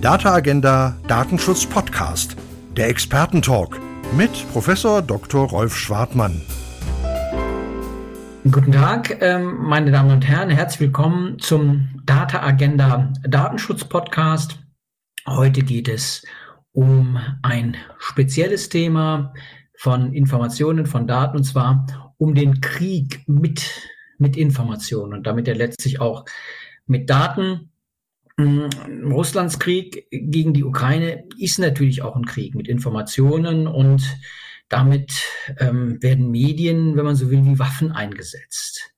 Data 0.00 0.32
Agenda 0.32 0.96
Datenschutz 1.08 1.66
Podcast, 1.66 2.34
der 2.74 2.88
Expertentalk 2.88 3.78
mit 4.16 4.30
Professor 4.50 5.02
Dr. 5.02 5.46
Rolf 5.46 5.76
Schwartmann. 5.76 6.40
Guten 8.50 8.72
Tag, 8.72 9.20
ähm, 9.20 9.58
meine 9.58 9.90
Damen 9.90 10.10
und 10.10 10.26
Herren, 10.26 10.48
herzlich 10.48 10.80
willkommen 10.80 11.38
zum 11.38 12.00
Data 12.06 12.42
Agenda 12.42 13.12
Datenschutz 13.28 13.84
Podcast. 13.84 14.58
Heute 15.26 15.60
geht 15.60 15.86
es 15.86 16.24
um 16.72 17.18
ein 17.42 17.76
spezielles 17.98 18.70
Thema 18.70 19.34
von 19.76 20.14
Informationen, 20.14 20.86
von 20.86 21.06
Daten, 21.06 21.36
und 21.36 21.44
zwar 21.44 22.14
um 22.16 22.34
den 22.34 22.62
Krieg 22.62 23.22
mit, 23.26 23.90
mit 24.16 24.38
Informationen 24.38 25.12
und 25.12 25.26
damit 25.26 25.46
ja 25.46 25.52
letztlich 25.52 26.00
auch 26.00 26.24
mit 26.86 27.10
Daten. 27.10 27.69
Hm, 28.40 28.70
Russlands 29.12 29.58
Krieg 29.58 30.06
gegen 30.10 30.54
die 30.54 30.64
Ukraine 30.64 31.24
ist 31.38 31.58
natürlich 31.58 32.02
auch 32.02 32.16
ein 32.16 32.24
Krieg 32.24 32.54
mit 32.54 32.68
Informationen 32.68 33.66
und 33.66 34.02
damit 34.68 35.12
ähm, 35.58 36.02
werden 36.02 36.30
Medien, 36.30 36.96
wenn 36.96 37.04
man 37.04 37.16
so 37.16 37.30
will, 37.30 37.44
wie 37.44 37.58
Waffen 37.58 37.92
eingesetzt. 37.92 38.92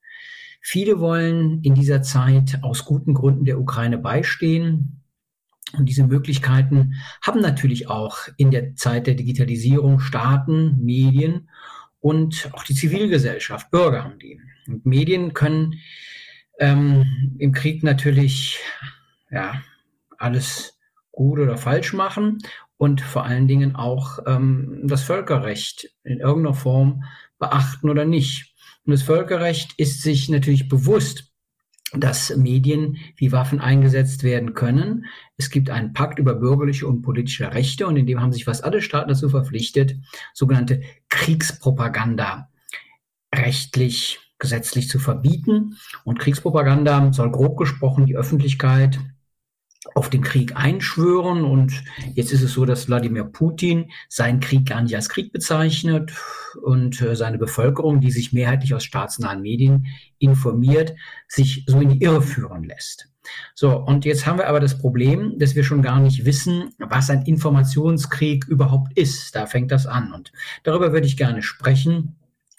Viele 0.61 1.01
wollen 1.01 1.61
in 1.63 1.75
dieser 1.75 2.03
Zeit 2.03 2.61
aus 2.63 2.85
guten 2.85 3.15
Gründen 3.15 3.45
der 3.45 3.59
Ukraine 3.59 3.99
beistehen. 3.99 5.03
Und 5.77 5.89
diese 5.89 6.07
Möglichkeiten 6.07 6.95
haben 7.23 7.41
natürlich 7.41 7.89
auch 7.89 8.19
in 8.37 8.51
der 8.51 8.75
Zeit 8.77 9.07
der 9.07 9.15
Digitalisierung 9.15 9.99
Staaten, 9.99 10.85
Medien 10.85 11.49
und 11.99 12.51
auch 12.53 12.63
die 12.63 12.75
Zivilgesellschaft, 12.75 13.71
Bürger 13.71 14.05
haben 14.05 14.19
die. 14.19 14.41
Und 14.69 14.85
Medien 14.87 15.33
können 15.33 15.81
ähm, 16.61 17.37
im 17.39 17.53
Krieg 17.53 17.83
natürlich 17.83 18.59
ja, 19.33 19.63
alles 20.19 20.79
gut 21.11 21.41
oder 21.41 21.57
falsch 21.57 21.93
machen 21.93 22.39
und 22.77 23.01
vor 23.01 23.25
allen 23.25 23.49
Dingen 23.49 23.77
auch 23.77 24.19
ähm, 24.27 24.83
das 24.85 25.03
Völkerrecht 25.03 25.91
in 26.05 26.21
irgendeiner 26.21 26.55
Form 26.55 27.05
beachten 27.39 27.91
oder 27.91 28.05
nicht. 28.05 28.55
Und 28.85 28.93
das 28.93 29.03
Völkerrecht 29.03 29.75
ist 29.77 30.03
sich 30.03 30.29
natürlich 30.29 30.69
bewusst, 30.69 31.33
dass 31.95 32.35
Medien 32.37 32.97
wie 33.17 33.33
Waffen 33.33 33.61
eingesetzt 33.61 34.23
werden 34.23 34.55
können. 34.55 35.05
Es 35.37 35.51
gibt 35.51 35.69
einen 35.71 35.93
Pakt 35.93 36.19
über 36.19 36.35
bürgerliche 36.35 36.87
und 36.87 37.03
politische 37.03 37.53
Rechte 37.53 37.87
und 37.87 37.97
in 37.97 38.07
dem 38.07 38.21
haben 38.21 38.33
sich 38.33 38.47
fast 38.47 38.65
alle 38.65 38.81
Staaten 38.81 39.11
dazu 39.11 39.29
verpflichtet, 39.29 39.97
sogenannte 40.33 40.83
Kriegspropaganda 41.11 42.49
rechtlich, 43.35 44.21
gesetzlich 44.39 44.89
zu 44.89 44.99
verbieten. 44.99 45.77
Und 46.05 46.19
Kriegspropaganda 46.19 47.13
soll 47.13 47.31
grob 47.31 47.59
gesprochen 47.59 48.07
die 48.07 48.17
Öffentlichkeit 48.17 48.99
auf 49.95 50.11
den 50.11 50.23
Krieg 50.23 50.57
einschwören. 50.57 51.45
Und 51.45 51.83
jetzt 52.15 52.33
ist 52.33 52.43
es 52.43 52.53
so, 52.53 52.65
dass 52.65 52.89
Wladimir 52.89 53.25
Putin 53.25 53.91
seinen 54.09 54.41
Krieg 54.41 54.67
gar 54.67 54.83
nicht 54.83 54.95
als 54.95 55.09
Krieg 55.09 55.33
bezeichnet 55.33 56.13
und 56.63 57.01
äh, 57.01 57.17
seine 57.17 57.39
Bevölkerung, 57.39 58.01
die 58.01 58.11
sich 58.11 58.33
mehrheitlich 58.33 58.75
aus 58.75 58.85
staatsnahen 58.85 59.43
Medien 59.43 59.87
informiert, 60.19 60.95
sich 61.29 61.65
so 61.67 61.81
in 61.81 61.91
die 61.91 62.03
Irre 62.03 62.23
führen 62.23 62.65
lässt. 62.65 63.09
So, 63.55 63.77
und 63.77 64.05
jetzt 64.05 64.27
haben 64.27 64.39
wir 64.39 64.49
aber 64.49 64.61
das 64.61 64.79
Problem, 64.79 65.39
dass 65.39 65.55
wir 65.55 65.63
schon 65.65 65.83
gar 65.83 66.01
nicht 66.01 66.25
wissen, 66.25 66.71
was 66.79 67.09
ein 67.09 67.23
Informationskrieg 67.23 68.47
überhaupt 68.47 68.97
ist. 68.99 69.35
Da 69.37 69.47
fängt 69.47 69.71
das 69.71 69.87
an. 69.87 70.13
Und 70.13 70.33
darüber 70.65 70.93
würde 70.93 71.07
ich 71.07 71.17
gerne 71.17 71.43
sprechen 71.43 72.17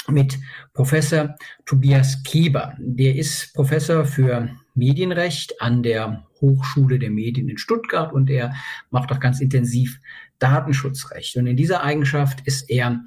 mit 0.08 0.40
Professor 0.74 1.36
Tobias 1.66 2.24
Kieber. 2.24 2.76
Der 2.78 3.16
ist 3.16 3.54
Professor 3.54 4.06
für 4.06 4.50
Medienrecht 4.76 5.62
an 5.62 5.84
der 5.84 6.26
Hochschule 6.42 7.00
der 7.00 7.12
Medien 7.12 7.50
in 7.50 7.58
Stuttgart 7.58 8.14
und 8.14 8.30
er 8.30 8.54
macht 8.90 9.12
auch 9.12 9.20
ganz 9.20 9.40
intensiv 9.40 10.00
Datenschutzrecht. 10.40 11.38
Und 11.38 11.48
in 11.48 11.56
dieser 11.56 11.84
Eigenschaft 11.84 12.42
ist 12.46 12.70
er 12.70 13.04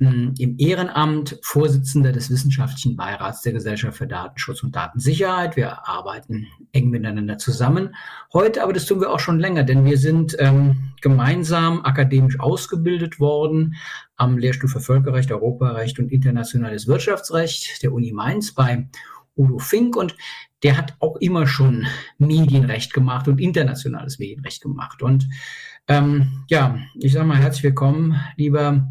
hm, 0.00 0.34
im 0.38 0.54
Ehrenamt 0.58 1.40
Vorsitzender 1.42 2.12
des 2.12 2.30
Wissenschaftlichen 2.30 2.96
Beirats 2.96 3.42
der 3.42 3.52
Gesellschaft 3.52 3.98
für 3.98 4.06
Datenschutz 4.06 4.62
und 4.62 4.76
Datensicherheit. 4.76 5.56
Wir 5.56 5.88
arbeiten 5.88 6.46
eng 6.70 6.90
miteinander 6.90 7.36
zusammen. 7.36 7.96
Heute 8.32 8.62
aber, 8.62 8.72
das 8.72 8.86
tun 8.86 9.00
wir 9.00 9.10
auch 9.10 9.18
schon 9.18 9.40
länger, 9.40 9.64
denn 9.64 9.84
wir 9.84 9.98
sind 9.98 10.36
ähm, 10.38 10.92
gemeinsam 11.00 11.84
akademisch 11.84 12.38
ausgebildet 12.38 13.18
worden 13.18 13.74
am 14.14 14.38
Lehrstuhl 14.38 14.68
für 14.68 14.80
Völkerrecht, 14.80 15.32
Europarecht 15.32 15.98
und 15.98 16.12
internationales 16.12 16.86
Wirtschaftsrecht 16.86 17.82
der 17.82 17.92
Uni 17.92 18.12
Mainz 18.12 18.54
bei 18.54 18.88
Udo 19.38 19.58
Fink 19.58 19.96
und 19.96 20.16
der 20.62 20.76
hat 20.76 20.94
auch 20.98 21.16
immer 21.16 21.46
schon 21.46 21.86
Medienrecht 22.18 22.92
gemacht 22.92 23.28
und 23.28 23.40
internationales 23.40 24.18
Medienrecht 24.18 24.62
gemacht. 24.62 25.02
Und 25.02 25.28
ähm, 25.86 26.44
ja, 26.48 26.78
ich 26.94 27.12
sage 27.12 27.26
mal 27.26 27.38
herzlich 27.38 27.62
willkommen, 27.62 28.20
lieber 28.36 28.88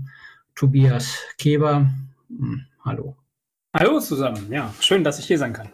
Tobias 0.56 1.20
Keber. 1.38 1.90
Hm, 2.30 2.66
hallo. 2.84 3.16
Hallo 3.76 4.00
zusammen, 4.00 4.52
ja, 4.52 4.74
schön, 4.80 5.04
dass 5.04 5.20
ich 5.20 5.26
hier 5.26 5.38
sein 5.38 5.54
kann. 5.54 5.70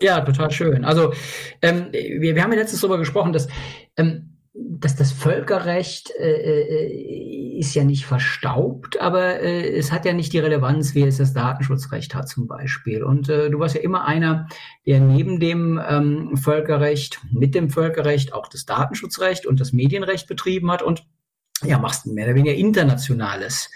Ja, 0.00 0.20
total 0.20 0.50
schön. 0.50 0.84
Also 0.84 1.12
ähm, 1.60 1.88
wir, 1.92 2.34
wir 2.34 2.42
haben 2.42 2.52
ja 2.52 2.58
letztens 2.58 2.80
darüber 2.80 2.98
gesprochen, 2.98 3.32
dass 3.32 3.48
ähm, 3.96 4.32
dass 4.54 4.96
das 4.96 5.12
Völkerrecht 5.12 6.12
äh, 6.18 6.32
äh, 6.32 7.41
ist 7.62 7.74
ja 7.74 7.84
nicht 7.84 8.06
verstaubt, 8.06 9.00
aber 9.00 9.40
äh, 9.40 9.76
es 9.76 9.92
hat 9.92 10.04
ja 10.04 10.12
nicht 10.12 10.32
die 10.32 10.40
Relevanz, 10.40 10.96
wie 10.96 11.04
es 11.04 11.18
das 11.18 11.32
Datenschutzrecht 11.32 12.12
hat 12.12 12.28
zum 12.28 12.48
Beispiel. 12.48 13.04
Und 13.04 13.28
äh, 13.28 13.50
du 13.50 13.60
warst 13.60 13.76
ja 13.76 13.80
immer 13.80 14.04
einer, 14.04 14.48
der 14.84 14.98
neben 14.98 15.38
dem 15.38 15.80
ähm, 15.88 16.36
Völkerrecht, 16.36 17.20
mit 17.30 17.54
dem 17.54 17.70
Völkerrecht 17.70 18.32
auch 18.32 18.48
das 18.48 18.66
Datenschutzrecht 18.66 19.46
und 19.46 19.60
das 19.60 19.72
Medienrecht 19.72 20.26
betrieben 20.26 20.72
hat 20.72 20.82
und 20.82 21.04
ja, 21.62 21.78
machst 21.78 22.04
mehr 22.04 22.26
oder 22.26 22.34
weniger 22.34 22.54
internationales 22.54 23.70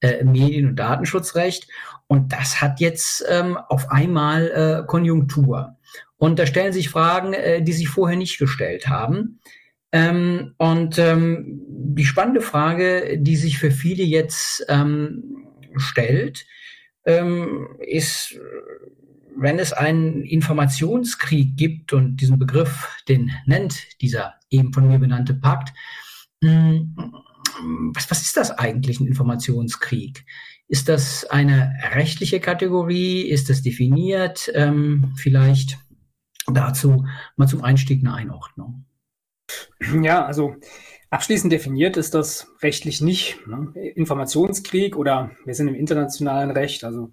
äh, 0.00 0.22
Medien- 0.22 0.68
und 0.68 0.76
Datenschutzrecht. 0.76 1.66
Und 2.06 2.32
das 2.32 2.62
hat 2.62 2.78
jetzt 2.78 3.24
ähm, 3.28 3.56
auf 3.56 3.90
einmal 3.90 4.50
äh, 4.50 4.86
Konjunktur. 4.86 5.78
Und 6.16 6.38
da 6.38 6.46
stellen 6.46 6.72
sich 6.72 6.90
Fragen, 6.90 7.32
äh, 7.32 7.60
die 7.60 7.72
sich 7.72 7.88
vorher 7.88 8.16
nicht 8.16 8.38
gestellt 8.38 8.86
haben. 8.86 9.40
Ähm, 9.92 10.54
und 10.56 10.98
ähm, 10.98 11.60
die 11.68 12.06
spannende 12.06 12.40
Frage, 12.40 13.18
die 13.18 13.36
sich 13.36 13.58
für 13.58 13.70
viele 13.70 14.02
jetzt 14.02 14.64
ähm, 14.68 15.46
stellt, 15.76 16.46
ähm, 17.04 17.68
ist, 17.78 18.38
wenn 19.36 19.58
es 19.58 19.72
einen 19.72 20.22
Informationskrieg 20.22 21.56
gibt 21.56 21.92
und 21.92 22.16
diesen 22.16 22.38
Begriff, 22.38 22.88
den 23.08 23.32
nennt 23.44 24.00
dieser 24.00 24.34
eben 24.50 24.72
von 24.72 24.88
mir 24.88 24.98
benannte 24.98 25.34
Pakt, 25.34 25.74
hm, 26.42 26.96
was, 27.94 28.10
was 28.10 28.22
ist 28.22 28.36
das 28.36 28.50
eigentlich, 28.50 28.98
ein 29.00 29.06
Informationskrieg? 29.06 30.24
Ist 30.68 30.88
das 30.88 31.24
eine 31.26 31.74
rechtliche 31.92 32.40
Kategorie? 32.40 33.22
Ist 33.22 33.50
das 33.50 33.62
definiert? 33.62 34.50
Ähm, 34.54 35.12
vielleicht 35.16 35.78
dazu 36.46 37.06
mal 37.36 37.46
zum 37.46 37.62
Einstieg 37.62 38.00
eine 38.00 38.14
Einordnung. 38.14 38.86
Ja, 40.02 40.24
also 40.24 40.56
abschließend 41.10 41.52
definiert 41.52 41.96
ist 41.96 42.14
das 42.14 42.48
rechtlich 42.62 43.00
nicht. 43.00 43.46
Ne? 43.46 43.72
Informationskrieg 43.94 44.96
oder 44.96 45.30
wir 45.44 45.54
sind 45.54 45.68
im 45.68 45.74
internationalen 45.74 46.50
Recht, 46.50 46.84
also 46.84 47.10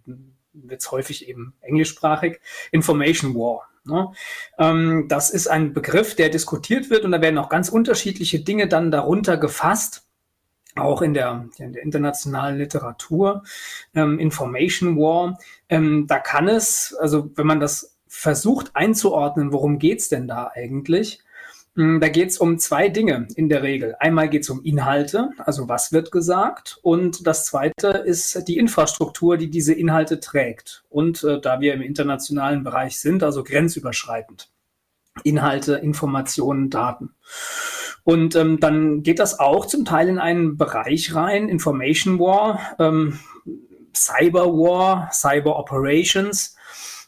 wird 0.53 0.81
es 0.81 0.91
häufig 0.91 1.27
eben 1.27 1.53
englischsprachig, 1.61 2.39
Information 2.71 3.35
War. 3.35 3.69
Ne? 3.85 4.11
Ähm, 4.57 5.05
das 5.07 5.29
ist 5.29 5.47
ein 5.47 5.73
Begriff, 5.73 6.15
der 6.15 6.29
diskutiert 6.29 6.89
wird 6.89 7.05
und 7.05 7.11
da 7.11 7.21
werden 7.21 7.37
auch 7.37 7.49
ganz 7.49 7.69
unterschiedliche 7.69 8.39
Dinge 8.39 8.67
dann 8.67 8.91
darunter 8.91 9.37
gefasst 9.37 10.05
auch 10.75 11.01
in 11.01 11.13
der, 11.13 11.49
in 11.57 11.73
der 11.73 11.83
internationalen 11.83 12.57
Literatur, 12.57 13.43
ähm, 13.95 14.19
Information 14.19 14.97
War, 14.97 15.37
ähm, 15.67 16.07
da 16.07 16.19
kann 16.19 16.47
es, 16.47 16.95
also 16.99 17.31
wenn 17.35 17.47
man 17.47 17.59
das 17.59 17.97
versucht 18.07 18.75
einzuordnen, 18.75 19.51
worum 19.51 19.79
geht's 19.79 20.09
denn 20.09 20.27
da 20.27 20.51
eigentlich, 20.53 21.21
da 21.79 22.09
geht 22.09 22.29
es 22.29 22.37
um 22.37 22.59
zwei 22.59 22.89
Dinge 22.89 23.29
in 23.35 23.47
der 23.47 23.63
Regel. 23.63 23.95
Einmal 23.99 24.27
geht 24.27 24.41
es 24.41 24.49
um 24.49 24.61
Inhalte, 24.63 25.29
also 25.37 25.69
was 25.69 25.93
wird 25.93 26.11
gesagt. 26.11 26.77
Und 26.81 27.25
das 27.25 27.45
Zweite 27.45 27.87
ist 28.05 28.49
die 28.49 28.57
Infrastruktur, 28.57 29.37
die 29.37 29.49
diese 29.49 29.73
Inhalte 29.73 30.19
trägt. 30.19 30.83
Und 30.89 31.23
äh, 31.23 31.39
da 31.39 31.61
wir 31.61 31.73
im 31.73 31.81
internationalen 31.81 32.65
Bereich 32.65 32.99
sind, 32.99 33.23
also 33.23 33.45
grenzüberschreitend. 33.45 34.49
Inhalte, 35.23 35.75
Informationen, 35.75 36.69
Daten. 36.69 37.15
Und 38.03 38.35
ähm, 38.35 38.59
dann 38.59 39.01
geht 39.03 39.19
das 39.19 39.39
auch 39.39 39.65
zum 39.65 39.85
Teil 39.85 40.09
in 40.09 40.19
einen 40.19 40.57
Bereich 40.57 41.15
rein, 41.15 41.47
Information 41.47 42.19
War, 42.19 42.59
ähm, 42.79 43.19
Cyber 43.95 44.47
War, 44.47 45.09
Cyber 45.13 45.57
Operations. 45.57 46.57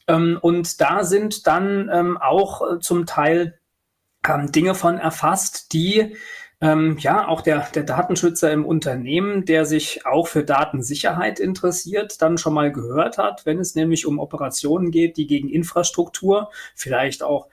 Ähm, 0.08 0.38
und 0.42 0.80
da 0.80 1.04
sind 1.04 1.46
dann 1.46 1.90
ähm, 1.92 2.18
auch 2.18 2.62
äh, 2.62 2.80
zum 2.80 3.06
Teil 3.06 3.60
ähm, 4.28 4.52
Dinge 4.52 4.76
von 4.76 4.98
erfasst, 4.98 5.74
die 5.74 6.16
ähm, 6.64 6.98
ja, 7.00 7.28
auch 7.28 7.42
der, 7.42 7.68
der 7.74 7.82
Datenschützer 7.82 8.52
im 8.52 8.66
Unternehmen, 8.66 9.46
der 9.46 9.66
sich 9.66 10.06
auch 10.06 10.28
für 10.28 10.44
Datensicherheit 10.44 11.40
interessiert, 11.40 12.22
dann 12.22 12.38
schon 12.38 12.54
mal 12.54 12.72
gehört 12.72 13.18
hat, 13.18 13.48
wenn 13.48 13.58
es 13.58 13.74
nämlich 13.74 14.06
um 14.06 14.20
Operationen 14.20 14.92
geht, 14.92 15.18
die 15.18 15.26
gegen 15.26 15.50
Infrastruktur, 15.50 16.52
vielleicht 16.76 17.24
auch 17.24 17.48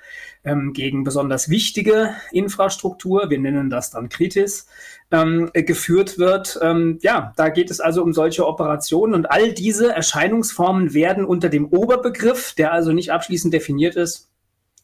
ähm, 0.44 0.74
gegen 0.74 1.04
besonders 1.04 1.48
wichtige 1.48 2.14
Infrastruktur, 2.32 3.30
wir 3.30 3.38
nennen 3.38 3.70
das 3.70 3.90
dann 3.90 4.10
Kritis, 4.10 4.66
ähm, 5.10 5.50
geführt 5.54 6.18
wird. 6.18 6.58
Ähm, 6.60 6.98
ja, 7.00 7.32
da 7.36 7.48
geht 7.48 7.70
es 7.70 7.80
also 7.80 8.02
um 8.02 8.12
solche 8.12 8.46
Operationen 8.46 9.14
und 9.14 9.30
all 9.30 9.54
diese 9.54 9.90
Erscheinungsformen 9.90 10.92
werden 10.92 11.24
unter 11.24 11.48
dem 11.48 11.68
Oberbegriff, 11.68 12.52
der 12.52 12.72
also 12.72 12.92
nicht 12.92 13.10
abschließend 13.10 13.54
definiert 13.54 13.96
ist, 13.96 14.28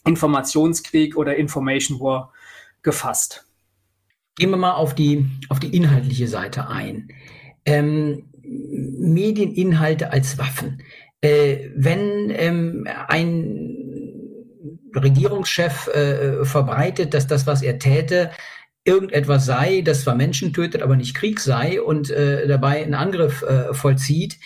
Informationskrieg 0.07 1.17
oder 1.17 1.37
Information 1.37 2.01
War 2.01 2.33
gefasst. 2.83 3.47
Gehen 4.37 4.51
wir 4.51 4.57
mal 4.57 4.75
auf 4.75 4.95
die, 4.95 5.27
auf 5.49 5.61
die 5.61 5.75
inhaltliche 5.77 6.29
Seite 6.29 6.69
ein. 6.69 7.09
Ähm, 7.65 8.25
Medieninhalte 8.43 10.13
als 10.13 10.39
Waffen. 10.39 10.83
Äh, 11.21 11.71
wenn 11.75 12.31
ähm, 12.31 12.87
ein 13.09 13.75
Regierungschef 14.95 15.89
äh, 15.89 16.45
verbreitet, 16.45 17.15
dass 17.15 17.27
das, 17.27 17.47
was 17.47 17.63
er 17.63 17.79
täte, 17.79 18.31
irgendetwas 18.85 19.47
sei, 19.47 19.81
das 19.81 20.03
zwar 20.03 20.15
Menschen 20.15 20.53
tötet, 20.53 20.83
aber 20.83 20.97
nicht 20.97 21.15
Krieg 21.15 21.41
sei 21.41 21.81
und 21.81 22.11
äh, 22.11 22.47
dabei 22.47 22.83
einen 22.83 22.95
Angriff 22.95 23.43
äh, 23.43 23.73
vollzieht, 23.73 24.39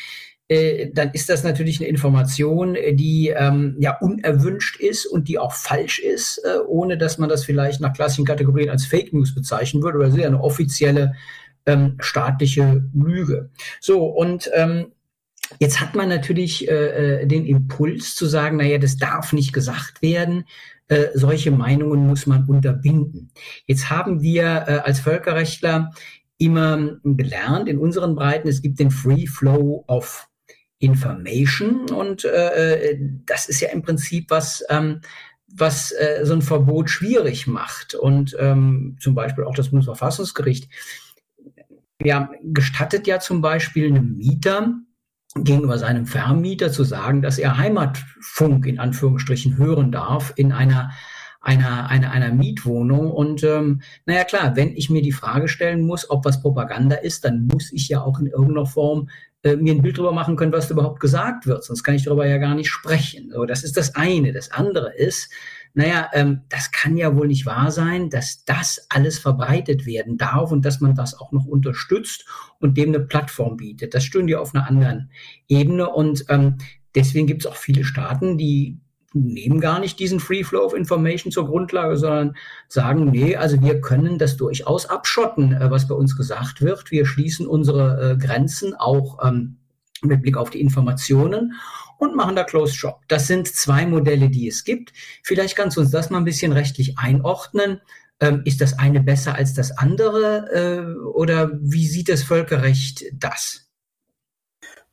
äh, 0.49 0.91
dann 0.93 1.11
ist 1.13 1.29
das 1.29 1.45
natürlich 1.45 1.79
eine 1.79 1.89
Information, 1.89 2.77
die 2.93 3.33
ähm, 3.37 3.77
ja 3.79 3.99
unerwünscht 4.01 4.81
ist 4.81 5.07
und 5.07 5.29
die 5.29 5.39
auch 5.39 5.53
falsch 5.53 5.99
ist, 5.99 6.39
äh, 6.39 6.59
ohne 6.67 6.97
dass 6.97 7.19
man 7.19 7.29
das 7.29 7.45
vielleicht 7.45 7.81
nach 7.81 7.93
klassischen 7.93 8.25
Kategorien 8.25 8.71
als 8.71 8.87
Fake 8.87 9.13
News 9.13 9.35
bezeichnen 9.35 9.83
würde, 9.83 9.99
oder 9.99 10.09
es 10.09 10.15
ist 10.15 10.21
ja 10.21 10.27
eine 10.27 10.43
offizielle 10.43 11.15
ähm, 11.67 11.97
staatliche 12.01 12.83
Lüge. 12.95 13.51
So, 13.81 14.05
und 14.07 14.51
ähm, 14.55 14.87
Jetzt 15.61 15.81
hat 15.81 15.95
man 15.95 16.11
natürlich 16.11 16.69
äh, 16.69 17.23
äh 17.23 17.27
den 17.27 17.47
Impuls 17.47 18.15
zu 18.15 18.27
sagen, 18.27 18.59
naja, 18.59 18.77
das 18.77 18.99
darf 18.99 19.33
nicht 19.33 19.55
gesagt 19.55 20.03
werden. 20.03 20.45
Äh, 20.89 21.07
solche 21.15 21.51
Meinungen 21.51 22.07
muss 22.07 22.27
man 22.27 22.45
unterbinden. 22.45 23.31
Jetzt 23.67 23.89
haben 23.89 24.21
wir 24.21 24.45
äh, 24.45 24.81
als 24.85 25.01
Völkerrechtler 25.01 25.91
immer 26.37 26.99
gelernt 27.03 27.69
in 27.69 27.79
unseren 27.79 28.15
Breiten, 28.15 28.49
es 28.49 28.63
gibt 28.63 28.79
den 28.79 28.91
Free 28.91 29.27
Flow 29.27 29.85
of 29.89 30.28
Information 30.79 31.91
und 31.91 32.25
äh, 32.25 32.91
äh, 32.91 32.99
das 33.27 33.49
ist 33.49 33.61
ja 33.61 33.71
im 33.71 33.83
Prinzip 33.83 34.31
was, 34.31 34.65
ähm, 34.69 35.01
was 35.49 35.93
äh, 35.93 36.21
so 36.23 36.35
ein 36.35 36.43
Verbot 36.43 36.89
schwierig 36.89 37.47
macht 37.47 37.95
und 37.95 38.37
ähm, 38.39 38.97
zum 39.01 39.15
Beispiel 39.15 39.45
auch 39.45 39.55
das 39.55 39.71
Bundesverfassungsgericht 39.71 40.71
ja, 42.03 42.31
gestattet 42.43 43.07
ja 43.07 43.19
zum 43.19 43.41
Beispiel 43.41 43.89
einem 43.89 44.17
Mieter 44.17 44.75
gegenüber 45.35 45.79
seinem 45.79 46.07
Vermieter 46.07 46.71
zu 46.71 46.85
sagen, 46.85 47.23
dass 47.23 47.39
er 47.39 47.59
Heimatfunk 47.59 48.67
in 48.67 48.79
Anführungsstrichen 48.79 49.57
hören 49.57 49.91
darf 49.91 50.33
in 50.37 50.53
einer 50.53 50.93
einer, 51.41 51.89
einer, 51.89 52.11
einer 52.11 52.33
Mietwohnung. 52.33 53.11
Und 53.11 53.45
ähm, 53.45 53.81
naja 54.07 54.25
klar, 54.25 54.57
wenn 54.57 54.77
ich 54.77 54.91
mir 54.91 55.03
die 55.03 55.13
Frage 55.13 55.49
stellen 55.49 55.83
muss, 55.87 56.11
ob 56.11 56.25
was 56.25 56.43
Propaganda 56.43 56.97
ist, 56.97 57.25
dann 57.25 57.47
muss 57.47 57.73
ich 57.73 57.89
ja 57.89 58.03
auch 58.03 58.19
in 58.19 58.27
irgendeiner 58.27 58.67
Form 58.67 59.09
äh, 59.43 59.57
mir 59.57 59.75
ein 59.75 59.83
Bild 59.83 59.99
darüber 59.99 60.13
machen 60.13 60.37
können, 60.37 60.53
was 60.53 60.71
überhaupt 60.71 61.01
gesagt 61.01 61.47
wird. 61.47 61.65
Sonst 61.65 61.85
kann 61.85 61.95
ich 61.95 62.05
darüber 62.05 62.27
ja 62.27 62.39
gar 62.39 62.55
nicht 62.55 62.71
sprechen. 62.71 63.31
So, 63.33 63.45
das 63.45 63.63
ist 63.63 63.77
das 63.77 63.95
eine. 63.95 64.33
Das 64.33 64.51
andere 64.51 64.95
ist, 64.97 65.31
naja, 65.75 66.11
ähm, 66.13 66.43
das 66.49 66.73
kann 66.73 66.97
ja 66.97 67.15
wohl 67.15 67.29
nicht 67.29 67.47
wahr 67.47 67.71
sein, 67.71 68.11
dass 68.11 68.45
das 68.45 68.87
alles 68.89 69.19
verbreitet 69.19 69.87
werden 69.87 70.17
darf 70.17 70.51
und 70.51 70.65
dass 70.65 70.81
man 70.81 70.95
das 70.95 71.19
auch 71.19 71.31
noch 71.31 71.47
unterstützt 71.47 72.27
und 72.59 72.77
dem 72.77 72.89
eine 72.89 73.01
Plattform 73.01 73.57
bietet. 73.57 73.95
Das 73.95 74.05
stehen 74.05 74.27
ja 74.29 74.41
auf 74.41 74.55
einer 74.55 74.67
anderen 74.67 75.11
Ebene 75.47 75.89
und 75.89 76.25
ähm, 76.29 76.57
deswegen 76.95 77.27
gibt 77.29 77.43
es 77.43 77.47
auch 77.47 77.57
viele 77.57 77.85
Staaten, 77.85 78.39
die 78.39 78.81
nehmen 79.27 79.61
gar 79.61 79.79
nicht 79.81 79.99
diesen 79.99 80.21
Free 80.21 80.45
Flow 80.45 80.65
of 80.65 80.75
Information 80.75 81.33
zur 81.33 81.47
Grundlage, 81.47 81.97
sondern 81.97 82.37
sagen, 82.69 83.11
nee, 83.11 83.37
also 83.37 83.61
wir 83.63 83.81
können 83.81 84.19
das 84.19 84.37
durchaus 84.37 84.87
abschotten, 84.87 85.53
äh, 85.53 85.71
was 85.71 85.89
bei 85.89 85.95
uns 85.95 86.17
gesagt 86.17 86.61
wird. 86.61 86.91
Wir 86.91 87.07
schließen 87.07 87.47
unsere 87.47 88.13
äh, 88.13 88.17
Grenzen 88.17 88.75
auch 88.75 89.19
ähm, 89.25 89.57
mit 90.03 90.23
Blick 90.23 90.37
auf 90.37 90.51
die 90.51 90.61
Informationen 90.61 91.55
und 91.99 92.15
machen 92.15 92.37
da 92.37 92.45
Closed 92.45 92.77
Shop. 92.77 93.01
Das 93.09 93.27
sind 93.27 93.49
zwei 93.49 93.87
Modelle, 93.87 94.31
die 94.31 94.49
es 94.49 94.65
gibt. 94.65 94.93
Vielleicht 95.23 95.57
kannst 95.57 95.77
du 95.77 95.81
uns 95.81 95.91
das 95.91 96.11
mal 96.11 96.19
ein 96.19 96.25
bisschen 96.25 96.53
rechtlich 96.53 96.99
einordnen. 96.99 97.81
Ähm, 98.21 98.43
ist 98.45 98.61
das 98.61 98.79
eine 98.79 99.01
besser 99.01 99.35
als 99.35 99.55
das 99.55 99.77
andere 99.77 100.49
äh, 100.53 101.07
oder 101.09 101.51
wie 101.61 101.87
sieht 101.87 102.09
das 102.09 102.23
Völkerrecht 102.23 103.05
das? 103.13 103.68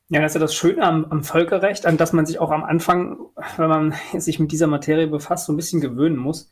Ja, 0.10 0.22
das 0.22 0.32
ist 0.32 0.36
ja 0.36 0.42
das 0.42 0.54
Schöne 0.54 0.84
am, 0.84 1.06
am, 1.06 1.24
Völkerrecht, 1.24 1.88
an 1.88 1.98
das 1.98 2.14
man 2.14 2.28
sich 2.28 2.38
auch 2.40 2.52
am 2.52 2.64
Anfang, 2.64 3.18
wenn 3.58 3.70
man 3.70 3.96
sich 4.18 4.40
mit 4.40 4.52
dieser 4.52 4.68
Materie 4.68 5.08
befasst, 5.08 5.48
so 5.48 5.54
ein 5.54 5.58
bisschen 5.58 5.82
gewöhnen 5.82 6.18
muss. 6.18 6.52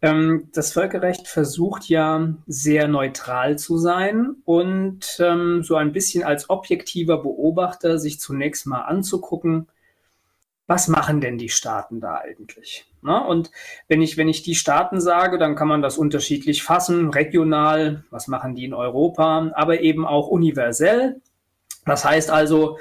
Ähm, 0.00 0.48
das 0.54 0.72
Völkerrecht 0.72 1.28
versucht 1.28 1.88
ja 1.88 2.34
sehr 2.46 2.88
neutral 2.88 3.58
zu 3.58 3.76
sein 3.76 4.36
und 4.44 5.18
ähm, 5.20 5.62
so 5.64 5.76
ein 5.76 5.92
bisschen 5.92 6.24
als 6.24 6.48
objektiver 6.48 7.18
Beobachter 7.18 7.98
sich 7.98 8.20
zunächst 8.20 8.66
mal 8.66 8.82
anzugucken, 8.82 9.68
was 10.66 10.86
machen 10.88 11.20
denn 11.20 11.38
die 11.38 11.48
Staaten 11.48 12.00
da 12.00 12.16
eigentlich? 12.16 12.86
Na, 13.02 13.18
und 13.18 13.50
wenn 13.88 14.02
ich, 14.02 14.16
wenn 14.16 14.28
ich 14.28 14.42
die 14.42 14.54
Staaten 14.54 15.00
sage, 15.00 15.38
dann 15.38 15.56
kann 15.56 15.68
man 15.68 15.82
das 15.82 15.98
unterschiedlich 15.98 16.62
fassen, 16.62 17.10
regional, 17.10 18.04
was 18.10 18.28
machen 18.28 18.54
die 18.54 18.64
in 18.64 18.74
Europa, 18.74 19.50
aber 19.54 19.80
eben 19.80 20.06
auch 20.06 20.28
universell, 20.28 21.20
das 21.88 22.04
heißt 22.04 22.30
also, 22.30 22.78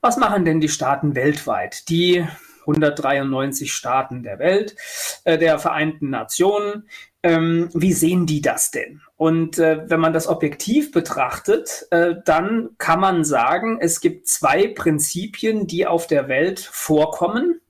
was 0.00 0.16
machen 0.16 0.44
denn 0.44 0.60
die 0.60 0.68
Staaten 0.68 1.14
weltweit? 1.14 1.88
Die 1.88 2.26
193 2.62 3.72
Staaten 3.72 4.22
der 4.22 4.38
Welt, 4.38 4.76
äh, 5.24 5.38
der 5.38 5.58
Vereinten 5.58 6.10
Nationen. 6.10 6.88
Ähm, 7.24 7.68
wie 7.72 7.92
sehen 7.92 8.26
die 8.26 8.42
das 8.42 8.72
denn? 8.72 9.00
Und 9.16 9.58
äh, 9.58 9.88
wenn 9.88 10.00
man 10.00 10.12
das 10.12 10.26
objektiv 10.26 10.90
betrachtet, 10.90 11.86
äh, 11.90 12.16
dann 12.24 12.70
kann 12.78 12.98
man 12.98 13.24
sagen, 13.24 13.78
es 13.80 14.00
gibt 14.00 14.26
zwei 14.26 14.66
Prinzipien, 14.66 15.68
die 15.68 15.86
auf 15.86 16.08
der 16.08 16.26
Welt 16.26 16.58
vorkommen 16.58 17.61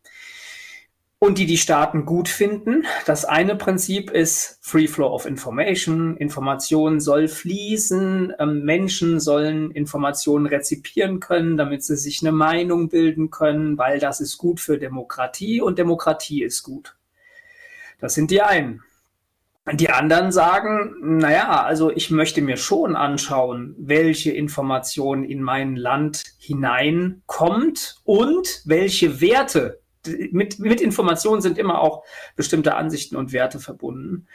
und 1.22 1.38
die 1.38 1.46
die 1.46 1.56
Staaten 1.56 2.04
gut 2.04 2.28
finden. 2.28 2.84
Das 3.06 3.24
eine 3.24 3.54
Prinzip 3.54 4.10
ist 4.10 4.58
Free 4.60 4.88
Flow 4.88 5.06
of 5.06 5.24
Information. 5.24 6.16
Information 6.16 6.98
soll 6.98 7.28
fließen. 7.28 8.32
Ähm, 8.40 8.64
Menschen 8.64 9.20
sollen 9.20 9.70
Informationen 9.70 10.46
rezipieren 10.46 11.20
können, 11.20 11.56
damit 11.56 11.84
sie 11.84 11.96
sich 11.96 12.22
eine 12.22 12.32
Meinung 12.32 12.88
bilden 12.88 13.30
können, 13.30 13.78
weil 13.78 14.00
das 14.00 14.20
ist 14.20 14.36
gut 14.36 14.58
für 14.58 14.78
Demokratie 14.78 15.60
und 15.60 15.78
Demokratie 15.78 16.42
ist 16.42 16.64
gut. 16.64 16.96
Das 18.00 18.14
sind 18.14 18.32
die 18.32 18.42
einen. 18.42 18.82
Die 19.74 19.90
anderen 19.90 20.32
sagen, 20.32 20.96
naja, 21.02 21.62
also 21.62 21.92
ich 21.92 22.10
möchte 22.10 22.42
mir 22.42 22.56
schon 22.56 22.96
anschauen, 22.96 23.76
welche 23.78 24.32
Information 24.32 25.22
in 25.22 25.40
mein 25.40 25.76
Land 25.76 26.24
hineinkommt 26.40 28.00
und 28.02 28.62
welche 28.64 29.20
Werte 29.20 29.81
mit, 30.06 30.58
mit 30.58 30.80
Informationen 30.80 31.40
sind 31.40 31.58
immer 31.58 31.80
auch 31.80 32.04
bestimmte 32.36 32.74
Ansichten 32.74 33.16
und 33.16 33.32
Werte 33.32 33.60
verbunden. 33.60 34.26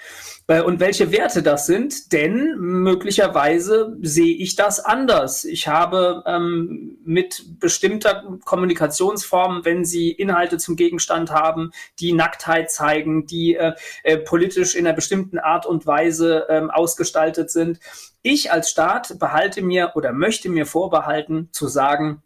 Äh, 0.47 0.61
und 0.61 0.79
welche 0.79 1.11
Werte 1.11 1.43
das 1.43 1.65
sind, 1.65 2.13
denn 2.13 2.55
möglicherweise 2.57 3.97
sehe 4.01 4.35
ich 4.35 4.55
das 4.55 4.79
anders. 4.79 5.43
Ich 5.43 5.67
habe 5.67 6.23
ähm, 6.25 6.97
mit 7.03 7.59
bestimmter 7.59 8.37
Kommunikationsform, 8.45 9.65
wenn 9.65 9.85
sie 9.85 10.11
Inhalte 10.11 10.57
zum 10.57 10.75
Gegenstand 10.75 11.31
haben, 11.31 11.71
die 11.99 12.13
Nacktheit 12.13 12.71
zeigen, 12.71 13.25
die 13.25 13.55
äh, 13.55 13.73
äh, 14.03 14.17
politisch 14.17 14.75
in 14.75 14.85
einer 14.85 14.95
bestimmten 14.95 15.39
Art 15.39 15.65
und 15.65 15.85
Weise 15.85 16.45
ähm, 16.49 16.69
ausgestaltet 16.69 17.51
sind. 17.51 17.79
Ich 18.21 18.51
als 18.51 18.69
Staat 18.69 19.19
behalte 19.19 19.61
mir 19.61 19.91
oder 19.95 20.11
möchte 20.11 20.49
mir 20.49 20.65
vorbehalten 20.65 21.49
zu 21.51 21.67
sagen, 21.67 22.23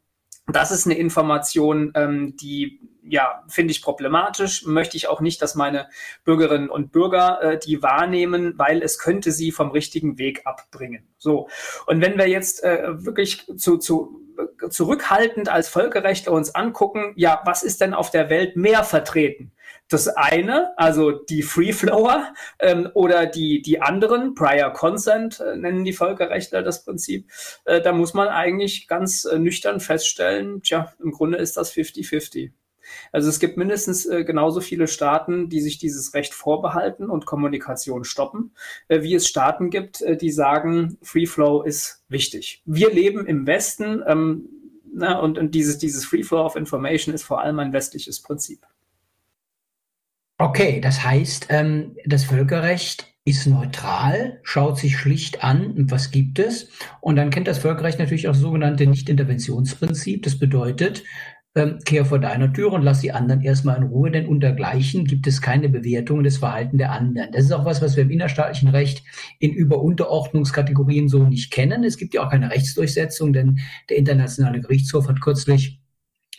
das 0.48 0.72
ist 0.72 0.86
eine 0.86 0.98
Information, 0.98 1.92
ähm, 1.96 2.36
die 2.38 2.80
ja, 3.04 3.44
finde 3.48 3.72
ich 3.72 3.82
problematisch. 3.82 4.66
Möchte 4.66 4.98
ich 4.98 5.08
auch 5.08 5.22
nicht, 5.22 5.42
dass 5.42 5.56
meine 5.56 5.90
Bürgerinnen 6.24 6.70
und 6.70 6.92
Bürger 6.92 7.42
äh, 7.42 7.60
die 7.60 7.82
wahrnehmen, 7.82 8.54
weil 8.58 8.82
es 8.82 9.00
könnte 9.00 9.32
sie 9.32 9.52
vom 9.52 9.72
richtigen 9.72 10.18
Weg 10.18 10.42
abbringen. 10.46 11.08
So. 11.18 11.48
Und 11.88 12.02
wenn 12.02 12.18
wir 12.18 12.28
jetzt 12.28 12.64
äh, 12.64 13.04
wirklich 13.06 13.46
zu, 13.58 13.78
zu 13.78 14.22
zurückhaltend 14.70 15.50
als 15.50 15.70
Völkerrechtler 15.70 16.32
uns 16.34 16.56
angucken, 16.56 17.14
ja, 17.16 17.42
was 17.46 17.64
ist 17.64 17.82
denn 17.82 17.94
auf 17.94 18.12
der 18.12 18.30
Welt 18.30 18.56
mehr 18.56 18.84
vertreten? 18.84 19.52
Das 19.90 20.08
eine, 20.08 20.72
also 20.78 21.12
die 21.12 21.44
Free 21.44 21.74
Flower 21.74 22.34
ähm, 22.60 22.90
oder 22.94 23.26
die, 23.26 23.62
die 23.62 23.82
anderen, 23.82 24.36
Prior 24.36 24.72
Consent 24.72 25.40
äh, 25.42 25.56
nennen 25.58 25.84
die 25.84 25.94
Völkerrechtler 25.94 26.64
das 26.64 26.86
Prinzip, 26.86 27.30
äh, 27.66 27.82
da 27.82 27.92
muss 27.92 28.14
man 28.14 28.30
eigentlich 28.30 28.88
ganz 28.88 29.26
äh, 29.26 29.38
nüchtern 29.38 29.80
feststellen, 29.80 30.62
tja, 30.62 30.94
im 31.04 31.12
Grunde 31.12 31.38
ist 31.38 31.58
das 31.58 31.74
50-50. 31.74 32.52
Also 33.12 33.30
es 33.30 33.40
gibt 33.40 33.58
mindestens 33.58 34.06
äh, 34.06 34.24
genauso 34.24 34.62
viele 34.62 34.88
Staaten, 34.88 35.50
die 35.50 35.62
sich 35.62 35.78
dieses 35.78 36.14
Recht 36.14 36.34
vorbehalten 36.34 37.10
und 37.10 37.26
Kommunikation 37.26 38.04
stoppen, 38.04 38.52
äh, 38.88 39.02
wie 39.02 39.16
es 39.16 39.28
Staaten 39.28 39.70
gibt, 39.70 40.02
äh, 40.02 40.18
die 40.18 40.32
sagen, 40.32 40.98
Free 41.02 41.26
Flow 41.26 41.62
ist 41.64 42.04
wichtig. 42.10 42.62
Wir 42.66 42.92
leben 42.92 43.26
im 43.26 43.48
Westen 43.48 44.04
ähm, 44.08 44.50
na, 44.94 45.20
und, 45.20 45.38
und 45.38 45.56
dieses, 45.56 45.78
dieses 45.78 46.06
Free 46.06 46.24
Flow 46.24 46.46
of 46.46 46.56
Information 46.56 47.16
ist 47.16 47.24
vor 47.24 47.42
allem 47.42 47.60
ein 47.60 47.74
westliches 47.74 48.22
Prinzip. 48.22 48.66
Okay, 50.38 50.82
das 50.82 51.04
heißt, 51.04 51.48
ähm, 51.50 51.96
das 52.06 52.26
Völkerrecht 52.26 53.12
ist 53.24 53.46
neutral, 53.46 54.40
schaut 54.42 54.80
sich 54.80 54.98
schlicht 54.98 55.44
an, 55.44 55.74
was 55.92 56.10
gibt 56.10 56.40
es. 56.40 56.70
Und 57.00 57.16
dann 57.16 57.30
kennt 57.30 57.48
das 57.48 57.60
Völkerrecht 57.60 58.00
natürlich 58.00 58.28
auch 58.28 58.34
das 58.34 58.42
sogenannte 58.42 58.88
Nicht-Interventionsprinzip. 58.88 60.24
Das 60.24 60.40
bedeutet, 60.40 61.04
ähm, 61.54 61.80
kehr 61.84 62.06
vor 62.06 62.20
deiner 62.20 62.54
Tür 62.54 62.72
und 62.72 62.82
lass 62.82 63.02
die 63.02 63.12
anderen 63.12 63.42
erstmal 63.42 63.78
in 63.78 63.84
Ruhe, 63.84 64.10
denn 64.10 64.28
untergleichen 64.28 65.06
gibt 65.06 65.28
es 65.28 65.42
keine 65.42 65.68
Bewertung 65.68 66.24
des 66.24 66.38
Verhaltens 66.38 66.78
der 66.78 66.92
anderen. 66.92 67.32
Das 67.32 67.44
ist 67.44 67.52
auch 67.52 67.66
was, 67.66 67.82
was 67.82 67.96
wir 67.96 68.04
im 68.04 68.12
innerstaatlichen 68.12 68.70
Recht 68.70 69.04
in 69.40 69.52
Über-Unterordnungskategorien 69.52 71.10
so 71.10 71.26
nicht 71.26 71.52
kennen. 71.52 71.84
Es 71.84 71.98
gibt 71.98 72.14
ja 72.14 72.26
auch 72.26 72.32
keine 72.32 72.52
Rechtsdurchsetzung, 72.52 73.34
denn 73.34 73.60
der 73.90 73.98
Internationale 73.98 74.62
Gerichtshof 74.62 75.10
hat 75.10 75.20
kürzlich 75.20 75.82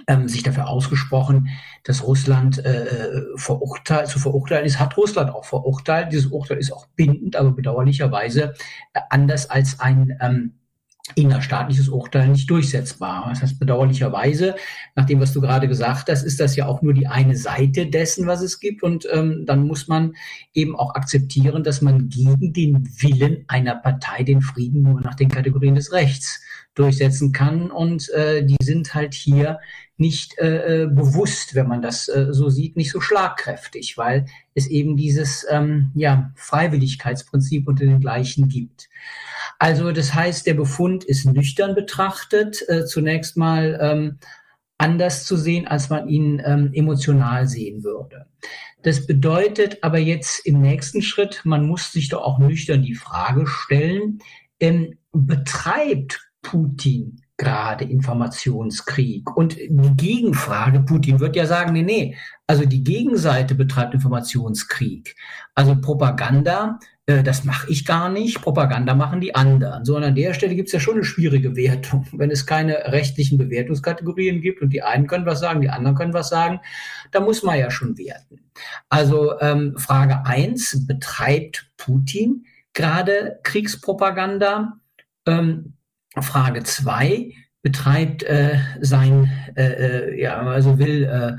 ähm, 0.07 0.28
sich 0.28 0.42
dafür 0.42 0.69
ausgesprochen, 0.69 1.49
dass 1.85 2.07
Russland 2.07 2.64
äh, 2.64 3.23
verurteilt, 3.37 4.09
zu 4.09 4.19
verurteilen 4.19 4.64
ist, 4.64 4.81
hat 4.81 4.97
Russland 4.97 5.31
auch 5.31 5.45
verurteilt. 5.45 6.12
Dieses 6.12 6.26
Urteil 6.28 6.59
ist 6.59 6.73
auch 6.73 6.87
bindend, 6.97 7.37
aber 7.37 7.52
bedauerlicherweise 7.52 8.54
äh, 8.95 9.00
anders 9.11 9.50
als 9.50 9.78
ein 9.81 10.16
ähm, 10.21 10.54
innerstaatliches 11.16 11.88
Urteil 11.88 12.28
nicht 12.28 12.49
durchsetzbar. 12.49 13.26
Das 13.28 13.42
heißt, 13.42 13.59
bedauerlicherweise, 13.59 14.54
nach 14.94 15.04
dem, 15.04 15.21
was 15.21 15.32
du 15.32 15.40
gerade 15.40 15.66
gesagt 15.66 16.09
hast, 16.09 16.23
ist 16.23 16.38
das 16.38 16.54
ja 16.54 16.66
auch 16.66 16.80
nur 16.80 16.94
die 16.94 17.09
eine 17.09 17.37
Seite 17.37 17.87
dessen, 17.87 18.26
was 18.26 18.40
es 18.40 18.61
gibt. 18.61 18.82
Und 18.82 19.06
ähm, 19.12 19.44
dann 19.44 19.66
muss 19.66 19.88
man 19.88 20.14
eben 20.54 20.76
auch 20.76 20.94
akzeptieren, 20.94 21.64
dass 21.64 21.82
man 21.82 22.09
gegen 22.09 22.52
den 22.52 22.88
Willen 23.00 23.44
einer 23.49 23.75
Partei 23.75 24.23
den 24.23 24.42
Frieden 24.42 24.82
nur 24.82 25.00
nach 25.00 25.14
den 25.14 25.28
Kategorien 25.28 25.75
des 25.75 25.92
Rechts 25.92 26.40
durchsetzen 26.75 27.32
kann. 27.32 27.71
Und 27.71 28.09
äh, 28.11 28.44
die 28.44 28.56
sind 28.62 28.94
halt 28.94 29.12
hier 29.12 29.59
nicht 29.97 30.38
äh, 30.38 30.85
äh 30.85 30.87
bewusst, 30.87 31.54
wenn 31.54 31.68
man 31.68 31.82
das 31.82 32.09
äh, 32.09 32.28
so 32.30 32.49
sieht, 32.49 32.76
nicht 32.76 32.92
so 32.92 33.00
schlagkräftig, 33.00 33.99
weil 33.99 34.26
es 34.54 34.68
eben 34.68 34.97
dieses 34.97 35.44
ähm, 35.50 35.90
ja, 35.94 36.30
Freiwilligkeitsprinzip 36.37 37.66
unter 37.66 37.85
den 37.85 38.00
gleichen 38.00 38.49
gibt. 38.49 38.88
Also 39.62 39.92
das 39.92 40.12
heißt, 40.12 40.45
der 40.49 40.54
Befund 40.54 41.04
ist 41.04 41.25
nüchtern 41.25 41.76
betrachtet, 41.76 42.69
äh, 42.69 42.85
zunächst 42.85 43.37
mal 43.37 43.78
ähm, 43.81 44.19
anders 44.76 45.25
zu 45.25 45.37
sehen, 45.37 45.69
als 45.69 45.88
man 45.88 46.09
ihn 46.09 46.42
ähm, 46.45 46.73
emotional 46.75 47.47
sehen 47.47 47.85
würde. 47.85 48.26
Das 48.83 49.07
bedeutet 49.07 49.78
aber 49.85 49.99
jetzt 49.99 50.45
im 50.47 50.61
nächsten 50.61 51.00
Schritt, 51.00 51.42
man 51.45 51.64
muss 51.64 51.92
sich 51.92 52.09
doch 52.09 52.23
auch 52.23 52.40
nüchtern 52.40 52.83
die 52.83 52.97
Frage 52.97 53.47
stellen, 53.47 54.19
ähm, 54.59 54.99
betreibt 55.12 56.28
Putin 56.42 57.22
gerade 57.42 57.84
Informationskrieg? 57.84 59.37
Und 59.37 59.56
die 59.56 59.96
Gegenfrage, 59.96 60.80
Putin 60.80 61.20
wird 61.20 61.37
ja 61.37 61.46
sagen, 61.46 61.72
nee, 61.72 61.82
nee, 61.82 62.16
also 62.46 62.64
die 62.64 62.84
Gegenseite 62.84 63.54
betreibt 63.54 63.94
Informationskrieg. 63.94 65.16
Also 65.54 65.80
Propaganda 65.80 66.78
äh, 67.06 67.22
das 67.22 67.44
mache 67.44 67.70
ich 67.70 67.84
gar 67.84 68.08
nicht, 68.08 68.42
Propaganda 68.42 68.94
machen 68.94 69.20
die 69.20 69.34
anderen. 69.34 69.84
So, 69.84 69.96
und 69.96 70.04
an 70.04 70.14
der 70.14 70.34
Stelle 70.34 70.54
gibt 70.54 70.68
es 70.68 70.72
ja 70.72 70.80
schon 70.80 70.94
eine 70.94 71.04
schwierige 71.04 71.56
Wertung. 71.56 72.06
Wenn 72.12 72.30
es 72.30 72.46
keine 72.46 72.92
rechtlichen 72.92 73.38
Bewertungskategorien 73.38 74.40
gibt 74.40 74.62
und 74.62 74.70
die 74.70 74.82
einen 74.82 75.06
können 75.06 75.26
was 75.26 75.40
sagen, 75.40 75.61
die 75.61 75.70
anderen 75.70 75.96
können 75.96 76.14
was 76.14 76.28
sagen, 76.28 76.61
da 77.11 77.20
muss 77.20 77.42
man 77.42 77.58
ja 77.58 77.70
schon 77.70 77.99
werten. 77.99 78.40
Also 78.88 79.38
ähm, 79.40 79.76
Frage 79.78 80.25
eins 80.26 80.87
betreibt 80.87 81.70
Putin 81.76 82.46
gerade 82.72 83.40
Kriegspropaganda? 83.42 84.78
Ähm, 85.26 85.75
Frage 86.21 86.62
zwei 86.64 87.33
betreibt 87.62 88.23
äh, 88.25 88.59
sein, 88.81 89.31
äh, 89.57 89.62
äh 89.62 90.21
ja, 90.21 90.40
also 90.40 90.78
will 90.78 91.04
äh, 91.04 91.37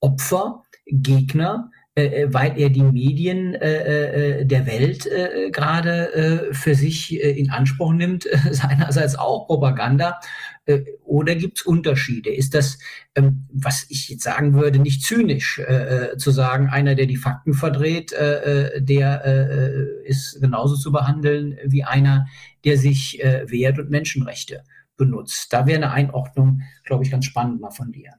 Opfer, 0.00 0.64
Gegner, 0.86 1.70
äh, 1.98 2.24
äh, 2.24 2.34
weil 2.34 2.58
er 2.58 2.68
die 2.68 2.82
Medien 2.82 3.54
äh, 3.54 4.40
äh, 4.40 4.44
der 4.44 4.66
Welt 4.66 5.06
äh, 5.06 5.50
gerade 5.50 6.12
äh, 6.12 6.54
für 6.54 6.74
sich 6.74 7.14
äh, 7.14 7.30
in 7.30 7.48
Anspruch 7.50 7.94
nimmt, 7.94 8.26
äh, 8.26 8.36
seinerseits 8.52 9.16
auch 9.16 9.46
Propaganda. 9.46 10.20
Äh, 10.66 10.82
oder 11.04 11.34
gibt 11.36 11.60
es 11.60 11.62
Unterschiede? 11.64 12.28
Ist 12.28 12.54
das, 12.54 12.78
ähm, 13.14 13.48
was 13.50 13.86
ich 13.88 14.10
jetzt 14.10 14.24
sagen 14.24 14.52
würde, 14.52 14.78
nicht 14.78 15.04
zynisch 15.04 15.58
äh, 15.58 15.62
äh, 16.12 16.16
zu 16.18 16.32
sagen, 16.32 16.68
einer, 16.68 16.96
der 16.96 17.06
die 17.06 17.16
Fakten 17.16 17.54
verdreht, 17.54 18.12
äh, 18.12 18.74
äh 18.74 18.82
der 18.82 19.24
äh, 19.24 20.06
ist 20.06 20.38
genauso 20.42 20.76
zu 20.76 20.92
behandeln 20.92 21.56
wie 21.64 21.84
einer, 21.84 22.26
der 22.66 22.76
sich 22.76 23.24
äh, 23.24 23.50
wehrt 23.50 23.78
und 23.78 23.88
Menschenrechte 23.88 24.64
benutzt? 24.98 25.50
Da 25.50 25.66
wäre 25.66 25.78
eine 25.78 25.92
Einordnung, 25.92 26.60
glaube 26.84 27.04
ich, 27.04 27.10
ganz 27.10 27.24
spannend 27.24 27.62
mal 27.62 27.70
von 27.70 27.90
dir. 27.90 28.12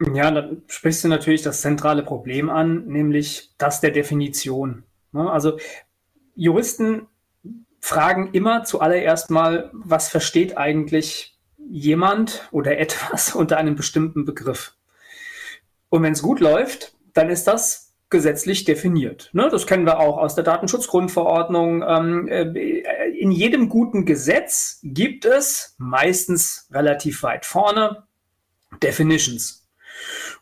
Ja, 0.00 0.30
dann 0.30 0.62
sprichst 0.68 1.02
du 1.02 1.08
natürlich 1.08 1.42
das 1.42 1.60
zentrale 1.60 2.04
Problem 2.04 2.50
an, 2.50 2.86
nämlich 2.86 3.50
das 3.58 3.80
der 3.80 3.90
Definition. 3.90 4.84
Ne? 5.12 5.30
Also 5.30 5.58
Juristen 6.36 7.08
fragen 7.80 8.30
immer 8.32 8.64
zuallererst 8.64 9.30
mal, 9.30 9.70
was 9.72 10.08
versteht 10.08 10.56
eigentlich 10.56 11.36
jemand 11.58 12.48
oder 12.52 12.78
etwas 12.78 13.34
unter 13.34 13.56
einem 13.56 13.74
bestimmten 13.74 14.24
Begriff? 14.24 14.74
Und 15.88 16.02
wenn 16.02 16.12
es 16.12 16.22
gut 16.22 16.40
läuft, 16.40 16.94
dann 17.14 17.30
ist 17.30 17.44
das 17.44 17.94
gesetzlich 18.10 18.64
definiert. 18.64 19.30
Ne? 19.32 19.48
Das 19.50 19.66
kennen 19.66 19.84
wir 19.84 19.98
auch 19.98 20.16
aus 20.18 20.34
der 20.34 20.44
Datenschutzgrundverordnung. 20.44 21.82
Ähm, 21.86 22.28
äh, 22.28 23.10
in 23.18 23.32
jedem 23.32 23.68
guten 23.68 24.06
Gesetz 24.06 24.80
gibt 24.82 25.24
es 25.24 25.74
meistens 25.78 26.68
relativ 26.70 27.22
weit 27.22 27.44
vorne 27.44 28.04
Definitions. 28.82 29.57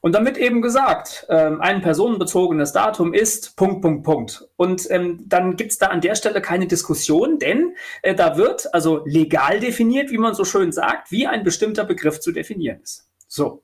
Und 0.00 0.14
damit 0.14 0.36
eben 0.36 0.62
gesagt, 0.62 1.26
ähm, 1.28 1.60
ein 1.60 1.80
personenbezogenes 1.80 2.72
Datum 2.72 3.14
ist 3.14 3.56
Punkt, 3.56 3.82
Punkt, 3.82 4.04
Punkt. 4.04 4.48
Und 4.56 4.90
ähm, 4.90 5.25
dann 5.26 5.56
gibt 5.56 5.72
es 5.72 5.78
da 5.78 5.88
an 5.88 6.00
der 6.00 6.14
Stelle 6.14 6.40
keine 6.40 6.66
Diskussion, 6.66 7.38
denn 7.38 7.75
äh, 8.02 8.14
da 8.14 8.36
wird 8.36 8.72
also 8.75 9.02
legal 9.04 9.60
definiert, 9.60 10.10
wie 10.10 10.18
man 10.18 10.34
so 10.34 10.44
schön 10.44 10.72
sagt, 10.72 11.10
wie 11.10 11.26
ein 11.26 11.44
bestimmter 11.44 11.84
Begriff 11.84 12.20
zu 12.20 12.32
definieren 12.32 12.80
ist. 12.82 13.08
So. 13.28 13.62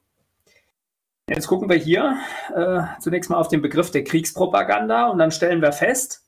Jetzt 1.28 1.46
gucken 1.46 1.68
wir 1.68 1.76
hier 1.76 2.16
äh, 2.54 2.82
zunächst 3.00 3.30
mal 3.30 3.36
auf 3.36 3.48
den 3.48 3.62
Begriff 3.62 3.90
der 3.90 4.04
Kriegspropaganda 4.04 5.06
und 5.06 5.18
dann 5.18 5.30
stellen 5.30 5.62
wir 5.62 5.72
fest, 5.72 6.22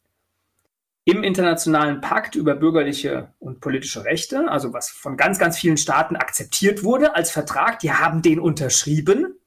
im 1.05 1.23
internationalen 1.23 2.01
Pakt 2.01 2.35
über 2.35 2.55
bürgerliche 2.55 3.35
und 3.39 3.61
politische 3.61 4.05
Rechte, 4.05 4.49
also 4.51 4.73
was 4.73 4.89
von 4.89 5.17
ganz, 5.17 5.39
ganz 5.39 5.59
vielen 5.59 5.77
Staaten 5.77 6.17
akzeptiert 6.17 6.83
wurde 6.83 7.15
als 7.15 7.31
Vertrag, 7.31 7.79
die 7.81 7.93
haben 7.93 8.23
den 8.23 8.41
unterschrieben. 8.41 9.39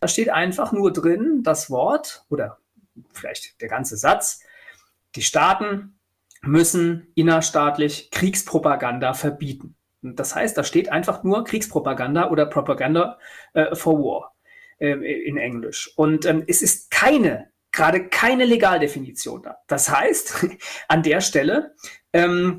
Da 0.00 0.08
steht 0.08 0.30
einfach 0.30 0.72
nur 0.72 0.92
drin 0.92 1.42
das 1.42 1.70
Wort 1.70 2.24
oder 2.28 2.58
vielleicht 3.12 3.60
der 3.60 3.68
ganze 3.68 3.96
Satz, 3.96 4.42
die 5.14 5.22
Staaten 5.22 5.98
müssen 6.42 7.08
innerstaatlich 7.14 8.10
Kriegspropaganda 8.10 9.14
verbieten. 9.14 9.76
Das 10.02 10.34
heißt, 10.34 10.56
da 10.56 10.62
steht 10.62 10.90
einfach 10.92 11.24
nur 11.24 11.44
Kriegspropaganda 11.44 12.30
oder 12.30 12.46
Propaganda 12.46 13.18
äh, 13.54 13.74
for 13.74 13.98
War 13.98 14.36
äh, 14.78 14.92
in 14.92 15.36
Englisch. 15.36 15.92
Und 15.96 16.24
ähm, 16.26 16.44
es 16.46 16.62
ist 16.62 16.90
keine, 16.90 17.50
gerade 17.72 18.08
keine 18.08 18.44
Legaldefinition 18.44 19.42
da. 19.42 19.58
Das 19.66 19.90
heißt, 19.90 20.46
an 20.88 21.02
der 21.02 21.20
Stelle 21.20 21.74
ähm, 22.12 22.58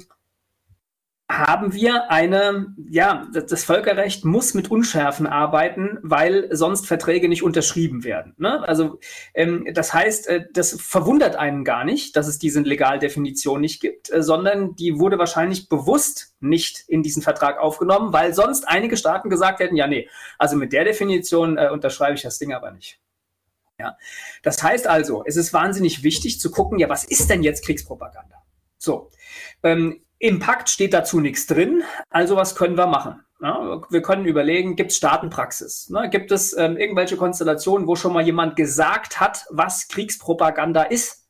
haben 1.31 1.73
wir 1.73 2.09
eine, 2.09 2.73
ja, 2.89 3.27
das 3.31 3.63
Völkerrecht 3.63 4.25
muss 4.25 4.55
mit 4.55 4.71
Unschärfen 4.71 5.27
arbeiten, 5.27 5.99
weil 6.01 6.49
sonst 6.51 6.87
Verträge 6.87 7.29
nicht 7.29 7.43
unterschrieben 7.43 8.03
werden. 8.03 8.33
Ne? 8.37 8.67
Also 8.67 8.99
ähm, 9.35 9.67
das 9.71 9.93
heißt, 9.93 10.27
äh, 10.27 10.45
das 10.51 10.81
verwundert 10.81 11.35
einen 11.35 11.63
gar 11.63 11.83
nicht, 11.83 12.15
dass 12.15 12.27
es 12.27 12.39
diese 12.39 12.61
Legaldefinition 12.61 13.61
nicht 13.61 13.79
gibt, 13.79 14.11
äh, 14.11 14.23
sondern 14.23 14.75
die 14.75 14.97
wurde 14.97 15.19
wahrscheinlich 15.19 15.69
bewusst 15.69 16.33
nicht 16.39 16.83
in 16.87 17.03
diesen 17.03 17.21
Vertrag 17.21 17.59
aufgenommen, 17.59 18.11
weil 18.11 18.33
sonst 18.33 18.67
einige 18.67 18.97
Staaten 18.97 19.29
gesagt 19.29 19.59
hätten, 19.59 19.75
ja, 19.75 19.85
nee, 19.85 20.09
also 20.39 20.55
mit 20.55 20.73
der 20.73 20.83
Definition 20.83 21.59
äh, 21.59 21.69
unterschreibe 21.71 22.15
ich 22.15 22.23
das 22.23 22.39
Ding 22.39 22.53
aber 22.53 22.71
nicht. 22.71 22.99
Ja, 23.77 23.97
das 24.41 24.61
heißt 24.63 24.87
also, 24.87 25.23
es 25.25 25.37
ist 25.37 25.53
wahnsinnig 25.53 26.01
wichtig 26.01 26.39
zu 26.39 26.49
gucken, 26.49 26.79
ja, 26.79 26.89
was 26.89 27.03
ist 27.03 27.29
denn 27.29 27.43
jetzt 27.43 27.63
Kriegspropaganda? 27.63 28.43
So, 28.79 29.11
ähm, 29.61 30.01
im 30.19 30.39
Pakt 30.39 30.69
steht 30.69 30.93
dazu 30.93 31.19
nichts 31.19 31.47
drin, 31.47 31.83
also 32.09 32.35
was 32.35 32.55
können 32.55 32.77
wir 32.77 32.87
machen? 32.87 33.23
Ja, 33.41 33.81
wir 33.89 34.01
können 34.01 34.25
überlegen, 34.25 34.75
gibt 34.75 34.91
es 34.91 34.97
Staatenpraxis? 34.97 35.89
Ne? 35.89 36.09
Gibt 36.09 36.31
es 36.31 36.55
ähm, 36.57 36.75
irgendwelche 36.75 37.15
Konstellationen, 37.15 37.87
wo 37.87 37.95
schon 37.95 38.11
mal 38.11 38.25
jemand 38.25 38.57
gesagt 38.57 39.21
hat, 39.21 39.45
was 39.49 39.87
Kriegspropaganda 39.87 40.83
ist? 40.83 41.25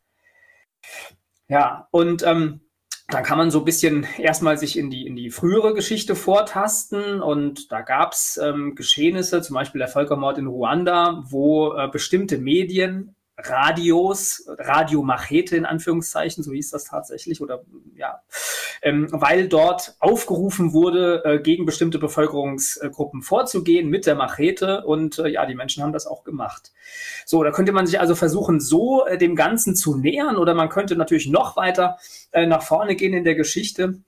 Ja, 1.47 1.87
und 1.91 2.23
ähm, 2.23 2.61
dann 3.09 3.23
kann 3.23 3.37
man 3.37 3.51
so 3.51 3.59
ein 3.59 3.65
bisschen 3.65 4.07
erstmal 4.17 4.57
sich 4.57 4.77
in 4.77 4.89
die, 4.89 5.05
in 5.05 5.15
die 5.15 5.29
frühere 5.29 5.75
Geschichte 5.75 6.15
vortasten 6.15 7.21
und 7.21 7.71
da 7.71 7.81
gab's 7.81 8.37
ähm, 8.37 8.73
Geschehnisse, 8.73 9.43
zum 9.43 9.55
Beispiel 9.55 9.79
der 9.79 9.87
Völkermord 9.87 10.39
in 10.39 10.47
Ruanda, 10.47 11.23
wo 11.27 11.73
äh, 11.73 11.87
bestimmte 11.89 12.39
Medien 12.39 13.15
Radios, 13.43 14.45
Radio 14.47 15.01
Machete 15.01 15.55
in 15.55 15.65
Anführungszeichen, 15.65 16.43
so 16.43 16.51
hieß 16.51 16.71
das 16.71 16.85
tatsächlich, 16.85 17.41
oder 17.41 17.61
ja, 17.95 18.21
ähm, 18.81 19.07
weil 19.11 19.47
dort 19.47 19.95
aufgerufen 19.99 20.73
wurde, 20.73 21.23
äh, 21.25 21.39
gegen 21.39 21.65
bestimmte 21.65 21.99
Bevölkerungsgruppen 21.99 23.21
vorzugehen 23.21 23.89
mit 23.89 24.05
der 24.05 24.15
Machete 24.15 24.85
und 24.85 25.19
äh, 25.19 25.27
ja, 25.27 25.45
die 25.45 25.55
Menschen 25.55 25.83
haben 25.83 25.93
das 25.93 26.07
auch 26.07 26.23
gemacht. 26.23 26.71
So, 27.25 27.43
da 27.43 27.51
könnte 27.51 27.71
man 27.71 27.87
sich 27.87 27.99
also 27.99 28.15
versuchen, 28.15 28.59
so 28.59 29.05
äh, 29.05 29.17
dem 29.17 29.35
Ganzen 29.35 29.75
zu 29.75 29.95
nähern 29.95 30.37
oder 30.37 30.53
man 30.53 30.69
könnte 30.69 30.95
natürlich 30.95 31.27
noch 31.27 31.55
weiter 31.55 31.97
äh, 32.31 32.45
nach 32.45 32.63
vorne 32.63 32.95
gehen 32.95 33.13
in 33.13 33.23
der 33.23 33.35
Geschichte 33.35 34.01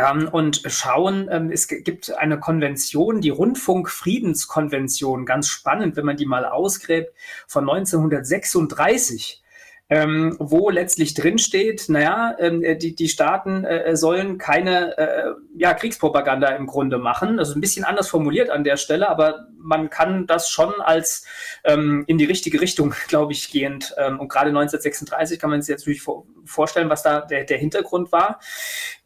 ähm, 0.00 0.28
und 0.28 0.62
schauen, 0.66 1.28
ähm, 1.30 1.50
es 1.50 1.68
gibt 1.68 2.16
eine 2.16 2.38
Konvention, 2.38 3.20
die 3.20 3.30
Rundfunkfriedenskonvention, 3.30 5.26
ganz 5.26 5.48
spannend, 5.48 5.96
wenn 5.96 6.06
man 6.06 6.16
die 6.16 6.26
mal 6.26 6.44
ausgräbt, 6.44 7.14
von 7.46 7.68
1936 7.68 9.42
ähm, 9.90 10.36
wo 10.38 10.70
letztlich 10.70 11.14
drinsteht, 11.14 11.88
naja, 11.88 12.36
ähm, 12.38 12.62
äh, 12.62 12.76
die, 12.76 12.94
die 12.94 13.08
Staaten 13.08 13.64
äh, 13.64 13.96
sollen 13.96 14.38
keine 14.38 14.96
äh, 14.96 15.32
ja, 15.56 15.74
Kriegspropaganda 15.74 16.48
im 16.50 16.66
Grunde 16.66 16.98
machen. 16.98 17.40
Also 17.40 17.54
ein 17.54 17.60
bisschen 17.60 17.84
anders 17.84 18.08
formuliert 18.08 18.50
an 18.50 18.62
der 18.62 18.76
Stelle, 18.76 19.08
aber 19.08 19.48
man 19.58 19.90
kann 19.90 20.28
das 20.28 20.48
schon 20.48 20.80
als 20.80 21.26
ähm, 21.64 22.04
in 22.06 22.18
die 22.18 22.24
richtige 22.24 22.60
Richtung, 22.60 22.94
glaube 23.08 23.32
ich, 23.32 23.50
gehend. 23.50 23.92
Ähm, 23.98 24.20
und 24.20 24.28
gerade 24.28 24.50
1936 24.50 25.40
kann 25.40 25.50
man 25.50 25.60
sich 25.60 25.72
jetzt 25.72 25.82
natürlich 25.82 26.06
vorstellen, 26.44 26.88
was 26.88 27.02
da 27.02 27.22
der, 27.22 27.44
der 27.44 27.58
Hintergrund 27.58 28.12
war. 28.12 28.38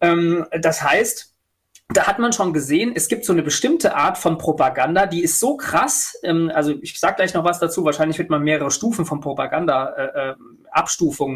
Ähm, 0.02 0.46
das 0.60 0.82
heißt, 0.82 1.33
da 1.88 2.06
hat 2.06 2.18
man 2.18 2.32
schon 2.32 2.52
gesehen, 2.52 2.92
es 2.94 3.08
gibt 3.08 3.26
so 3.26 3.32
eine 3.32 3.42
bestimmte 3.42 3.94
Art 3.94 4.16
von 4.16 4.38
Propaganda, 4.38 5.06
die 5.06 5.22
ist 5.22 5.38
so 5.38 5.56
krass. 5.56 6.18
Ähm, 6.22 6.50
also 6.54 6.74
ich 6.80 6.98
sage 6.98 7.16
gleich 7.16 7.34
noch 7.34 7.44
was 7.44 7.58
dazu. 7.58 7.84
Wahrscheinlich 7.84 8.18
wird 8.18 8.30
man 8.30 8.42
mehrere 8.42 8.70
Stufen 8.70 9.04
von 9.04 9.20
Propaganda 9.20 9.90
äh, 9.90 10.30
äh, 10.30 10.34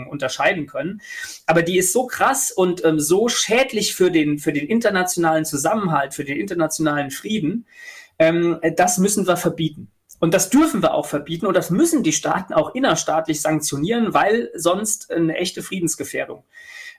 unterscheiden 0.09 0.67
können. 0.67 1.01
Aber 1.47 1.63
die 1.63 1.79
ist 1.79 1.93
so 1.93 2.07
krass 2.07 2.51
und 2.51 2.85
ähm, 2.85 2.99
so 2.99 3.29
schädlich 3.29 3.95
für 3.95 4.11
den 4.11 4.39
für 4.39 4.53
den 4.53 4.67
internationalen 4.67 5.45
Zusammenhalt, 5.45 6.15
für 6.15 6.25
den 6.25 6.39
internationalen 6.39 7.11
Frieden. 7.11 7.67
Ähm, 8.19 8.59
das 8.77 8.99
müssen 8.99 9.27
wir 9.27 9.37
verbieten. 9.37 9.93
Und 10.19 10.35
das 10.35 10.51
dürfen 10.51 10.83
wir 10.83 10.95
auch 10.95 11.07
verbieten 11.07 11.47
und 11.47 11.55
das 11.55 11.71
müssen 11.71 12.03
die 12.03 12.13
Staaten 12.13 12.53
auch 12.53 12.75
innerstaatlich 12.75 13.41
sanktionieren, 13.41 14.15
weil 14.15 14.51
sonst 14.57 15.13
eine 15.13 15.37
echte 15.37 15.63
Friedensgefährdung 15.63 16.43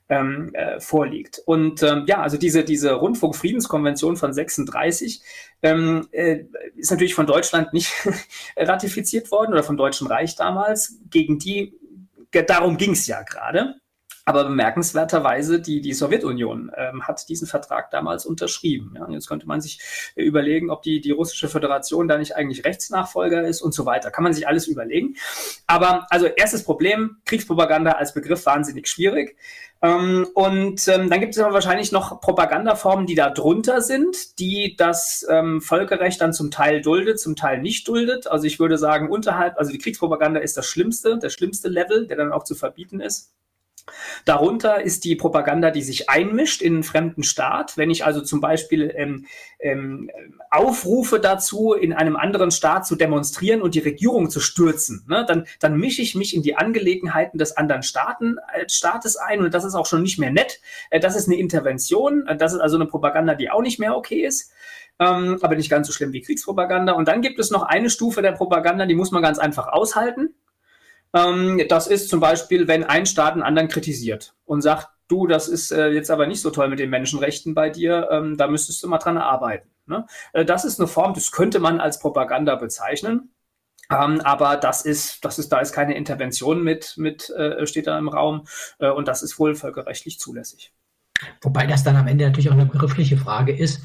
ähm, 0.09 0.53
äh, 0.53 0.79
vorliegt. 0.79 1.41
Und 1.45 1.83
ähm, 1.83 2.03
ja, 2.07 2.21
also 2.21 2.37
diese, 2.37 2.63
diese 2.63 2.93
Rundfunkfriedenskonvention 2.93 4.17
von 4.17 4.33
36 4.33 5.21
ähm, 5.61 6.07
äh, 6.11 6.45
ist 6.75 6.91
natürlich 6.91 7.13
von 7.13 7.27
Deutschland 7.27 7.73
nicht 7.73 7.93
ratifiziert 8.57 9.31
worden 9.31 9.53
oder 9.53 9.63
vom 9.63 9.77
Deutschen 9.77 10.07
Reich 10.07 10.35
damals. 10.35 10.97
Gegen 11.09 11.37
die, 11.37 11.73
darum 12.31 12.77
ging 12.77 12.91
es 12.91 13.07
ja 13.07 13.21
gerade. 13.21 13.75
Aber 14.29 14.43
bemerkenswerterweise, 14.43 15.59
die, 15.59 15.81
die 15.81 15.93
Sowjetunion 15.93 16.71
ähm, 16.77 17.07
hat 17.07 17.27
diesen 17.29 17.47
Vertrag 17.47 17.89
damals 17.89 18.27
unterschrieben. 18.27 18.93
Ja, 18.95 19.09
jetzt 19.09 19.27
könnte 19.27 19.47
man 19.47 19.59
sich 19.59 19.79
überlegen, 20.15 20.69
ob 20.69 20.83
die, 20.83 21.01
die 21.01 21.09
russische 21.09 21.49
Föderation 21.49 22.07
da 22.07 22.15
nicht 22.15 22.35
eigentlich 22.35 22.63
Rechtsnachfolger 22.63 23.41
ist 23.41 23.63
und 23.63 23.73
so 23.73 23.87
weiter. 23.87 24.11
Kann 24.11 24.23
man 24.23 24.33
sich 24.33 24.47
alles 24.47 24.67
überlegen. 24.67 25.15
Aber 25.65 26.05
also 26.11 26.27
erstes 26.27 26.63
Problem, 26.63 27.17
Kriegspropaganda 27.25 27.93
als 27.93 28.13
Begriff 28.13 28.45
wahnsinnig 28.45 28.87
schwierig. 28.87 29.35
Ähm, 29.81 30.27
und 30.35 30.87
ähm, 30.87 31.09
dann 31.09 31.21
gibt 31.21 31.33
es 31.33 31.39
aber 31.39 31.55
wahrscheinlich 31.55 31.91
noch 31.91 32.21
Propagandaformen, 32.21 33.07
die 33.07 33.15
da 33.15 33.31
drunter 33.31 33.81
sind, 33.81 34.37
die 34.37 34.75
das 34.77 35.25
ähm, 35.27 35.59
Völkerrecht 35.59 36.21
dann 36.21 36.33
zum 36.33 36.51
Teil 36.51 36.83
duldet, 36.83 37.19
zum 37.19 37.35
Teil 37.35 37.63
nicht 37.63 37.87
duldet. 37.87 38.27
Also 38.27 38.45
ich 38.45 38.59
würde 38.59 38.77
sagen, 38.77 39.09
unterhalb, 39.09 39.57
also 39.57 39.71
die 39.71 39.79
Kriegspropaganda 39.79 40.39
ist 40.39 40.55
das 40.55 40.67
Schlimmste, 40.67 41.17
der 41.17 41.31
schlimmste 41.31 41.67
Level, 41.67 42.05
der 42.05 42.17
dann 42.17 42.31
auch 42.31 42.43
zu 42.43 42.53
verbieten 42.53 42.99
ist. 42.99 43.33
Darunter 44.25 44.81
ist 44.81 45.03
die 45.03 45.15
Propaganda, 45.15 45.71
die 45.71 45.81
sich 45.81 46.09
einmischt 46.09 46.61
in 46.61 46.75
einen 46.75 46.83
fremden 46.83 47.23
Staat. 47.23 47.77
Wenn 47.77 47.89
ich 47.89 48.05
also 48.05 48.21
zum 48.21 48.41
Beispiel 48.41 48.93
ähm, 48.95 49.25
ähm, 49.59 50.09
aufrufe 50.51 51.19
dazu, 51.19 51.73
in 51.73 51.93
einem 51.93 52.15
anderen 52.15 52.51
Staat 52.51 52.85
zu 52.85 52.95
demonstrieren 52.95 53.61
und 53.61 53.75
die 53.75 53.79
Regierung 53.79 54.29
zu 54.29 54.39
stürzen, 54.39 55.05
ne, 55.07 55.25
dann, 55.27 55.45
dann 55.59 55.77
mische 55.77 56.01
ich 56.01 56.15
mich 56.15 56.35
in 56.35 56.43
die 56.43 56.55
Angelegenheiten 56.55 57.37
des 57.37 57.57
anderen 57.57 57.83
Staaten, 57.83 58.37
äh, 58.53 58.67
Staates 58.69 59.17
ein 59.17 59.41
und 59.41 59.53
das 59.53 59.65
ist 59.65 59.75
auch 59.75 59.85
schon 59.85 60.01
nicht 60.01 60.19
mehr 60.19 60.31
nett. 60.31 60.59
Äh, 60.89 60.99
das 60.99 61.15
ist 61.15 61.27
eine 61.27 61.37
Intervention. 61.37 62.27
Äh, 62.27 62.37
das 62.37 62.53
ist 62.53 62.59
also 62.59 62.75
eine 62.75 62.85
Propaganda, 62.85 63.35
die 63.35 63.49
auch 63.49 63.61
nicht 63.61 63.79
mehr 63.79 63.95
okay 63.95 64.25
ist. 64.25 64.51
Ähm, 64.99 65.37
aber 65.41 65.55
nicht 65.55 65.69
ganz 65.69 65.87
so 65.87 65.93
schlimm 65.93 66.11
wie 66.11 66.21
Kriegspropaganda. 66.21 66.93
Und 66.93 67.07
dann 67.07 67.21
gibt 67.21 67.39
es 67.39 67.51
noch 67.51 67.63
eine 67.63 67.89
Stufe 67.89 68.21
der 68.21 68.33
Propaganda, 68.33 68.85
die 68.85 68.95
muss 68.95 69.11
man 69.11 69.23
ganz 69.23 69.39
einfach 69.39 69.67
aushalten. 69.67 70.35
Ähm, 71.13 71.61
das 71.69 71.87
ist 71.87 72.09
zum 72.09 72.19
Beispiel, 72.19 72.67
wenn 72.67 72.83
ein 72.83 73.05
Staat 73.05 73.33
einen 73.33 73.43
anderen 73.43 73.67
kritisiert 73.67 74.33
und 74.45 74.61
sagt, 74.61 74.89
du, 75.07 75.27
das 75.27 75.47
ist 75.47 75.71
äh, 75.71 75.89
jetzt 75.89 76.11
aber 76.11 76.27
nicht 76.27 76.41
so 76.41 76.51
toll 76.51 76.69
mit 76.69 76.79
den 76.79 76.89
Menschenrechten 76.89 77.53
bei 77.53 77.69
dir, 77.69 78.09
ähm, 78.11 78.37
da 78.37 78.47
müsstest 78.47 78.83
du 78.83 78.87
mal 78.87 78.99
dran 78.99 79.17
arbeiten. 79.17 79.69
Ne? 79.87 80.05
Äh, 80.33 80.45
das 80.45 80.65
ist 80.65 80.79
eine 80.79 80.87
Form, 80.87 81.13
das 81.13 81.31
könnte 81.31 81.59
man 81.59 81.79
als 81.79 81.99
Propaganda 81.99 82.55
bezeichnen. 82.55 83.31
Ähm, 83.91 84.21
aber 84.21 84.55
das 84.55 84.83
ist, 84.83 85.25
das 85.25 85.39
ist, 85.39 85.51
da 85.51 85.59
ist 85.59 85.73
keine 85.73 85.95
Intervention 85.95 86.63
mit, 86.63 86.93
mit 86.97 87.29
äh, 87.31 87.65
steht 87.65 87.87
da 87.87 87.97
im 87.97 88.07
Raum 88.07 88.45
äh, 88.77 88.89
und 88.89 89.07
das 89.07 89.23
ist 89.23 89.39
wohl 89.39 89.55
völkerrechtlich 89.55 90.19
zulässig. 90.19 90.73
Wobei 91.41 91.65
das 91.65 91.83
dann 91.83 91.95
am 91.95 92.07
Ende 92.07 92.25
natürlich 92.25 92.49
auch 92.49 92.53
eine 92.53 92.67
begriffliche 92.67 93.17
Frage 93.17 93.55
ist. 93.55 93.81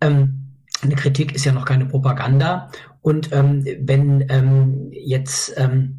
Ähm, 0.00 0.54
eine 0.80 0.94
Kritik 0.94 1.34
ist 1.34 1.44
ja 1.44 1.52
noch 1.52 1.64
keine 1.64 1.86
Propaganda. 1.86 2.70
Und 3.02 3.32
ähm, 3.32 3.64
wenn 3.80 4.26
ähm, 4.28 4.90
jetzt 4.92 5.54
ähm, 5.56 5.97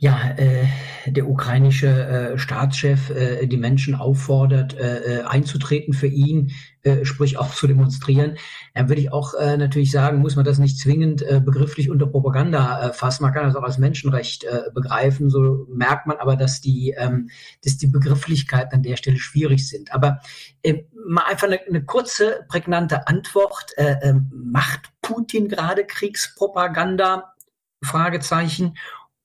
ja, 0.00 0.30
äh, 0.36 0.66
der 1.06 1.28
ukrainische 1.28 1.88
äh, 1.88 2.38
Staatschef 2.38 3.10
äh, 3.10 3.46
die 3.46 3.56
Menschen 3.56 3.94
auffordert, 3.94 4.74
äh, 4.74 5.20
äh, 5.20 5.22
einzutreten 5.22 5.92
für 5.92 6.06
ihn, 6.06 6.52
äh, 6.82 7.04
sprich 7.04 7.36
auch 7.36 7.52
zu 7.52 7.66
demonstrieren, 7.66 8.36
dann 8.74 8.88
würde 8.88 9.00
ich 9.00 9.12
auch 9.12 9.34
äh, 9.34 9.56
natürlich 9.56 9.90
sagen, 9.90 10.18
muss 10.18 10.36
man 10.36 10.44
das 10.44 10.58
nicht 10.58 10.78
zwingend 10.78 11.22
äh, 11.22 11.40
begrifflich 11.44 11.90
unter 11.90 12.06
Propaganda 12.06 12.88
äh, 12.88 12.92
fassen. 12.92 13.24
Man 13.24 13.32
kann 13.32 13.44
das 13.44 13.56
auch 13.56 13.64
als 13.64 13.78
Menschenrecht 13.78 14.44
äh, 14.44 14.70
begreifen. 14.72 15.30
So 15.30 15.66
merkt 15.68 16.06
man 16.06 16.18
aber, 16.18 16.36
dass 16.36 16.60
die, 16.60 16.94
ähm, 16.96 17.30
dass 17.64 17.76
die 17.76 17.88
Begrifflichkeiten 17.88 18.74
an 18.74 18.82
der 18.82 18.96
Stelle 18.96 19.18
schwierig 19.18 19.68
sind. 19.68 19.92
Aber 19.92 20.20
äh, 20.62 20.84
mal 21.06 21.24
einfach 21.24 21.48
eine, 21.48 21.60
eine 21.60 21.84
kurze, 21.84 22.44
prägnante 22.48 23.08
Antwort. 23.08 23.72
Äh, 23.76 23.96
äh, 24.00 24.14
macht 24.30 24.92
Putin 25.02 25.48
gerade 25.48 25.84
Kriegspropaganda? 25.84 27.34
Fragezeichen. 27.82 28.74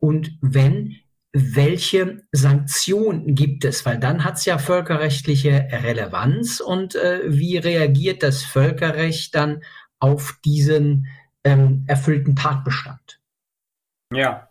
Und 0.04 0.38
wenn, 0.42 0.98
welche 1.32 2.28
Sanktionen 2.34 3.36
gibt 3.36 3.63
es? 3.63 3.86
Weil 3.86 4.00
dann 4.00 4.26
hat 4.26 4.36
es 4.36 4.44
ja 4.44 4.58
völkerrechtliche 4.58 5.70
Relevanz 5.72 6.60
und 6.60 6.96
äh, 6.96 7.22
wie 7.26 7.56
reagiert 7.56 8.22
das 8.22 8.44
Völkerrecht 8.44 9.34
dann 9.34 9.63
auf 10.00 10.38
diesen 10.44 11.08
ähm, 11.46 11.86
erfüllten 11.88 12.36
Tatbestand? 12.36 13.22
Ja. 14.12 14.50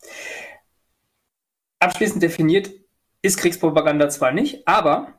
Abschließend 1.81 2.23
definiert 2.23 2.71
ist 3.21 3.37
Kriegspropaganda 3.37 4.09
zwar 4.09 4.33
nicht, 4.33 4.67
aber 4.67 5.13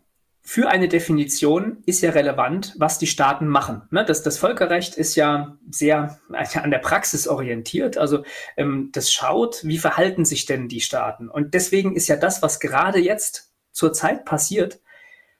für 0.45 0.67
eine 0.67 0.89
Definition 0.89 1.77
ist 1.85 2.01
ja 2.01 2.11
relevant, 2.11 2.75
was 2.77 2.99
die 2.99 3.07
Staaten 3.07 3.47
machen. 3.47 3.83
Ne? 3.91 4.03
Das, 4.03 4.23
das 4.23 4.37
Völkerrecht 4.37 4.95
ist 4.95 5.15
ja 5.15 5.57
sehr 5.69 6.19
an 6.31 6.69
der 6.69 6.79
Praxis 6.79 7.29
orientiert. 7.29 7.97
Also 7.97 8.25
ähm, 8.57 8.89
das 8.91 9.11
schaut, 9.11 9.61
wie 9.63 9.77
verhalten 9.77 10.25
sich 10.25 10.45
denn 10.45 10.67
die 10.67 10.81
Staaten. 10.81 11.29
Und 11.29 11.53
deswegen 11.53 11.95
ist 11.95 12.09
ja 12.09 12.17
das, 12.17 12.41
was 12.41 12.59
gerade 12.59 12.99
jetzt 12.99 13.53
zurzeit 13.71 14.25
passiert, 14.25 14.81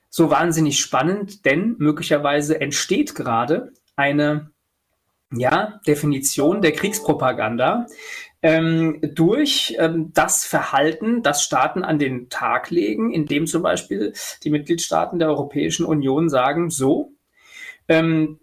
so 0.09 0.29
wahnsinnig 0.29 0.79
spannend, 0.79 1.43
denn 1.43 1.75
möglicherweise 1.79 2.61
entsteht 2.61 3.13
gerade 3.13 3.73
eine 3.97 4.51
ja, 5.31 5.81
Definition 5.85 6.61
der 6.61 6.71
Kriegspropaganda, 6.71 7.87
ähm, 8.43 8.99
durch 9.01 9.75
ähm, 9.79 10.11
das 10.13 10.43
Verhalten, 10.43 11.23
das 11.23 11.41
Staaten 11.41 11.83
an 11.83 11.97
den 11.97 12.29
Tag 12.29 12.69
legen, 12.69 13.11
indem 13.11 13.47
zum 13.47 13.63
Beispiel 13.63 14.13
die 14.43 14.49
Mitgliedstaaten 14.49 15.17
der 15.17 15.29
Europäischen 15.29 15.85
Union 15.85 16.29
sagen, 16.29 16.69
so, 16.69 17.13
ähm, 17.87 18.39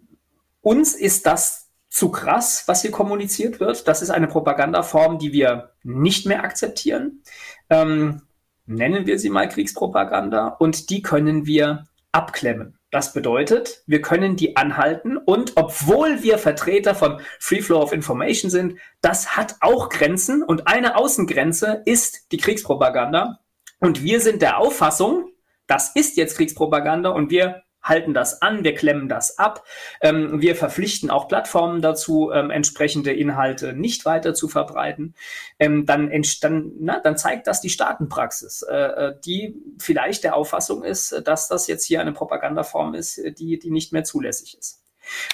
uns 0.61 0.95
ist 0.95 1.27
das 1.27 1.69
zu 1.87 2.09
krass, 2.09 2.63
was 2.67 2.81
hier 2.81 2.91
kommuniziert 2.91 3.59
wird. 3.59 3.87
Das 3.87 4.01
ist 4.01 4.09
eine 4.09 4.27
Propagandaform, 4.27 5.19
die 5.19 5.33
wir 5.33 5.71
nicht 5.83 6.25
mehr 6.25 6.43
akzeptieren. 6.43 7.21
Ähm, 7.69 8.23
nennen 8.65 9.05
wir 9.05 9.19
sie 9.19 9.29
mal 9.29 9.49
Kriegspropaganda 9.49 10.47
und 10.47 10.89
die 10.89 11.01
können 11.01 11.45
wir 11.45 11.87
abklemmen. 12.11 12.77
Das 12.91 13.13
bedeutet, 13.13 13.83
wir 13.87 14.01
können 14.01 14.35
die 14.35 14.57
anhalten 14.57 15.15
und 15.15 15.53
obwohl 15.55 16.23
wir 16.23 16.37
Vertreter 16.37 16.93
von 16.93 17.21
Free 17.39 17.61
Flow 17.61 17.81
of 17.81 17.93
Information 17.93 18.51
sind, 18.51 18.77
das 19.01 19.37
hat 19.37 19.55
auch 19.61 19.87
Grenzen 19.87 20.43
und 20.43 20.67
eine 20.67 20.97
Außengrenze 20.97 21.83
ist 21.85 22.33
die 22.33 22.37
Kriegspropaganda. 22.37 23.39
Und 23.79 24.03
wir 24.03 24.19
sind 24.19 24.41
der 24.41 24.57
Auffassung, 24.57 25.29
das 25.67 25.95
ist 25.95 26.17
jetzt 26.17 26.35
Kriegspropaganda 26.35 27.09
und 27.09 27.31
wir 27.31 27.63
halten 27.81 28.13
das 28.13 28.41
an, 28.41 28.63
wir 28.63 28.75
klemmen 28.75 29.09
das 29.09 29.37
ab. 29.37 29.63
Ähm, 30.01 30.41
wir 30.41 30.55
verpflichten 30.55 31.09
auch 31.09 31.27
Plattformen 31.27 31.81
dazu, 31.81 32.31
ähm, 32.31 32.51
entsprechende 32.51 33.11
Inhalte 33.13 33.73
nicht 33.73 34.05
weiter 34.05 34.33
zu 34.33 34.47
verbreiten. 34.47 35.15
Ähm, 35.59 35.85
dann, 35.85 36.11
dann, 36.41 36.71
na, 36.79 36.99
dann 36.99 37.17
zeigt 37.17 37.47
das 37.47 37.61
die 37.61 37.69
Staatenpraxis, 37.69 38.63
äh, 38.63 38.75
äh, 38.75 39.15
die 39.25 39.55
vielleicht 39.79 40.23
der 40.23 40.35
Auffassung 40.35 40.83
ist, 40.83 41.21
dass 41.25 41.47
das 41.47 41.67
jetzt 41.67 41.85
hier 41.85 42.01
eine 42.01 42.13
Propagandaform 42.13 42.93
ist, 42.93 43.21
die, 43.39 43.59
die 43.59 43.71
nicht 43.71 43.93
mehr 43.93 44.03
zulässig 44.03 44.57
ist. 44.57 44.81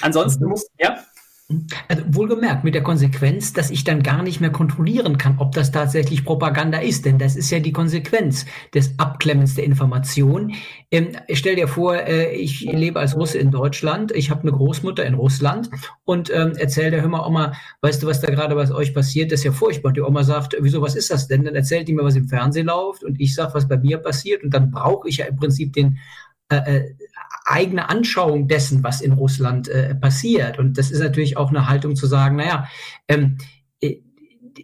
Ansonsten 0.01 0.45
mhm. 0.45 0.51
muss, 0.51 0.67
ja. 0.79 1.03
Also 1.87 2.03
wohlgemerkt 2.09 2.65
mit 2.65 2.75
der 2.75 2.83
Konsequenz, 2.83 3.53
dass 3.53 3.71
ich 3.71 3.85
dann 3.85 4.03
gar 4.03 4.21
nicht 4.21 4.41
mehr 4.41 4.49
kontrollieren 4.49 5.17
kann, 5.17 5.37
ob 5.37 5.53
das 5.53 5.71
tatsächlich 5.71 6.25
Propaganda 6.25 6.79
ist, 6.79 7.05
denn 7.05 7.17
das 7.17 7.37
ist 7.37 7.49
ja 7.51 7.61
die 7.61 7.71
Konsequenz 7.71 8.45
des 8.73 8.99
Abklemmens 8.99 9.55
der 9.55 9.63
Information. 9.63 10.53
Ähm, 10.91 11.13
stell 11.31 11.55
dir 11.55 11.69
vor, 11.69 11.95
äh, 11.95 12.35
ich 12.35 12.69
lebe 12.69 12.99
als 12.99 13.15
Russe 13.15 13.37
in 13.37 13.49
Deutschland, 13.49 14.11
ich 14.11 14.29
habe 14.29 14.41
eine 14.41 14.51
Großmutter 14.51 15.05
in 15.05 15.13
Russland 15.13 15.69
und 16.03 16.29
ähm, 16.35 16.51
erzähl 16.57 16.91
der 16.91 17.01
hör 17.01 17.07
mal, 17.07 17.25
Oma, 17.25 17.53
weißt 17.79 18.03
du, 18.03 18.07
was 18.07 18.19
da 18.19 18.29
gerade 18.29 18.53
bei 18.53 18.69
euch 18.69 18.93
passiert? 18.93 19.31
Das 19.31 19.39
ist 19.39 19.45
ja 19.45 19.53
furchtbar. 19.53 19.89
Und 19.89 19.97
die 19.97 20.01
Oma 20.01 20.25
sagt, 20.25 20.57
wieso, 20.59 20.81
was 20.81 20.95
ist 20.95 21.11
das 21.11 21.29
denn? 21.29 21.45
Dann 21.45 21.55
erzählt 21.55 21.87
die 21.87 21.93
mir, 21.93 22.03
was 22.03 22.17
im 22.17 22.27
Fernsehen 22.27 22.67
läuft 22.67 23.05
und 23.05 23.21
ich 23.21 23.33
sag, 23.33 23.55
was 23.55 23.69
bei 23.69 23.77
mir 23.77 23.99
passiert 23.99 24.43
und 24.43 24.53
dann 24.53 24.69
brauche 24.69 25.07
ich 25.07 25.17
ja 25.17 25.25
im 25.25 25.37
Prinzip 25.37 25.71
den 25.71 25.97
äh, 26.49 26.55
äh 26.55 26.95
eigene 27.47 27.89
Anschauung 27.89 28.47
dessen, 28.47 28.83
was 28.83 29.01
in 29.01 29.13
Russland 29.13 29.69
äh, 29.69 29.95
passiert. 29.95 30.59
Und 30.59 30.77
das 30.77 30.91
ist 30.91 30.99
natürlich 30.99 31.37
auch 31.37 31.49
eine 31.49 31.67
Haltung 31.67 31.95
zu 31.95 32.05
sagen, 32.05 32.35
naja, 32.35 32.67
ähm, 33.07 33.37
äh, 33.79 33.95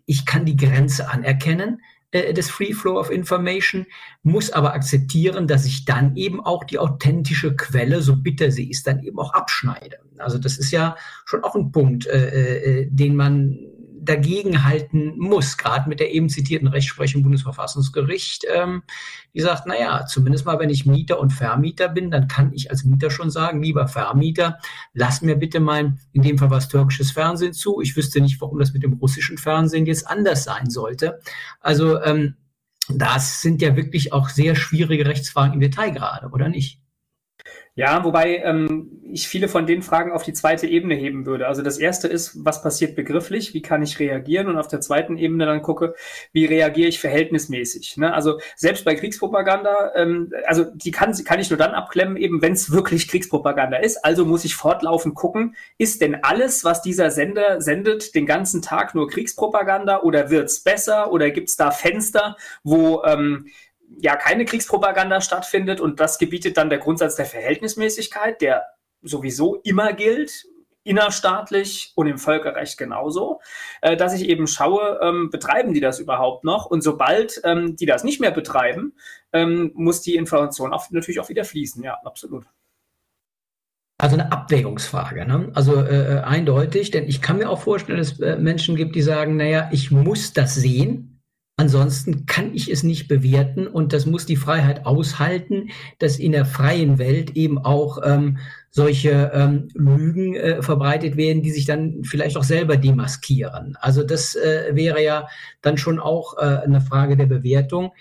ich 0.06 0.26
kann 0.26 0.46
die 0.46 0.58
Grenze 0.58 1.10
anerkennen 1.10 1.82
äh, 2.12 2.34
des 2.34 2.50
Free 2.50 2.74
Flow 2.74 3.00
of 3.00 3.10
Information, 3.10 3.86
muss 4.22 4.52
aber 4.52 4.74
akzeptieren, 4.74 5.48
dass 5.48 5.66
ich 5.66 5.86
dann 5.86 6.16
eben 6.18 6.46
auch 6.46 6.66
die 6.66 6.78
authentische 6.78 7.56
Quelle, 7.56 8.02
so 8.02 8.18
bitter 8.18 8.52
sie 8.52 8.70
ist, 8.70 8.86
dann 8.86 9.02
eben 9.02 9.18
auch 9.18 9.34
abschneide. 9.34 10.00
Also 10.18 10.38
das 10.38 10.58
ist 10.58 10.72
ja 10.72 10.98
schon 11.26 11.44
auch 11.44 11.56
ein 11.56 11.72
Punkt, 11.72 12.06
äh, 12.08 12.88
den 12.90 13.16
man 13.16 13.58
dagegen 14.04 14.66
halten 14.66 15.18
muss, 15.18 15.58
gerade 15.58 15.88
mit 15.88 16.00
der 16.00 16.14
eben 16.14 16.30
zitierten 16.30 16.68
Rechtsprechung 16.68 17.20
im 17.20 17.24
Bundesverfassungsgericht, 17.24 18.46
ähm, 18.54 18.84
die 19.34 19.42
sagt, 19.42 19.66
naja, 19.66 20.06
zumindest 20.06 20.46
mal, 20.46 20.60
wenn 20.60 20.70
ich 20.70 20.86
Mieter 20.86 21.20
und 21.20 21.32
Vermieter 21.32 21.90
bin, 21.90 22.12
dann 22.12 22.28
kann 22.28 22.52
ich 22.54 22.70
als 22.70 22.84
Mieter 22.84 23.10
schon 23.10 23.32
sagen, 23.32 23.64
lieber 23.64 23.88
Vermieter, 23.88 24.60
lass 24.94 25.22
mir 25.22 25.36
bitte 25.36 25.60
mein, 25.60 26.00
in 26.12 26.22
dem 26.22 26.38
Fall 26.38 26.50
was 26.50 26.68
türkisches 26.68 27.12
Fernsehen 27.12 27.54
zu. 27.54 27.82
Ich 27.82 27.96
wüsste 27.96 28.20
nicht, 28.22 28.42
warum 28.42 28.60
das 28.60 28.74
mit 28.74 28.84
dem 28.84 28.94
russischen 28.94 29.38
Fernsehen 29.38 29.86
jetzt 29.86 30.08
anders 30.08 30.44
sein 30.44 30.70
sollte. 30.70 31.20
Also 31.62 32.02
ähm, 32.02 32.36
das 32.90 33.42
sind 33.42 33.62
ja 33.62 33.76
wirklich 33.78 34.12
auch 34.12 34.30
sehr 34.30 34.56
schwierige 34.56 35.06
Rechtsfragen 35.06 35.54
im 35.54 35.60
Detail 35.62 35.92
gerade, 35.92 36.30
oder 36.30 36.50
nicht? 36.50 36.83
Ja, 37.76 38.04
wobei 38.04 38.38
ähm, 38.38 39.02
ich 39.04 39.28
viele 39.28 39.48
von 39.48 39.66
den 39.66 39.82
Fragen 39.82 40.12
auf 40.12 40.22
die 40.22 40.34
zweite 40.34 40.68
Ebene 40.68 40.94
heben 40.94 41.26
würde. 41.26 41.48
Also 41.48 41.64
das 41.64 41.80
erste 41.80 42.08
ist, 42.08 42.46
was 42.46 42.62
passiert 42.62 42.96
begrifflich, 42.96 43.56
wie 43.56 43.64
kann 43.64 43.82
ich 43.82 43.98
reagieren? 43.98 44.48
Und 44.48 44.58
auf 44.58 44.68
der 44.68 44.80
zweiten 44.80 45.18
Ebene 45.18 45.48
dann 45.48 45.64
gucke, 45.64 45.96
wie 46.34 46.46
reagiere 46.46 46.90
ich 46.90 47.00
verhältnismäßig. 47.00 47.98
Ne? 47.98 48.14
Also 48.14 48.40
selbst 48.56 48.86
bei 48.86 48.94
Kriegspropaganda, 48.94 49.94
ähm, 49.96 50.32
also 50.46 50.66
die 50.66 50.92
kann, 50.92 51.12
kann 51.24 51.40
ich 51.40 51.50
nur 51.50 51.58
dann 51.58 51.72
abklemmen, 51.72 52.16
eben 52.16 52.44
wenn 52.44 52.54
es 52.54 52.72
wirklich 52.72 53.08
Kriegspropaganda 53.08 53.78
ist. 53.78 54.06
Also 54.06 54.24
muss 54.24 54.46
ich 54.46 54.56
fortlaufend 54.56 55.16
gucken, 55.16 55.56
ist 55.80 56.02
denn 56.02 56.24
alles, 56.24 56.64
was 56.64 56.84
dieser 56.84 57.10
Sender 57.10 57.60
sendet, 57.60 58.14
den 58.14 58.28
ganzen 58.28 58.62
Tag 58.62 58.94
nur 58.94 59.08
Kriegspropaganda 59.10 60.02
oder 60.02 60.30
wird's 60.30 60.62
besser 60.62 61.12
oder 61.12 61.32
gibt's 61.32 61.56
da 61.56 61.72
Fenster, 61.72 62.38
wo 62.64 63.02
ähm, 63.04 63.48
ja 64.00 64.16
keine 64.16 64.46
Kriegspropaganda 64.46 65.22
stattfindet 65.22 65.80
und 65.80 66.00
das 66.00 66.18
gebietet 66.18 66.58
dann 66.58 66.70
der 66.70 66.80
Grundsatz 66.80 67.16
der 67.16 67.26
Verhältnismäßigkeit, 67.26 68.42
der 68.42 68.66
sowieso 69.02 69.56
immer 69.64 69.94
gilt, 69.94 70.46
innerstaatlich 70.84 71.94
und 71.96 72.08
im 72.08 72.18
Völkerrecht 72.18 72.78
genauso, 72.78 73.40
äh, 73.82 73.96
dass 73.96 74.14
ich 74.14 74.28
eben 74.28 74.48
schaue, 74.48 75.00
ähm, 75.02 75.30
betreiben 75.30 75.74
die 75.74 75.80
das 75.80 76.00
überhaupt 76.00 76.44
noch? 76.44 76.66
Und 76.66 76.82
sobald 76.82 77.42
ähm, 77.44 77.76
die 77.76 77.86
das 77.86 78.04
nicht 78.04 78.20
mehr 78.20 78.32
betreiben, 78.32 78.94
ähm, 79.32 79.72
muss 79.76 80.02
die 80.02 80.16
Information 80.16 80.74
auch, 80.74 80.90
natürlich 80.92 81.20
auch 81.20 81.30
wieder 81.30 81.46
fließen. 81.46 81.84
Ja, 81.84 81.98
absolut. 82.04 82.46
Also 83.98 84.18
eine 84.18 84.32
Abwägungsfrage, 84.32 85.26
ne? 85.26 85.52
also 85.54 85.76
äh, 85.76 86.18
äh 86.18 86.20
eindeutig, 86.22 86.92
denn 86.92 87.08
ich 87.08 87.22
kann 87.22 87.38
mir 87.38 87.50
auch 87.50 87.62
vorstellen, 87.62 88.00
dass 88.00 88.14
es 88.14 88.20
äh, 88.20 88.36
Menschen 88.36 88.76
gibt, 88.76 88.96
die 88.96 89.02
sagen, 89.02 89.38
naja, 89.38 89.70
ich 89.72 89.92
muss 89.92 90.34
das 90.34 90.56
sehen, 90.56 91.13
Ansonsten 91.56 92.26
kann 92.26 92.56
ich 92.56 92.72
es 92.72 92.82
nicht 92.82 93.08
bewerten 93.08 93.68
und 93.68 93.94
das 93.94 94.08
muss 94.08 94.26
die 94.26 94.38
Freiheit 94.38 94.88
aushalten, 94.88 95.70
dass 96.00 96.18
in 96.18 96.32
der 96.32 96.46
freien 96.46 96.98
Welt 96.98 97.36
eben 97.36 97.60
auch 97.60 98.00
ähm, 98.04 98.40
solche 98.72 99.32
ähm, 99.36 99.68
Lügen 99.76 100.36
äh, 100.36 100.64
verbreitet 100.64 101.16
werden, 101.16 101.44
die 101.44 101.52
sich 101.52 101.66
dann 101.66 102.04
vielleicht 102.04 102.38
auch 102.38 102.44
selber 102.44 102.76
demaskieren. 102.76 103.78
Also 103.80 104.04
das 104.04 104.34
äh, 104.34 104.72
wäre 104.74 105.04
ja 105.04 105.28
dann 105.62 105.78
schon 105.78 106.00
auch 106.00 106.38
äh, 106.40 106.42
eine 106.42 106.82
Frage 106.82 107.16
der 107.18 107.28
Bewertung 107.28 107.92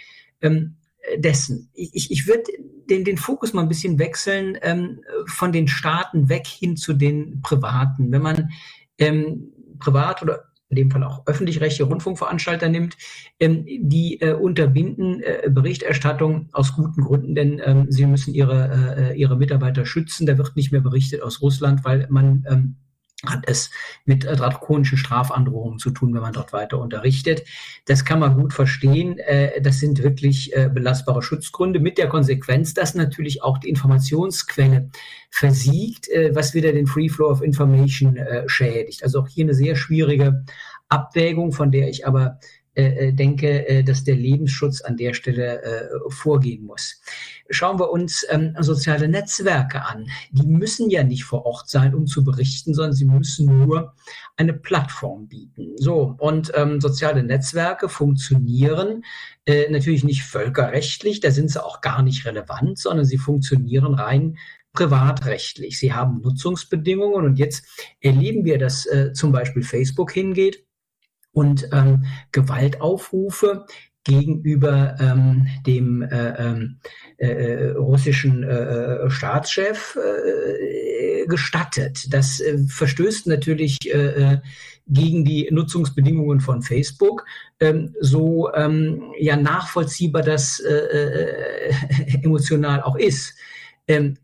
ähm, 0.41 0.77
dessen. 1.19 1.69
Ich, 1.75 2.11
ich 2.11 2.27
würde 2.27 2.45
den, 2.89 3.05
den 3.05 3.19
Fokus 3.19 3.53
mal 3.53 3.63
ein 3.63 3.69
bisschen 3.69 3.99
wechseln 3.99 4.57
ähm, 4.63 5.01
von 5.27 5.53
den 5.53 5.69
Staaten 5.69 6.31
weg 6.31 6.47
hin 6.47 6.79
zu 6.79 6.95
den 6.95 7.43
Privaten. 7.43 8.11
Wenn 8.13 8.23
man 8.23 8.49
ähm, 8.97 9.53
privat 9.79 10.23
oder 10.23 10.52
in 10.73 10.77
dem 10.77 10.91
Fall 10.91 11.05
auch 11.05 11.27
öffentlich-rechtliche 11.27 11.85
Rundfunkveranstalter 11.85 12.69
nimmt, 12.69 12.97
ähm, 13.39 13.67
die 13.67 14.21
äh, 14.21 14.33
unterbinden 14.33 15.23
äh, 15.23 15.51
Berichterstattung 15.51 16.49
aus 16.53 16.75
guten 16.75 17.03
Gründen, 17.03 17.35
denn 17.35 17.61
ähm, 17.65 17.87
sie 17.91 18.07
müssen 18.07 18.33
ihre, 18.33 19.13
äh, 19.13 19.19
ihre 19.19 19.37
Mitarbeiter 19.37 19.85
schützen. 19.85 20.27
Da 20.27 20.39
wird 20.39 20.57
nicht 20.57 20.73
mehr 20.73 20.81
berichtet 20.81 21.23
aus 21.23 21.43
Russland, 21.43 21.85
weil 21.85 22.07
man 22.09 22.45
ähm, 22.49 22.77
hat 23.27 23.45
es 23.47 23.71
mit 24.05 24.25
äh, 24.25 24.35
drakonischen 24.35 24.99
Strafandrohungen 24.99 25.79
zu 25.79 25.91
tun, 25.91 26.13
wenn 26.15 26.23
man 26.23 26.33
dort 26.33 26.53
weiter 26.53 26.79
unterrichtet. 26.79 27.45
Das 27.87 28.05
kann 28.05 28.19
man 28.19 28.37
gut 28.37 28.53
verstehen. 28.53 29.19
Äh, 29.19 29.61
das 29.61 29.79
sind 29.79 30.03
wirklich 30.03 30.55
äh, 30.57 30.69
belastbare 30.69 31.23
Schutzgründe 31.23 31.79
mit 31.79 31.99
der 31.99 32.09
Konsequenz, 32.09 32.75
dass 32.75 32.95
natürlich 32.95 33.43
auch 33.43 33.59
die 33.59 33.69
Informationsquelle 33.69 34.91
versiegt, 35.31 36.09
was 36.33 36.53
wieder 36.53 36.73
den 36.73 36.87
Free 36.87 37.09
Flow 37.09 37.31
of 37.31 37.43
Information 37.43 38.19
schädigt. 38.47 39.03
Also 39.03 39.21
auch 39.21 39.29
hier 39.29 39.47
eine 39.47 39.55
sehr 39.55 39.77
schwierige 39.77 40.45
Abwägung, 40.89 41.53
von 41.53 41.71
der 41.71 41.89
ich 41.89 42.07
aber 42.07 42.39
denke, 42.77 43.83
dass 43.85 44.05
der 44.05 44.17
Lebensschutz 44.17 44.83
an 44.83 44.99
der 44.99 45.15
Stelle 45.15 45.91
vorgehen 46.09 46.65
muss. 46.65 47.01
Schauen 47.53 47.79
wir 47.79 47.91
uns 47.91 48.27
ähm, 48.31 48.55
soziale 48.59 49.09
Netzwerke 49.09 49.85
an. 49.85 50.09
Die 50.31 50.47
müssen 50.47 50.91
ja 50.91 51.05
nicht 51.05 51.25
vor 51.25 51.47
Ort 51.47 51.69
sein, 51.69 51.95
um 51.95 52.07
zu 52.07 52.25
berichten, 52.25 52.75
sondern 52.75 52.95
sie 52.95 53.05
müssen 53.05 53.47
nur 53.47 53.95
eine 54.37 54.55
Plattform 54.55 55.29
bieten. 55.29 55.77
So, 55.77 56.17
und 56.19 56.51
ähm, 56.55 56.81
soziale 56.81 57.23
Netzwerke 57.23 57.89
funktionieren 57.89 59.05
äh, 59.45 59.71
natürlich 59.71 60.05
nicht 60.05 60.25
völkerrechtlich, 60.25 61.21
da 61.21 61.31
sind 61.31 61.51
sie 61.51 61.63
auch 61.63 61.81
gar 61.81 62.03
nicht 62.03 62.25
relevant, 62.25 62.79
sondern 62.79 63.05
sie 63.05 63.19
funktionieren 63.19 63.95
rein 63.95 64.39
privatrechtlich. 64.73 65.79
Sie 65.79 65.93
haben 65.93 66.21
Nutzungsbedingungen 66.23 67.27
und 67.27 67.39
jetzt 67.39 67.65
erleben 68.01 68.45
wir, 68.45 68.59
dass 68.59 68.87
äh, 68.87 69.13
zum 69.13 69.33
Beispiel 69.33 69.63
Facebook 69.63 70.13
hingeht 70.13 70.65
und 71.33 71.69
ähm, 71.73 72.05
Gewaltaufrufe 72.31 73.67
gegenüber 74.05 74.97
ähm, 75.01 75.47
dem 75.67 76.03
äh, 76.03 76.35
ähm, 76.39 76.79
äh, 77.19 77.27
äh, 77.29 77.71
russischen 77.73 78.43
äh, 78.43 79.09
Staatschef 79.09 79.97
äh, 79.97 81.27
gestattet. 81.27 82.13
Das 82.13 82.41
äh, 82.41 82.59
verstößt 82.67 83.27
natürlich 83.27 83.79
äh, 83.87 84.33
äh 84.33 84.39
gegen 84.89 85.25
die 85.25 85.49
Nutzungsbedingungen 85.51 86.41
von 86.41 86.61
Facebook, 86.61 87.25
ähm, 87.61 87.95
so 88.01 88.53
ähm, 88.53 89.13
ja 89.17 89.37
nachvollziehbar 89.37 90.23
das 90.23 90.59
äh, 90.59 90.73
äh, 90.75 91.73
emotional 92.25 92.83
auch 92.83 92.97
ist. 92.97 93.35
Ähm, 93.87 94.17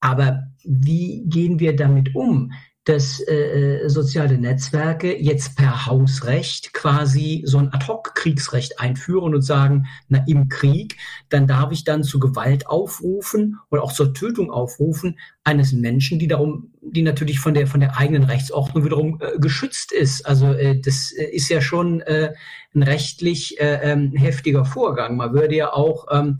aber 0.00 0.48
wie 0.64 1.22
gehen 1.26 1.60
wir 1.60 1.76
damit 1.76 2.14
um? 2.14 2.52
Dass 2.84 3.20
äh, 3.28 3.88
soziale 3.88 4.38
Netzwerke 4.38 5.14
jetzt 5.20 5.56
per 5.56 5.86
Hausrecht 5.86 6.72
quasi 6.72 7.42
so 7.44 7.58
ein 7.58 7.72
Ad-hoc-Kriegsrecht 7.72 8.80
einführen 8.80 9.34
und 9.34 9.42
sagen, 9.42 9.86
na 10.08 10.24
im 10.26 10.48
Krieg, 10.48 10.96
dann 11.28 11.46
darf 11.46 11.72
ich 11.72 11.84
dann 11.84 12.02
zu 12.02 12.18
Gewalt 12.18 12.66
aufrufen 12.66 13.58
oder 13.70 13.82
auch 13.82 13.92
zur 13.92 14.14
Tötung 14.14 14.50
aufrufen 14.50 15.18
eines 15.44 15.72
Menschen, 15.72 16.18
die 16.18 16.26
darum, 16.26 16.72
die 16.80 17.02
natürlich 17.02 17.38
von 17.38 17.52
der 17.52 17.66
von 17.66 17.80
der 17.80 17.98
eigenen 17.98 18.24
Rechtsordnung 18.24 18.84
wiederum 18.84 19.20
äh, 19.20 19.38
geschützt 19.38 19.92
ist. 19.92 20.26
Also 20.26 20.52
äh, 20.52 20.80
das 20.80 21.12
äh, 21.12 21.24
ist 21.24 21.50
ja 21.50 21.60
schon 21.60 22.00
äh, 22.00 22.32
ein 22.74 22.82
rechtlich 22.82 23.60
äh, 23.60 23.80
ähm, 23.82 24.12
heftiger 24.12 24.64
Vorgang. 24.64 25.16
Man 25.16 25.34
würde 25.34 25.54
ja 25.54 25.72
auch 25.72 26.06
ähm, 26.10 26.38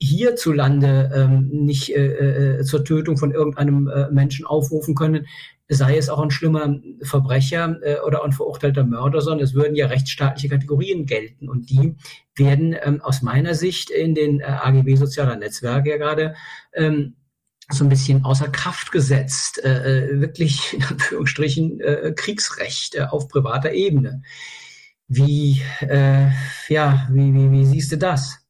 hierzulande 0.00 1.10
ähm, 1.14 1.48
nicht 1.48 1.94
äh, 1.94 2.58
äh, 2.58 2.64
zur 2.64 2.84
Tötung 2.84 3.16
von 3.16 3.32
irgendeinem 3.32 3.88
äh, 3.88 4.10
Menschen 4.10 4.44
aufrufen 4.44 4.94
können, 4.94 5.26
sei 5.68 5.96
es 5.96 6.08
auch 6.08 6.20
ein 6.20 6.30
schlimmer 6.30 6.78
Verbrecher 7.02 7.78
äh, 7.82 8.00
oder 8.00 8.24
ein 8.24 8.32
verurteilter 8.32 8.84
Mörder, 8.84 9.20
sondern 9.20 9.44
es 9.44 9.54
würden 9.54 9.74
ja 9.74 9.86
rechtsstaatliche 9.86 10.48
Kategorien 10.48 11.06
gelten. 11.06 11.48
Und 11.48 11.70
die 11.70 11.96
werden 12.36 12.76
ähm, 12.82 13.00
aus 13.00 13.22
meiner 13.22 13.54
Sicht 13.54 13.90
in 13.90 14.14
den 14.14 14.40
äh, 14.40 14.44
AGB 14.44 14.96
sozialer 14.96 15.36
Netzwerke 15.36 15.90
ja 15.90 15.96
gerade 15.96 16.34
ähm, 16.74 17.16
so 17.70 17.84
ein 17.84 17.88
bisschen 17.88 18.24
außer 18.24 18.48
Kraft 18.48 18.92
gesetzt, 18.92 19.62
äh, 19.64 20.08
äh 20.08 20.20
wirklich 20.20 20.74
in 20.74 20.84
Anführungsstrichen 20.84 21.80
äh, 21.80 22.12
Kriegsrecht 22.14 22.96
äh, 22.96 23.02
auf 23.04 23.28
privater 23.28 23.72
Ebene. 23.72 24.22
Wie, 25.08 25.62
äh, 25.80 26.28
ja, 26.68 27.08
wie, 27.10 27.32
wie, 27.34 27.50
wie 27.50 27.64
siehst 27.64 27.92
du 27.92 27.96
das? 27.96 28.43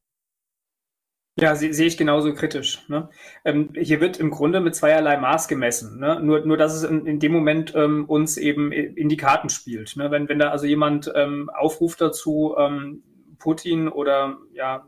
Ja, 1.37 1.57
sehe 1.57 1.75
seh 1.75 1.87
ich 1.87 1.97
genauso 1.97 2.33
kritisch. 2.33 2.88
Ne? 2.88 3.09
Ähm, 3.44 3.70
hier 3.75 4.01
wird 4.01 4.18
im 4.18 4.31
Grunde 4.31 4.61
mit 4.61 4.77
zweierlei 4.77 5.16
Maß 5.16 5.49
gemessen. 5.49 5.99
Ne? 5.99 6.20
Nur, 6.23 6.47
nur, 6.47 6.57
dass 6.57 6.75
es 6.75 6.85
in, 6.85 7.07
in 7.07 7.18
dem 7.18 7.33
Moment 7.33 7.75
ähm, 7.75 8.05
uns 8.05 8.37
eben 8.37 8.70
in 8.70 9.09
die 9.09 9.16
Karten 9.16 9.49
spielt. 9.49 9.97
Ne? 9.97 10.12
Wenn, 10.12 10.29
wenn 10.29 10.38
da 10.38 10.51
also 10.51 10.66
jemand 10.66 11.11
ähm, 11.14 11.51
aufruft 11.51 12.01
dazu, 12.01 12.55
ähm, 12.57 13.03
Putin 13.40 13.88
oder 13.88 14.38
ja 14.53 14.87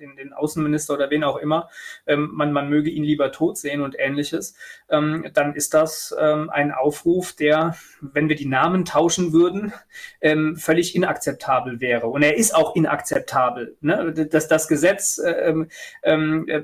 den, 0.00 0.16
den 0.16 0.32
Außenminister 0.32 0.94
oder 0.94 1.10
wen 1.10 1.24
auch 1.24 1.36
immer, 1.36 1.68
ähm, 2.06 2.30
man, 2.32 2.52
man 2.52 2.68
möge 2.68 2.90
ihn 2.90 3.04
lieber 3.04 3.30
tot 3.32 3.58
sehen 3.58 3.82
und 3.82 3.96
ähnliches, 3.98 4.54
ähm, 4.88 5.26
dann 5.32 5.54
ist 5.54 5.74
das 5.74 6.14
ähm, 6.18 6.50
ein 6.50 6.72
Aufruf, 6.72 7.32
der, 7.32 7.76
wenn 8.00 8.28
wir 8.28 8.36
die 8.36 8.46
Namen 8.46 8.84
tauschen 8.84 9.32
würden, 9.32 9.72
ähm, 10.20 10.56
völlig 10.56 10.94
inakzeptabel 10.94 11.80
wäre. 11.80 12.08
Und 12.08 12.22
er 12.22 12.36
ist 12.36 12.54
auch 12.54 12.74
inakzeptabel. 12.74 13.76
Ne? 13.80 14.12
Dass 14.12 14.48
das 14.48 14.68
Gesetz 14.68 15.18
äh, 15.18 15.54
äh, 16.02 16.62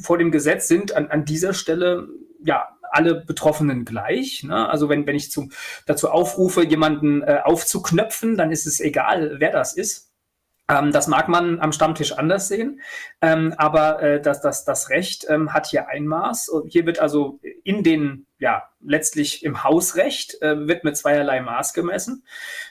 vor 0.00 0.18
dem 0.18 0.30
Gesetz 0.30 0.68
sind 0.68 0.94
an, 0.94 1.08
an 1.08 1.24
dieser 1.24 1.52
Stelle 1.52 2.08
ja 2.42 2.68
alle 2.90 3.14
Betroffenen 3.14 3.84
gleich. 3.84 4.42
Ne? 4.42 4.68
Also 4.68 4.88
wenn, 4.88 5.06
wenn 5.06 5.16
ich 5.16 5.30
zum, 5.30 5.52
dazu 5.86 6.10
aufrufe, 6.10 6.64
jemanden 6.64 7.22
äh, 7.22 7.40
aufzuknöpfen, 7.44 8.36
dann 8.36 8.50
ist 8.50 8.66
es 8.66 8.80
egal, 8.80 9.36
wer 9.38 9.52
das 9.52 9.74
ist. 9.76 10.09
Ähm, 10.70 10.92
das 10.92 11.08
mag 11.08 11.28
man 11.28 11.60
am 11.60 11.72
Stammtisch 11.72 12.12
anders 12.12 12.48
sehen, 12.48 12.80
ähm, 13.20 13.52
aber 13.56 14.00
äh, 14.02 14.20
das, 14.20 14.40
das, 14.40 14.64
das 14.64 14.88
Recht 14.88 15.26
ähm, 15.28 15.52
hat 15.52 15.66
hier 15.66 15.88
ein 15.88 16.06
Maß. 16.06 16.50
Hier 16.68 16.86
wird 16.86 17.00
also 17.00 17.40
in 17.64 17.82
den, 17.82 18.26
ja, 18.40 18.64
letztlich 18.80 19.44
im 19.44 19.62
Hausrecht 19.62 20.40
äh, 20.40 20.66
wird 20.66 20.82
mit 20.82 20.96
zweierlei 20.96 21.42
Maß 21.42 21.74
gemessen. 21.74 22.24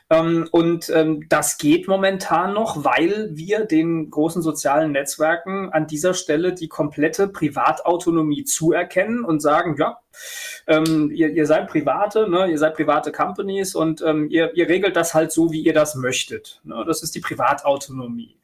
Ähm, 0.10 0.50
und 0.52 0.90
ähm, 0.90 1.28
das 1.30 1.60
geht 1.60 1.88
momentan 1.88 2.54
noch, 2.54 2.84
weil 2.84 3.30
wir 3.34 3.66
den 3.66 4.10
großen 4.10 4.42
sozialen 4.42 4.92
Netzwerken 4.92 5.72
an 5.72 5.86
dieser 5.86 6.16
Stelle 6.16 6.54
die 6.54 6.68
komplette 6.68 7.28
Privatautonomie 7.28 8.44
zuerkennen 8.46 9.24
und 9.24 9.42
sagen, 9.42 9.76
ja, 9.78 10.00
ähm, 10.66 11.12
ihr, 11.14 11.30
ihr 11.30 11.46
seid 11.46 11.70
private, 11.70 12.28
ne, 12.28 12.50
ihr 12.50 12.58
seid 12.58 12.74
private 12.74 13.12
Companies 13.12 13.76
und 13.76 14.02
ähm, 14.02 14.28
ihr, 14.32 14.52
ihr 14.56 14.68
regelt 14.68 14.96
das 14.96 15.14
halt 15.14 15.32
so, 15.32 15.52
wie 15.52 15.62
ihr 15.62 15.74
das 15.74 15.94
möchtet. 15.94 16.62
Ne? 16.64 16.84
Das 16.88 17.04
ist 17.04 17.14
die 17.14 17.22
Privatautonomie. 17.22 18.40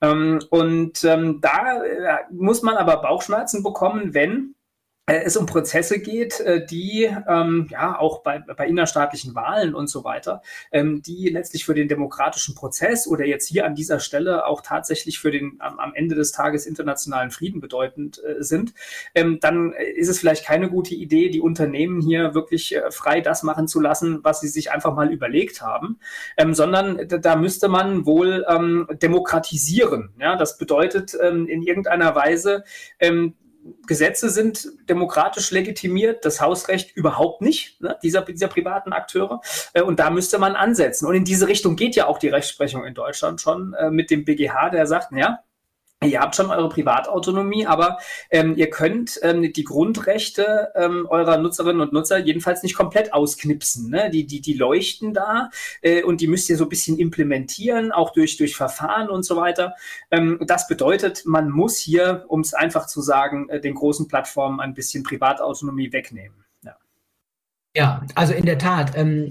Ähm, 0.00 0.38
und 0.50 1.02
ähm, 1.02 1.40
da 1.40 1.82
äh, 1.82 2.18
muss 2.30 2.62
man 2.62 2.76
aber 2.76 3.02
Bauchschmerzen 3.02 3.64
bekommen, 3.64 4.14
wenn 4.14 4.54
es 5.08 5.36
um 5.36 5.46
Prozesse 5.46 6.00
geht, 6.00 6.40
äh, 6.40 6.64
die 6.64 7.10
ähm, 7.26 7.66
ja 7.70 7.98
auch 7.98 8.22
bei, 8.22 8.40
bei 8.40 8.66
innerstaatlichen 8.66 9.34
Wahlen 9.34 9.74
und 9.74 9.88
so 9.88 10.04
weiter, 10.04 10.42
ähm, 10.70 11.02
die 11.02 11.28
letztlich 11.30 11.64
für 11.64 11.74
den 11.74 11.88
demokratischen 11.88 12.54
Prozess 12.54 13.06
oder 13.06 13.24
jetzt 13.24 13.48
hier 13.48 13.64
an 13.64 13.74
dieser 13.74 14.00
Stelle 14.00 14.46
auch 14.46 14.60
tatsächlich 14.60 15.18
für 15.18 15.30
den 15.30 15.56
am, 15.60 15.78
am 15.78 15.94
Ende 15.94 16.14
des 16.14 16.32
Tages 16.32 16.66
internationalen 16.66 17.30
Frieden 17.30 17.60
bedeutend 17.60 18.22
äh, 18.22 18.42
sind, 18.42 18.74
ähm, 19.14 19.38
dann 19.40 19.72
ist 19.72 20.08
es 20.08 20.18
vielleicht 20.18 20.44
keine 20.44 20.68
gute 20.68 20.94
Idee, 20.94 21.30
die 21.30 21.40
Unternehmen 21.40 22.00
hier 22.00 22.34
wirklich 22.34 22.76
äh, 22.76 22.90
frei 22.90 23.20
das 23.20 23.42
machen 23.42 23.66
zu 23.66 23.80
lassen, 23.80 24.20
was 24.22 24.40
sie 24.40 24.48
sich 24.48 24.70
einfach 24.72 24.94
mal 24.94 25.12
überlegt 25.12 25.62
haben, 25.62 25.98
ähm, 26.36 26.54
sondern 26.54 27.08
da 27.08 27.36
müsste 27.36 27.68
man 27.68 28.04
wohl 28.04 28.44
ähm, 28.48 28.86
demokratisieren. 29.02 30.10
Ja, 30.20 30.36
das 30.36 30.58
bedeutet 30.58 31.16
ähm, 31.20 31.46
in 31.46 31.62
irgendeiner 31.62 32.14
Weise 32.14 32.64
ähm, 33.00 33.34
Gesetze 33.86 34.30
sind 34.30 34.68
demokratisch 34.88 35.50
legitimiert, 35.50 36.24
das 36.24 36.40
Hausrecht 36.40 36.96
überhaupt 36.96 37.42
nicht, 37.42 37.80
ne, 37.80 37.98
dieser, 38.02 38.22
dieser 38.22 38.48
privaten 38.48 38.92
Akteure. 38.92 39.40
Äh, 39.72 39.82
und 39.82 39.98
da 39.98 40.10
müsste 40.10 40.38
man 40.38 40.54
ansetzen. 40.54 41.06
Und 41.06 41.14
in 41.14 41.24
diese 41.24 41.48
Richtung 41.48 41.76
geht 41.76 41.96
ja 41.96 42.06
auch 42.06 42.18
die 42.18 42.28
Rechtsprechung 42.28 42.84
in 42.84 42.94
Deutschland 42.94 43.40
schon 43.40 43.74
äh, 43.74 43.90
mit 43.90 44.10
dem 44.10 44.24
BGH, 44.24 44.70
der 44.70 44.86
sagt, 44.86 45.12
ja, 45.12 45.40
Ihr 46.04 46.20
habt 46.20 46.36
schon 46.36 46.48
eure 46.48 46.68
Privatautonomie, 46.68 47.66
aber 47.66 47.98
ähm, 48.30 48.54
ihr 48.56 48.70
könnt 48.70 49.18
ähm, 49.22 49.52
die 49.52 49.64
Grundrechte 49.64 50.70
ähm, 50.76 51.08
eurer 51.10 51.38
Nutzerinnen 51.38 51.80
und 51.80 51.92
Nutzer 51.92 52.18
jedenfalls 52.18 52.62
nicht 52.62 52.76
komplett 52.76 53.12
ausknipsen. 53.12 53.90
Ne? 53.90 54.08
Die, 54.08 54.24
die, 54.24 54.40
die 54.40 54.52
leuchten 54.52 55.12
da 55.12 55.50
äh, 55.82 56.04
und 56.04 56.20
die 56.20 56.28
müsst 56.28 56.48
ihr 56.50 56.56
so 56.56 56.66
ein 56.66 56.68
bisschen 56.68 56.98
implementieren, 56.98 57.90
auch 57.90 58.10
durch, 58.10 58.36
durch 58.36 58.54
Verfahren 58.54 59.08
und 59.08 59.24
so 59.24 59.36
weiter. 59.36 59.74
Ähm, 60.12 60.38
das 60.46 60.68
bedeutet, 60.68 61.22
man 61.26 61.50
muss 61.50 61.78
hier, 61.78 62.26
um 62.28 62.42
es 62.42 62.54
einfach 62.54 62.86
zu 62.86 63.00
sagen, 63.00 63.48
äh, 63.48 63.60
den 63.60 63.74
großen 63.74 64.06
Plattformen 64.06 64.60
ein 64.60 64.74
bisschen 64.74 65.02
Privatautonomie 65.02 65.92
wegnehmen. 65.92 66.47
Ja, 67.78 68.02
also 68.16 68.32
in 68.32 68.44
der 68.44 68.58
Tat, 68.58 68.94
ähm, 68.96 69.28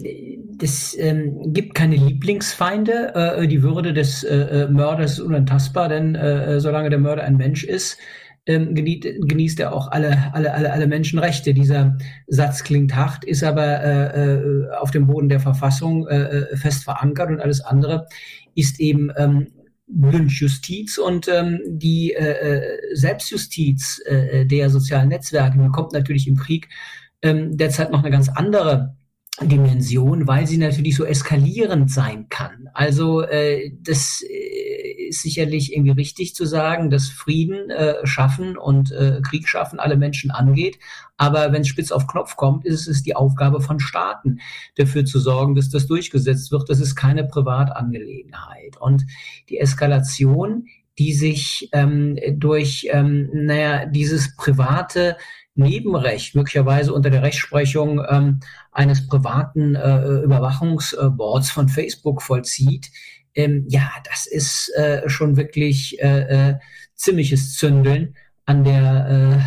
es 0.62 0.98
ähm, 0.98 1.52
gibt 1.52 1.76
keine 1.76 1.98
Lieblingsfeinde. 1.98 3.14
Äh, 3.14 3.48
die 3.50 3.62
Würde 3.62 3.94
des 3.94 4.24
äh, 4.24 4.38
äh 4.38 4.70
Mörders 4.70 5.14
ist 5.14 5.20
unantastbar, 5.20 5.90
denn 5.90 6.16
äh, 6.16 6.56
äh, 6.56 6.60
solange 6.62 6.90
der 6.90 7.00
Mörder 7.00 7.26
ein 7.26 7.36
Mensch 7.36 7.66
ist, 7.66 7.98
ähm, 8.46 8.74
genießt, 8.74 9.04
genießt 9.28 9.60
er 9.60 9.74
auch 9.74 9.92
alle, 9.92 10.34
alle, 10.34 10.54
alle, 10.54 10.72
alle 10.72 10.88
Menschenrechte. 10.88 11.54
Dieser 11.54 11.98
Satz 12.28 12.64
klingt 12.64 12.96
hart, 12.96 13.26
ist 13.26 13.44
aber 13.44 13.84
äh, 13.84 14.36
äh, 14.36 14.70
auf 14.80 14.92
dem 14.92 15.08
Boden 15.08 15.28
der 15.28 15.42
Verfassung 15.42 16.08
äh, 16.08 16.56
fest 16.56 16.86
verankert 16.86 17.30
und 17.30 17.42
alles 17.42 17.60
andere 17.60 18.08
ist 18.56 18.80
eben 18.80 19.12
ähm, 19.18 19.48
Lynchjustiz 19.88 20.98
und 20.98 21.28
ähm, 21.28 21.60
die 21.68 22.14
äh, 22.14 22.62
Selbstjustiz 22.94 24.02
äh, 24.06 24.46
der 24.46 24.70
sozialen 24.70 25.10
Netzwerke 25.10 25.58
die 25.62 25.70
kommt 25.70 25.92
natürlich 25.92 26.30
im 26.30 26.38
Krieg 26.38 26.70
ähm, 27.22 27.58
derzeit 27.58 27.92
noch 27.92 28.00
eine 28.00 28.12
ganz 28.12 28.30
andere 28.30 28.98
Dimension, 29.42 30.28
weil 30.28 30.48
sie 30.48 30.58
natürlich 30.58 30.96
so 30.96 31.06
eskalierend 31.06 31.92
sein 31.92 32.28
kann. 32.30 32.70
Also 32.74 33.22
äh, 33.22 33.72
das 33.82 34.24
äh, 34.28 35.08
ist 35.10 35.22
sicherlich 35.22 35.74
irgendwie 35.74 35.92
richtig 35.92 36.34
zu 36.34 36.46
sagen, 36.46 36.90
dass 36.90 37.10
Frieden 37.10 37.70
äh, 37.70 37.96
schaffen 38.06 38.58
und 38.58 38.92
äh, 38.92 39.22
Krieg 39.22 39.48
schaffen 39.48 39.80
alle 39.80 39.96
Menschen 39.96 40.32
angeht. 40.32 40.80
Aber 41.18 41.52
wenn 41.52 41.62
es 41.62 41.68
spitz 41.68 41.92
auf 41.92 42.08
Knopf 42.08 42.36
kommt, 42.36 42.66
ist 42.66 42.88
es 42.88 43.04
die 43.04 43.16
Aufgabe 43.16 43.62
von 43.62 43.80
Staaten, 43.80 44.40
dafür 44.76 45.06
zu 45.06 45.20
sorgen, 45.20 45.54
dass 45.54 45.70
das 45.70 45.86
durchgesetzt 45.86 46.52
wird. 46.52 46.70
Das 46.70 46.80
ist 46.80 46.96
keine 46.96 47.24
Privatangelegenheit. 47.24 48.78
Und 48.80 49.06
die 49.50 49.60
Eskalation, 49.60 50.66
die 50.98 51.14
sich 51.14 51.70
ähm, 51.74 52.18
durch, 52.34 52.88
ähm, 52.92 53.30
naja, 53.34 53.86
dieses 53.86 54.36
private 54.36 55.16
Nebenrecht, 55.58 56.36
möglicherweise 56.36 56.94
unter 56.94 57.10
der 57.10 57.24
Rechtsprechung 57.24 58.02
ähm, 58.08 58.40
eines 58.72 59.08
privaten 59.08 59.76
äh, 59.76 60.22
Überwachungsboards 60.22 61.50
von 61.50 61.68
Facebook 61.68 62.22
vollzieht, 62.22 62.92
ähm, 63.38 63.66
ja, 63.68 63.90
das 64.04 64.26
ist 64.26 64.70
äh, 64.76 65.08
schon 65.10 65.38
wirklich 65.38 66.02
äh, 66.02 66.50
äh, 66.50 66.56
ziemliches 66.96 67.56
Zündeln 67.56 68.16
an 68.46 68.64
der, 68.64 69.40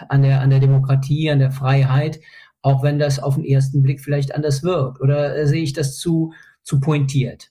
äh, 0.00 0.04
an, 0.08 0.22
der, 0.22 0.40
an 0.40 0.50
der 0.50 0.60
Demokratie, 0.60 1.30
an 1.30 1.38
der 1.38 1.50
Freiheit, 1.50 2.20
auch 2.60 2.82
wenn 2.82 2.98
das 2.98 3.18
auf 3.18 3.36
den 3.36 3.44
ersten 3.44 3.82
Blick 3.82 4.00
vielleicht 4.00 4.34
anders 4.34 4.62
wirkt. 4.62 5.00
Oder 5.00 5.36
äh, 5.36 5.46
sehe 5.46 5.62
ich 5.62 5.72
das 5.72 5.96
zu, 5.96 6.32
zu 6.62 6.80
pointiert? 6.80 7.50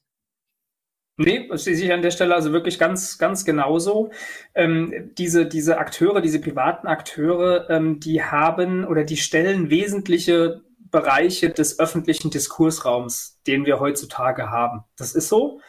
Nee, 1.20 1.48
das 1.50 1.64
sehe 1.64 1.74
ich 1.74 1.92
an 1.92 2.04
der 2.04 2.12
Stelle 2.12 2.36
also 2.36 2.54
wirklich 2.54 2.78
ganz, 2.78 3.18
ganz 3.18 3.44
genauso. 3.44 4.12
Ähm, 4.54 5.12
diese, 5.18 5.48
diese 5.48 5.80
Akteure, 5.80 6.22
diese 6.22 6.40
privaten 6.40 6.86
Akteure, 6.86 7.68
ähm, 7.72 8.00
die 8.00 8.24
haben 8.24 8.86
oder 8.86 9.04
die 9.04 9.18
stellen 9.18 9.72
wesentliche 9.72 10.62
Bereiche 10.92 11.50
des 11.50 11.80
öffentlichen 11.80 12.30
Diskursraums, 12.30 13.42
den 13.48 13.66
wir 13.66 13.80
heutzutage 13.80 14.52
haben. 14.52 14.84
Das 14.96 15.16
ist 15.16 15.28
so. 15.28 15.60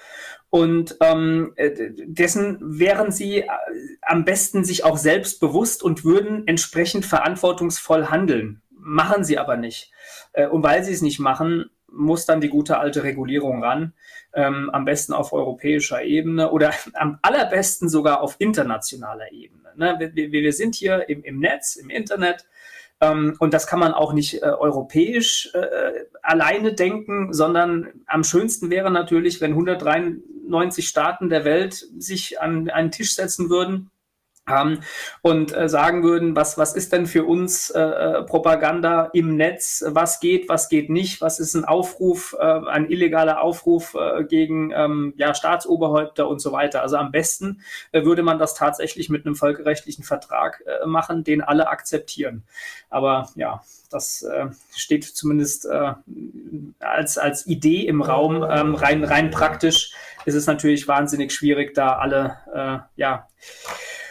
Und 0.50 0.96
ähm, 1.00 1.52
äh, 1.56 1.92
dessen 2.06 2.58
wären 2.60 3.10
sie 3.10 3.40
äh, 3.40 3.48
am 4.02 4.26
besten 4.26 4.64
sich 4.64 4.84
auch 4.84 4.98
selbst 4.98 5.40
bewusst 5.40 5.82
und 5.82 6.04
würden 6.04 6.46
entsprechend 6.46 7.06
verantwortungsvoll 7.06 8.06
handeln. 8.06 8.62
Machen 8.70 9.24
sie 9.24 9.38
aber 9.38 9.56
nicht. 9.56 9.92
Äh, 10.32 10.46
und 10.46 10.62
weil 10.62 10.84
sie 10.84 10.92
es 10.92 11.02
nicht 11.02 11.20
machen, 11.20 11.70
muss 11.90 12.26
dann 12.26 12.40
die 12.40 12.48
gute 12.48 12.78
alte 12.78 13.02
Regulierung 13.02 13.62
ran 13.62 13.94
ähm, 14.34 14.70
am 14.70 14.84
besten 14.84 15.12
auf 15.12 15.32
europäischer 15.32 16.02
Ebene 16.02 16.50
oder 16.50 16.72
am 16.94 17.18
allerbesten 17.22 17.88
sogar 17.88 18.20
auf 18.20 18.36
internationaler 18.38 19.32
Ebene. 19.32 19.70
Ne? 19.76 20.10
Wir, 20.14 20.32
wir, 20.32 20.52
sind 20.52 20.74
hier 20.74 21.08
im, 21.08 21.22
im 21.22 21.38
Netz, 21.40 21.76
im 21.76 21.90
Internet. 21.90 22.46
Ähm, 23.00 23.36
und 23.38 23.54
das 23.54 23.66
kann 23.66 23.78
man 23.78 23.92
auch 23.92 24.12
nicht 24.12 24.42
äh, 24.42 24.46
europäisch 24.46 25.50
äh, 25.54 26.04
alleine 26.22 26.74
denken, 26.74 27.32
sondern 27.32 27.92
am 28.06 28.24
schönsten 28.24 28.70
wäre 28.70 28.90
natürlich, 28.90 29.40
wenn 29.40 29.52
193 29.52 30.88
Staaten 30.88 31.28
der 31.28 31.44
Welt 31.44 31.74
sich 31.74 32.40
an 32.40 32.68
einen 32.70 32.90
Tisch 32.90 33.14
setzen 33.14 33.50
würden 33.50 33.90
ähm, 34.50 34.80
und 35.22 35.56
äh, 35.56 35.68
sagen 35.68 36.02
würden, 36.02 36.36
was, 36.36 36.58
was 36.58 36.74
ist 36.74 36.92
denn 36.92 37.06
für 37.06 37.24
uns 37.24 37.70
äh, 37.70 37.80
äh, 37.80 38.22
Propaganda 38.22 39.10
im 39.12 39.36
Netz, 39.36 39.84
was 39.86 40.20
geht, 40.20 40.48
was 40.48 40.68
geht 40.68 40.90
nicht, 40.90 41.20
was 41.20 41.40
ist 41.40 41.54
ein 41.54 41.64
Aufruf, 41.64 42.36
äh, 42.38 42.44
ein 42.44 42.90
illegaler 42.90 43.40
Aufruf 43.40 43.94
äh, 43.94 44.24
gegen 44.24 44.72
ähm, 44.74 45.14
ja, 45.16 45.34
Staatsoberhäupter 45.34 46.28
und 46.28 46.40
so 46.40 46.52
weiter. 46.52 46.82
Also 46.82 46.96
am 46.96 47.10
besten 47.10 47.62
äh, 47.92 48.04
würde 48.04 48.22
man 48.22 48.38
das 48.38 48.54
tatsächlich 48.54 49.08
mit 49.08 49.26
einem 49.26 49.34
völkerrechtlichen 49.34 50.04
Vertrag 50.04 50.62
äh, 50.66 50.86
machen, 50.86 51.24
den 51.24 51.42
alle 51.42 51.68
akzeptieren. 51.68 52.44
Aber 52.90 53.28
ja, 53.34 53.62
das 53.90 54.22
äh, 54.22 54.46
steht 54.74 55.04
zumindest 55.04 55.66
äh, 55.66 55.94
als, 56.78 57.18
als 57.18 57.46
Idee 57.46 57.86
im 57.86 58.02
Raum. 58.02 58.46
Ähm, 58.48 58.74
rein, 58.74 59.04
rein 59.04 59.30
praktisch 59.30 59.92
ist 60.24 60.34
es 60.34 60.46
natürlich 60.46 60.86
wahnsinnig 60.88 61.32
schwierig, 61.32 61.74
da 61.74 61.96
alle 61.96 62.36
äh, 62.54 63.00
ja, 63.00 63.28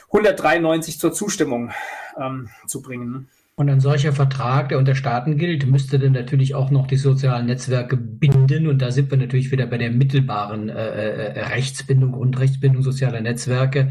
193 0.07 0.99
zur 0.99 1.13
Zustimmung 1.13 1.71
ähm, 2.19 2.49
zu 2.65 2.81
bringen. 2.81 3.27
Und 3.59 3.69
ein 3.69 3.79
solcher 3.79 4.13
Vertrag, 4.13 4.69
der 4.69 4.77
unter 4.77 4.93
Staaten 4.93 5.37
gilt, 5.37 5.65
müsste 5.65 5.97
dann 5.97 6.11
natürlich 6.11 6.53
auch 6.53 6.69
noch 6.69 6.85
die 6.85 6.95
sozialen 6.95 7.47
Netzwerke 7.47 7.97
binden. 7.97 8.67
Und 8.67 8.83
da 8.83 8.91
sind 8.91 9.09
wir 9.09 9.17
natürlich 9.17 9.51
wieder 9.51 9.65
bei 9.65 9.79
der 9.79 9.89
mittelbaren 9.89 10.69
äh, 10.69 11.33
äh 11.33 11.43
Rechtsbindung 11.45 12.13
und 12.13 12.39
Rechtsbindung 12.39 12.83
sozialer 12.83 13.19
Netzwerke. 13.19 13.89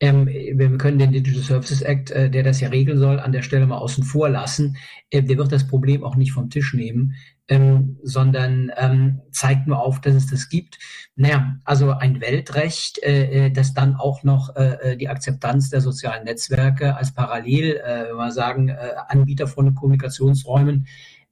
Ähm, 0.00 0.26
wir 0.26 0.76
können 0.78 0.98
den 0.98 1.12
Digital 1.12 1.42
Services 1.42 1.82
Act, 1.82 2.10
äh, 2.10 2.28
der 2.28 2.42
das 2.42 2.60
ja 2.60 2.70
regeln 2.70 2.98
soll, 2.98 3.20
an 3.20 3.30
der 3.30 3.42
Stelle 3.42 3.66
mal 3.66 3.78
außen 3.78 4.02
vor 4.02 4.28
lassen. 4.28 4.76
Äh, 5.10 5.22
der 5.22 5.38
wird 5.38 5.52
das 5.52 5.68
Problem 5.68 6.02
auch 6.02 6.16
nicht 6.16 6.32
vom 6.32 6.50
Tisch 6.50 6.74
nehmen 6.74 7.14
ähm, 7.48 7.98
sondern 8.02 8.72
ähm, 8.76 9.20
zeigt 9.30 9.66
nur 9.66 9.78
auf, 9.78 10.00
dass 10.00 10.14
es 10.14 10.26
das 10.28 10.48
gibt. 10.48 10.78
Naja, 11.14 11.56
also 11.64 11.90
ein 11.90 12.20
Weltrecht, 12.20 13.02
äh, 13.02 13.46
äh, 13.46 13.50
das 13.50 13.74
dann 13.74 13.96
auch 13.96 14.22
noch 14.22 14.56
äh, 14.56 14.92
äh, 14.92 14.96
die 14.96 15.08
Akzeptanz 15.08 15.68
der 15.68 15.80
sozialen 15.80 16.24
Netzwerke 16.24 16.96
als 16.96 17.12
parallel, 17.12 17.76
äh, 17.76 18.08
wenn 18.08 18.16
wir 18.16 18.32
sagen, 18.32 18.68
äh, 18.68 18.94
Anbieter 19.08 19.46
von 19.46 19.74
Kommunikationsräumen 19.74 20.86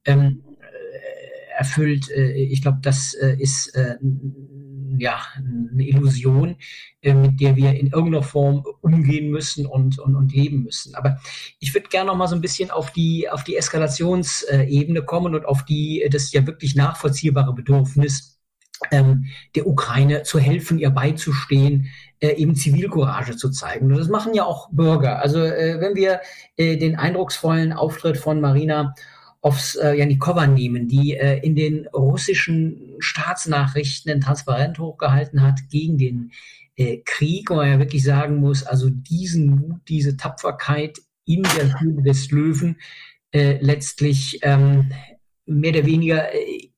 ähm, 0.04 0.42
äh, 0.60 1.58
erfüllt. 1.58 2.10
Ich 2.10 2.60
glaube, 2.62 2.78
das 2.82 3.14
ist 3.14 3.78
ja, 5.02 5.20
eine 5.36 5.84
Illusion, 5.84 6.56
äh, 7.00 7.12
mit 7.12 7.40
der 7.40 7.56
wir 7.56 7.74
in 7.74 7.88
irgendeiner 7.88 8.22
Form 8.22 8.64
umgehen 8.82 9.32
müssen 9.32 9.66
und, 9.66 9.98
und, 9.98 10.14
und 10.14 10.32
leben 10.32 10.62
müssen. 10.62 10.94
Aber 10.94 11.18
ich 11.58 11.74
würde 11.74 11.88
gerne 11.88 12.06
noch 12.06 12.16
mal 12.16 12.28
so 12.28 12.36
ein 12.36 12.40
bisschen 12.40 12.70
auf 12.70 12.92
die, 12.92 13.28
auf 13.28 13.42
die 13.42 13.56
Eskalationsebene 13.56 15.02
kommen 15.02 15.34
und 15.34 15.44
auf 15.44 15.64
die, 15.64 16.06
das 16.08 16.32
ja 16.32 16.46
wirklich 16.46 16.76
nachvollziehbare 16.76 17.52
Bedürfnis 17.52 18.38
ähm, 18.92 19.26
der 19.56 19.66
Ukraine 19.66 20.22
zu 20.22 20.38
helfen, 20.38 20.78
ihr 20.78 20.90
beizustehen, 20.90 21.88
äh, 22.20 22.36
eben 22.36 22.54
Zivilcourage 22.54 23.36
zu 23.36 23.50
zeigen. 23.50 23.86
Und 23.86 23.98
das 23.98 24.08
machen 24.08 24.34
ja 24.34 24.44
auch 24.44 24.70
Bürger. 24.70 25.18
Also 25.18 25.40
äh, 25.40 25.80
wenn 25.80 25.96
wir 25.96 26.20
äh, 26.56 26.76
den 26.76 26.94
eindrucksvollen 26.96 27.72
Auftritt 27.72 28.18
von 28.18 28.40
Marina 28.40 28.94
aufs 29.42 29.74
äh, 29.74 29.94
Janikova 29.94 30.46
nehmen, 30.46 30.88
die 30.88 31.14
äh, 31.14 31.40
in 31.40 31.56
den 31.56 31.88
russischen 31.88 32.94
Staatsnachrichten 33.00 34.12
ein 34.12 34.20
Transparent 34.20 34.78
hochgehalten 34.78 35.42
hat 35.42 35.68
gegen 35.68 35.98
den 35.98 36.30
äh, 36.76 36.98
Krieg, 37.04 37.50
wo 37.50 37.56
man 37.56 37.68
ja 37.68 37.78
wirklich 37.80 38.04
sagen 38.04 38.36
muss, 38.36 38.62
also 38.62 38.88
diesen 38.88 39.46
Mut, 39.46 39.80
diese 39.88 40.16
Tapferkeit 40.16 40.98
in 41.26 41.42
der 41.42 41.80
Höhle 41.80 42.02
des 42.02 42.30
Löwen 42.30 42.76
äh, 43.32 43.58
letztlich 43.60 44.38
ähm, 44.42 44.92
mehr 45.44 45.72
oder 45.72 45.86
weniger 45.86 46.32
äh, 46.32 46.68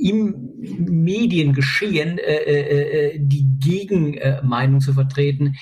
im 0.00 0.34
Mediengeschehen 0.58 2.18
äh, 2.18 2.36
äh, 2.36 3.14
äh 3.14 3.18
die 3.20 3.46
Gegenmeinung 3.58 4.80
zu 4.80 4.92
vertreten, 4.92 5.56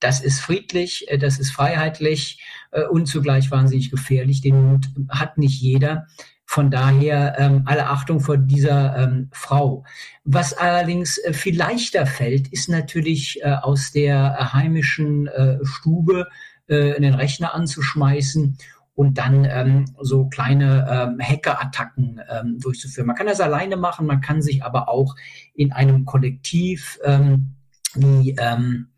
das 0.00 0.20
ist 0.20 0.40
friedlich, 0.40 1.10
äh, 1.10 1.18
das 1.18 1.38
ist 1.38 1.50
freiheitlich 1.50 2.42
äh, 2.72 2.84
und 2.84 3.06
zugleich 3.06 3.50
wahnsinnig 3.50 3.90
gefährlich. 3.90 4.40
Den 4.40 4.70
Mut 4.70 4.86
hat 5.08 5.38
nicht 5.38 5.60
jeder. 5.60 6.06
Von 6.48 6.70
daher 6.70 7.34
ähm, 7.38 7.62
alle 7.64 7.88
Achtung 7.88 8.20
vor 8.20 8.38
dieser 8.38 8.96
ähm, 8.96 9.30
Frau. 9.32 9.84
Was 10.24 10.52
allerdings 10.52 11.18
äh, 11.18 11.32
viel 11.32 11.56
leichter 11.56 12.06
fällt, 12.06 12.48
ist 12.48 12.68
natürlich 12.68 13.42
äh, 13.42 13.50
aus 13.50 13.90
der 13.90 14.52
heimischen 14.52 15.26
äh, 15.26 15.58
Stube 15.64 16.28
äh, 16.68 17.00
den 17.00 17.14
Rechner 17.14 17.52
anzuschmeißen 17.52 18.58
und 18.94 19.18
dann 19.18 19.44
ähm, 19.44 19.84
so 20.00 20.26
kleine 20.28 20.86
ähm, 20.88 21.20
Hacker-Attacken 21.20 22.20
ähm, 22.30 22.58
durchzuführen. 22.60 23.06
Man 23.06 23.16
kann 23.16 23.26
das 23.26 23.40
alleine 23.40 23.76
machen, 23.76 24.06
man 24.06 24.20
kann 24.20 24.40
sich 24.40 24.64
aber 24.64 24.88
auch 24.88 25.16
in 25.54 25.72
einem 25.72 26.04
Kollektiv 26.04 26.98
ähm, 27.04 27.56
wie 27.94 28.36
ähm, 28.38 28.88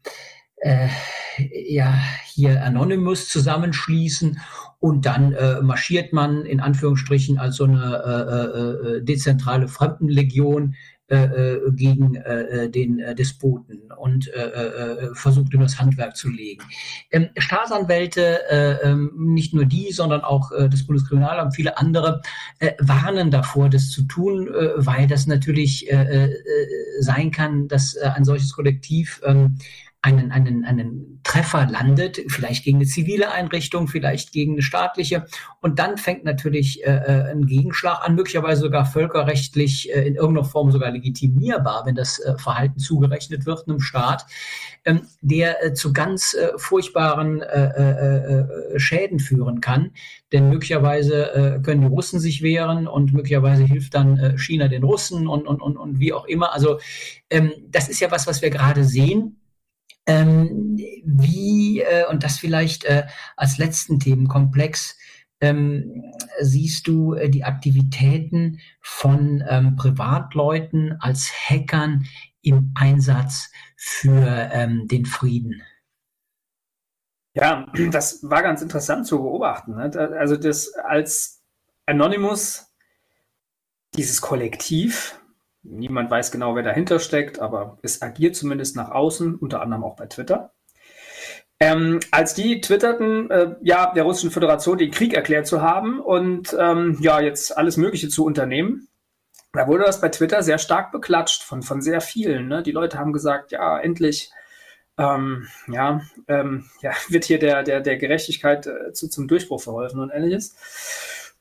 äh, 0.60 0.88
ja, 1.68 1.94
hier 2.24 2.64
Anonymous 2.64 3.28
zusammenschließen 3.28 4.40
und 4.80 5.06
dann 5.06 5.32
äh, 5.32 5.60
marschiert 5.60 6.12
man 6.12 6.44
in 6.44 6.60
Anführungsstrichen 6.60 7.38
als 7.38 7.56
so 7.56 7.64
eine 7.64 8.02
äh, 8.04 8.92
äh, 8.92 8.96
äh 8.96 9.02
dezentrale 9.02 9.68
Fremdenlegion 9.68 10.74
äh, 11.10 11.58
gegen 11.70 12.22
den 12.74 13.02
Despoten 13.16 13.90
und 13.96 14.30
versucht 15.14 15.54
ihm 15.54 15.60
das 15.60 15.80
Handwerk 15.80 16.14
zu 16.16 16.28
legen. 16.28 16.62
Ähm, 17.10 17.30
Staatsanwälte, 17.38 18.40
äh, 18.50 18.72
äh, 18.90 18.94
nicht 19.16 19.54
nur 19.54 19.64
die, 19.64 19.90
sondern 19.90 20.20
auch 20.20 20.50
das 20.50 20.86
Bundeskriminalamt, 20.86 21.56
viele 21.56 21.78
andere 21.78 22.20
warnen 22.80 23.30
davor, 23.30 23.70
das 23.70 23.88
zu 23.88 24.02
tun, 24.02 24.50
weil 24.76 25.06
das 25.06 25.26
natürlich 25.26 25.90
sein 27.00 27.30
kann, 27.30 27.68
dass 27.68 27.96
ein 27.96 28.26
solches 28.26 28.52
Kollektiv 28.52 29.22
äh, 29.24 29.48
einen, 30.00 30.30
einen, 30.30 30.64
einen 30.64 31.20
Treffer 31.24 31.66
landet, 31.66 32.20
vielleicht 32.28 32.64
gegen 32.64 32.78
eine 32.78 32.86
zivile 32.86 33.32
Einrichtung, 33.32 33.88
vielleicht 33.88 34.30
gegen 34.30 34.52
eine 34.52 34.62
staatliche. 34.62 35.26
Und 35.60 35.80
dann 35.80 35.98
fängt 35.98 36.24
natürlich 36.24 36.86
äh, 36.86 36.90
äh, 36.90 37.30
ein 37.32 37.46
Gegenschlag 37.46 38.04
an, 38.04 38.14
möglicherweise 38.14 38.62
sogar 38.62 38.86
völkerrechtlich 38.86 39.92
äh, 39.92 40.06
in 40.06 40.14
irgendeiner 40.14 40.46
Form 40.46 40.70
sogar 40.70 40.92
legitimierbar, 40.92 41.84
wenn 41.84 41.96
das 41.96 42.20
äh, 42.20 42.38
Verhalten 42.38 42.78
zugerechnet 42.78 43.44
wird 43.44 43.66
einem 43.66 43.80
Staat, 43.80 44.26
ähm, 44.84 45.02
der 45.20 45.64
äh, 45.64 45.74
zu 45.74 45.92
ganz 45.92 46.32
äh, 46.34 46.52
furchtbaren 46.56 47.42
äh, 47.42 47.64
äh, 47.66 48.74
äh, 48.74 48.78
Schäden 48.78 49.18
führen 49.18 49.60
kann. 49.60 49.90
Denn 50.32 50.48
möglicherweise 50.48 51.34
äh, 51.34 51.60
können 51.60 51.80
die 51.80 51.88
Russen 51.88 52.20
sich 52.20 52.40
wehren 52.42 52.86
und 52.86 53.12
möglicherweise 53.12 53.64
hilft 53.64 53.94
dann 53.94 54.16
äh, 54.16 54.38
China 54.38 54.68
den 54.68 54.84
Russen 54.84 55.26
und, 55.26 55.48
und, 55.48 55.60
und, 55.60 55.76
und 55.76 55.98
wie 55.98 56.12
auch 56.12 56.26
immer. 56.26 56.54
Also 56.54 56.78
ähm, 57.30 57.52
das 57.68 57.88
ist 57.88 57.98
ja 57.98 58.12
was, 58.12 58.28
was 58.28 58.42
wir 58.42 58.50
gerade 58.50 58.84
sehen 58.84 59.38
ähm, 60.08 60.78
wie, 61.04 61.82
äh, 61.82 62.06
und 62.06 62.24
das 62.24 62.38
vielleicht 62.38 62.84
äh, 62.84 63.06
als 63.36 63.58
letzten 63.58 64.00
Themenkomplex, 64.00 64.96
ähm, 65.40 66.02
siehst 66.40 66.88
du 66.88 67.12
äh, 67.12 67.28
die 67.28 67.44
Aktivitäten 67.44 68.58
von 68.80 69.44
ähm, 69.46 69.76
Privatleuten 69.76 70.96
als 71.00 71.30
Hackern 71.30 72.06
im 72.40 72.72
Einsatz 72.74 73.50
für 73.76 74.50
ähm, 74.50 74.88
den 74.88 75.04
Frieden? 75.04 75.62
Ja, 77.34 77.66
das 77.90 78.20
war 78.22 78.42
ganz 78.42 78.62
interessant 78.62 79.06
zu 79.06 79.18
beobachten. 79.18 79.76
Ne? 79.76 79.92
Also 80.18 80.36
das 80.36 80.72
als 80.74 81.44
Anonymous, 81.84 82.66
dieses 83.94 84.22
Kollektiv, 84.22 85.20
Niemand 85.70 86.10
weiß 86.10 86.30
genau, 86.30 86.54
wer 86.54 86.62
dahinter 86.62 86.98
steckt, 86.98 87.38
aber 87.40 87.78
es 87.82 88.02
agiert 88.02 88.36
zumindest 88.36 88.76
nach 88.76 88.90
außen, 88.90 89.36
unter 89.36 89.60
anderem 89.60 89.84
auch 89.84 89.96
bei 89.96 90.06
Twitter. 90.06 90.52
Ähm, 91.60 92.00
als 92.12 92.34
die 92.34 92.60
twitterten, 92.60 93.30
äh, 93.30 93.56
ja, 93.62 93.92
der 93.92 94.04
Russischen 94.04 94.30
Föderation 94.30 94.78
den 94.78 94.92
Krieg 94.92 95.14
erklärt 95.14 95.46
zu 95.46 95.60
haben 95.60 96.00
und 96.00 96.56
ähm, 96.58 96.98
ja, 97.00 97.20
jetzt 97.20 97.56
alles 97.56 97.76
Mögliche 97.76 98.08
zu 98.08 98.24
unternehmen, 98.24 98.88
da 99.52 99.66
wurde 99.66 99.84
das 99.84 100.00
bei 100.00 100.08
Twitter 100.08 100.42
sehr 100.42 100.58
stark 100.58 100.92
beklatscht 100.92 101.42
von, 101.42 101.62
von 101.62 101.80
sehr 101.80 102.00
vielen. 102.00 102.48
Ne? 102.48 102.62
Die 102.62 102.72
Leute 102.72 102.98
haben 102.98 103.12
gesagt, 103.12 103.50
ja, 103.50 103.78
endlich 103.78 104.30
ähm, 104.98 105.46
ja, 105.68 106.02
ähm, 106.26 106.68
ja, 106.80 106.92
wird 107.08 107.24
hier 107.24 107.38
der, 107.38 107.62
der, 107.62 107.80
der 107.80 107.96
Gerechtigkeit 107.96 108.66
äh, 108.66 108.92
zu, 108.92 109.08
zum 109.08 109.28
Durchbruch 109.28 109.62
verholfen 109.62 110.00
und 110.00 110.10
ähnliches. 110.10 110.56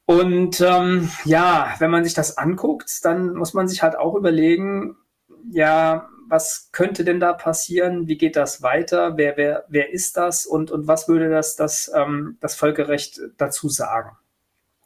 Und 0.07 0.61
ähm, 0.61 1.11
ja, 1.25 1.75
wenn 1.79 1.91
man 1.91 2.05
sich 2.05 2.13
das 2.13 2.37
anguckt, 2.37 3.03
dann 3.03 3.33
muss 3.35 3.53
man 3.53 3.67
sich 3.67 3.83
halt 3.83 3.97
auch 3.97 4.15
überlegen, 4.15 4.95
ja, 5.51 6.07
was 6.29 6.69
könnte 6.71 7.03
denn 7.03 7.19
da 7.19 7.33
passieren? 7.33 8.07
Wie 8.07 8.17
geht 8.17 8.37
das 8.37 8.61
weiter? 8.61 9.17
Wer, 9.17 9.35
wer, 9.35 9.65
wer 9.67 9.91
ist 9.91 10.15
das? 10.15 10.45
Und, 10.45 10.71
und 10.71 10.87
was 10.87 11.09
würde 11.09 11.29
das, 11.29 11.57
das, 11.57 11.91
ähm, 11.93 12.37
das 12.39 12.55
Völkerrecht 12.55 13.19
dazu 13.37 13.67
sagen? 13.67 14.11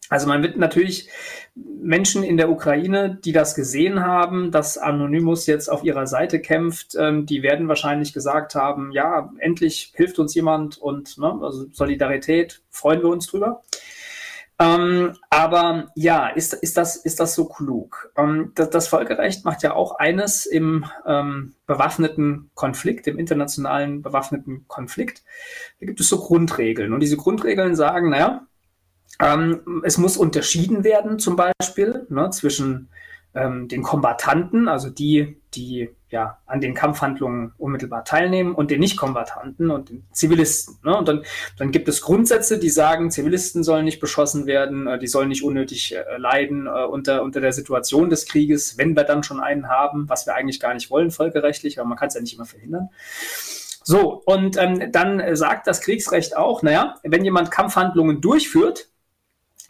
Also 0.10 0.28
man 0.28 0.42
wird 0.42 0.58
natürlich 0.58 1.08
Menschen 1.54 2.24
in 2.24 2.38
der 2.38 2.50
Ukraine, 2.50 3.20
die 3.24 3.32
das 3.32 3.54
gesehen 3.54 4.04
haben, 4.04 4.50
dass 4.50 4.80
Anonymous 4.80 5.46
jetzt 5.46 5.70
auf 5.70 5.84
ihrer 5.84 6.08
Seite 6.08 6.42
kämpft, 6.42 6.96
ähm, 7.00 7.28
die 7.28 7.44
werden 7.44 7.68
wahrscheinlich 7.68 8.12
gesagt 8.12 8.56
haben, 8.56 8.92
ja, 8.92 9.32
endlich 9.38 9.94
hilft 9.96 10.18
uns 10.18 10.34
jemand 10.34 10.80
und 10.80 11.20
ne, 11.20 11.40
also 11.44 11.68
Solidarität, 11.72 12.64
freuen 12.72 13.04
wir 13.04 13.10
uns 13.10 13.28
drüber. 13.28 13.62
Ähm, 14.62 15.14
aber 15.32 15.88
ja, 15.96 16.28
ist, 16.28 16.54
ist, 16.54 16.78
das, 16.78 16.96
ist 16.96 17.20
das 17.20 17.34
so 17.34 17.46
klug? 17.46 18.12
Ähm, 18.16 18.52
das, 18.54 18.70
das, 18.70 18.88
Völkerrecht 18.88 19.44
macht 19.44 19.64
ja 19.64 19.74
auch 19.74 19.98
eines 19.98 20.46
im 20.46 20.86
ähm, 21.08 21.56
bewaffneten 21.66 22.52
Konflikt, 22.54 23.08
im 23.08 23.18
internationalen 23.18 24.04
bewaffneten 24.04 24.66
Konflikt. 24.68 25.24
Da 25.80 25.88
gibt 25.88 26.00
es 26.00 26.10
so 26.10 26.20
Grundregeln. 26.20 26.94
Und 26.94 27.00
diese 27.00 27.18
Grundregeln 27.18 27.76
sagen, 27.76 28.12
naja, 28.12 28.46
ähm, 29.20 29.82
es 29.84 29.98
muss 29.98 30.16
unterschieden 30.16 30.84
werden, 30.84 31.18
zum 31.18 31.36
Beispiel, 31.36 32.06
ne, 32.10 32.30
zwischen 32.30 32.90
ähm, 33.34 33.68
den 33.68 33.82
Kombatanten, 33.82 34.68
also 34.68 34.92
die, 34.92 35.42
die 35.56 35.90
ja 36.12 36.38
an 36.46 36.62
den 36.62 36.74
Kampfhandlungen 36.74 37.54
unmittelbar 37.58 38.04
teilnehmen, 38.06 38.54
und 38.54 38.70
den 38.70 38.80
Nicht-Kombatanten 38.80 39.72
und 39.72 39.90
den 39.90 40.06
Zivilisten. 40.12 40.78
Ne? 40.84 40.96
Und 40.96 41.08
dann, 41.08 41.24
dann 41.58 41.72
gibt 41.72 41.88
es 41.88 42.02
Grundsätze, 42.02 42.60
die 42.60 42.70
sagen, 42.70 43.12
Zivilisten 43.12 43.64
sollen 43.64 43.86
nicht 43.86 44.00
beschossen 44.00 44.46
werden, 44.46 44.88
äh, 44.88 45.00
die 45.00 45.08
sollen 45.08 45.30
nicht 45.30 45.44
unnötig 45.44 45.96
äh, 45.96 46.18
leiden 46.18 46.68
äh, 46.68 46.86
unter, 46.86 47.24
unter 47.24 47.42
der 47.42 47.54
Situation 47.54 48.10
des 48.10 48.26
Krieges, 48.26 48.78
wenn 48.78 48.96
wir 48.96 49.04
dann 49.04 49.24
schon 49.24 49.40
einen 49.40 49.70
haben, 49.70 50.08
was 50.10 50.26
wir 50.26 50.36
eigentlich 50.36 50.60
gar 50.60 50.74
nicht 50.74 50.92
wollen, 50.92 51.12
völkerrechtlich, 51.12 51.80
aber 51.80 51.88
man 51.88 51.98
kann 51.98 52.10
es 52.10 52.16
ja 52.16 52.22
nicht 52.22 52.36
immer 52.36 52.46
verhindern. 52.46 52.90
So, 53.84 54.22
und 54.26 54.58
ähm, 54.58 54.92
dann 54.92 55.36
sagt 55.36 55.66
das 55.66 55.82
Kriegsrecht 55.82 56.38
auch, 56.38 56.62
naja, 56.62 57.00
wenn 57.04 57.26
jemand 57.26 57.50
Kampfhandlungen 57.50 58.22
durchführt, 58.22 58.90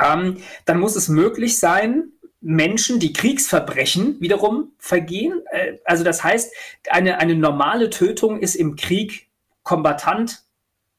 ähm, 0.02 0.38
dann 0.66 0.80
muss 0.80 0.96
es 0.96 1.08
möglich 1.08 1.60
sein, 1.60 2.12
Menschen, 2.42 3.00
die 3.00 3.14
Kriegsverbrechen 3.14 4.20
wiederum 4.20 4.74
vergehen. 4.80 5.42
Äh, 5.52 5.78
also 5.86 6.04
das 6.04 6.24
heißt, 6.24 6.54
eine, 6.90 7.20
eine 7.20 7.36
normale 7.36 7.90
Tötung 7.90 8.40
ist 8.40 8.56
im 8.56 8.76
Krieg 8.76 9.30
Kombatant 9.64 10.44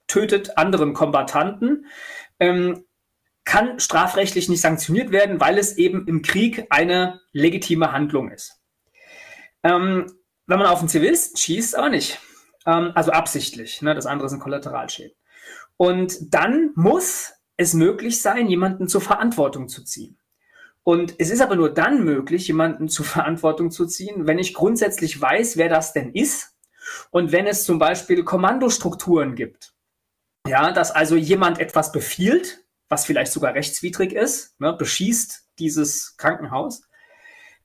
tötet 0.07 0.57
anderen 0.59 0.93
Kombatanten, 0.93 1.87
ähm, 2.39 2.85
kann 3.45 3.81
strafrechtlich 3.81 4.49
nicht 4.49 4.61
sanktioniert 4.61 5.11
werden, 5.11 5.41
weil 5.41 5.59
es 5.59 5.77
eben 5.77 6.07
im 6.07 6.23
Krieg 6.23 6.67
eine 6.71 7.21
legitime 7.33 7.93
Handlung 7.93 8.31
ist. 8.31 8.61
Ähm, 9.65 10.07
wenn 10.47 10.59
man 10.59 10.69
auf 10.69 10.81
einen 10.81 10.89
Zivilisten 10.89 11.37
schießt, 11.37 11.77
aber 11.77 11.89
nicht. 11.89 12.21
Ähm, 12.67 12.93
also 12.95 13.11
absichtlich. 13.11 13.83
Ne? 13.83 13.95
Das 13.95 14.07
andere 14.07 14.29
sind 14.29 14.41
Kollateralschäden. 14.41 15.17
Und 15.77 16.35
dann 16.35 16.71
muss 16.75 17.33
es 17.57 17.75
möglich 17.75 18.21
sein, 18.23 18.49
jemanden 18.49 18.87
zur 18.87 19.01
Verantwortung 19.01 19.69
zu 19.69 19.83
ziehen. 19.83 20.19
Und 20.85 21.15
es 21.19 21.31
ist 21.31 21.41
aber 21.41 21.55
nur 21.55 21.73
dann 21.73 22.05
möglich, 22.05 22.49
jemanden 22.49 22.89
zur 22.89 23.05
Verantwortung 23.05 23.71
zu 23.71 23.87
ziehen, 23.87 24.27
wenn 24.27 24.39
ich 24.39 24.55
grundsätzlich 24.55 25.21
weiß, 25.21 25.57
wer 25.57 25.69
das 25.69 25.93
denn 25.93 26.13
ist 26.13 26.57
und 27.11 27.33
wenn 27.33 27.47
es 27.47 27.65
zum 27.65 27.79
Beispiel 27.79 28.25
Kommandostrukturen 28.25 29.35
gibt. 29.35 29.75
Ja, 30.47 30.73
dass 30.73 30.91
also 30.91 31.15
jemand 31.15 31.61
etwas 31.61 31.93
befiehlt, 31.93 32.65
was 32.89 33.07
vielleicht 33.07 33.33
sogar 33.33 33.55
rechtswidrig 33.55 34.13
ist, 34.13 34.59
ne, 34.61 34.73
beschießt 34.73 35.51
dieses 35.61 36.17
Krankenhaus 36.17 36.83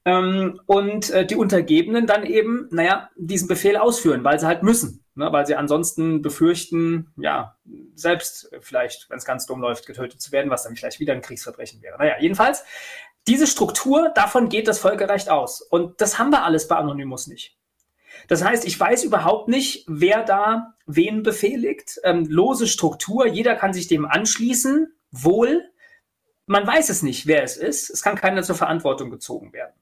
ähm, 0.05 0.61
und 0.67 1.09
äh, 1.09 1.25
die 1.25 1.35
Untergebenen 1.35 2.05
dann 2.05 2.23
eben, 2.23 2.67
naja, 2.69 3.09
diesen 3.15 3.47
Befehl 3.47 3.77
ausführen, 3.77 4.23
weil 4.23 4.39
sie 4.39 4.45
halt 4.45 4.61
müssen 4.61 5.03
ne, 5.17 5.31
weil 5.31 5.45
sie 5.45 5.55
ansonsten 5.55 6.21
befürchten, 6.21 7.11
ja, 7.17 7.57
selbst 7.95 8.49
vielleicht, 8.61 9.09
wenn 9.09 9.17
es 9.17 9.25
ganz 9.25 9.45
dumm 9.45 9.59
läuft, 9.59 9.85
getötet 9.85 10.21
zu 10.21 10.31
werden, 10.31 10.49
was 10.49 10.63
dann 10.63 10.75
vielleicht 10.75 10.99
wieder 10.99 11.13
ein 11.13 11.21
Kriegsverbrechen 11.21 11.81
wäre. 11.81 11.97
Naja, 11.97 12.15
jedenfalls, 12.19 12.63
diese 13.27 13.47
Struktur, 13.47 14.09
davon 14.15 14.49
geht 14.49 14.67
das 14.67 14.79
Völkerrecht 14.79 15.29
aus. 15.29 15.61
Und 15.61 16.01
das 16.01 16.17
haben 16.17 16.31
wir 16.31 16.43
alles 16.43 16.67
bei 16.67 16.75
Anonymous 16.75 17.27
nicht. 17.27 17.57
Das 18.27 18.43
heißt, 18.43 18.65
ich 18.65 18.79
weiß 18.79 19.03
überhaupt 19.03 19.47
nicht, 19.47 19.85
wer 19.87 20.23
da 20.23 20.73
wen 20.85 21.23
befehligt. 21.23 21.99
Ähm, 22.03 22.25
lose 22.27 22.67
Struktur, 22.67 23.27
jeder 23.27 23.55
kann 23.55 23.73
sich 23.73 23.87
dem 23.87 24.05
anschließen, 24.05 24.93
wohl. 25.11 25.63
Man 26.45 26.65
weiß 26.65 26.89
es 26.89 27.03
nicht, 27.03 27.27
wer 27.27 27.43
es 27.43 27.57
ist. 27.57 27.89
Es 27.89 28.01
kann 28.01 28.15
keiner 28.15 28.43
zur 28.43 28.55
Verantwortung 28.55 29.09
gezogen 29.11 29.53
werden. 29.53 29.73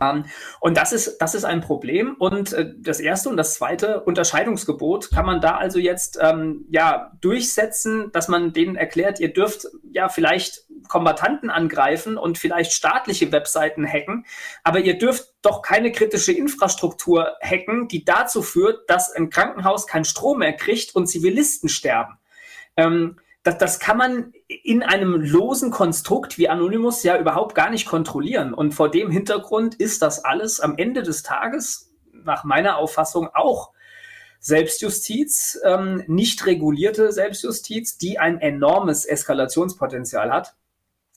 Ähm, 0.00 0.26
und 0.60 0.76
das 0.76 0.92
ist, 0.92 1.18
das 1.18 1.34
ist 1.34 1.44
ein 1.44 1.60
Problem. 1.60 2.14
Und 2.18 2.52
äh, 2.52 2.72
das 2.78 3.00
erste 3.00 3.28
und 3.28 3.36
das 3.36 3.54
zweite 3.54 4.00
Unterscheidungsgebot 4.02 5.10
kann 5.10 5.26
man 5.26 5.40
da 5.40 5.56
also 5.56 5.78
jetzt 5.78 6.18
ähm, 6.20 6.66
ja 6.70 7.12
durchsetzen, 7.20 8.12
dass 8.12 8.28
man 8.28 8.52
denen 8.52 8.76
erklärt, 8.76 9.20
ihr 9.20 9.32
dürft 9.32 9.66
ja 9.92 10.08
vielleicht 10.08 10.64
Kombatanten 10.88 11.50
angreifen 11.50 12.16
und 12.16 12.38
vielleicht 12.38 12.72
staatliche 12.72 13.30
Webseiten 13.32 13.86
hacken, 13.86 14.26
aber 14.64 14.80
ihr 14.80 14.98
dürft 14.98 15.34
doch 15.42 15.62
keine 15.62 15.92
kritische 15.92 16.32
Infrastruktur 16.32 17.36
hacken, 17.42 17.88
die 17.88 18.04
dazu 18.04 18.42
führt, 18.42 18.88
dass 18.88 19.12
ein 19.12 19.30
Krankenhaus 19.30 19.86
keinen 19.86 20.04
Strom 20.04 20.38
mehr 20.38 20.52
kriegt 20.52 20.94
und 20.94 21.06
Zivilisten 21.06 21.68
sterben. 21.68 22.18
Ähm, 22.76 23.18
das, 23.42 23.58
das 23.58 23.78
kann 23.78 23.96
man 23.96 24.32
in 24.50 24.82
einem 24.82 25.20
losen 25.20 25.70
Konstrukt 25.70 26.36
wie 26.36 26.48
Anonymous 26.48 27.02
ja 27.04 27.18
überhaupt 27.18 27.54
gar 27.54 27.70
nicht 27.70 27.86
kontrollieren. 27.86 28.52
Und 28.52 28.72
vor 28.72 28.90
dem 28.90 29.10
Hintergrund 29.10 29.76
ist 29.76 30.02
das 30.02 30.24
alles 30.24 30.60
am 30.60 30.76
Ende 30.76 31.02
des 31.02 31.22
Tages 31.22 31.92
nach 32.12 32.42
meiner 32.44 32.76
Auffassung 32.76 33.28
auch 33.32 33.72
Selbstjustiz, 34.40 35.60
ähm, 35.64 36.02
nicht 36.06 36.46
regulierte 36.46 37.12
Selbstjustiz, 37.12 37.98
die 37.98 38.18
ein 38.18 38.40
enormes 38.40 39.04
Eskalationspotenzial 39.04 40.32
hat. 40.32 40.56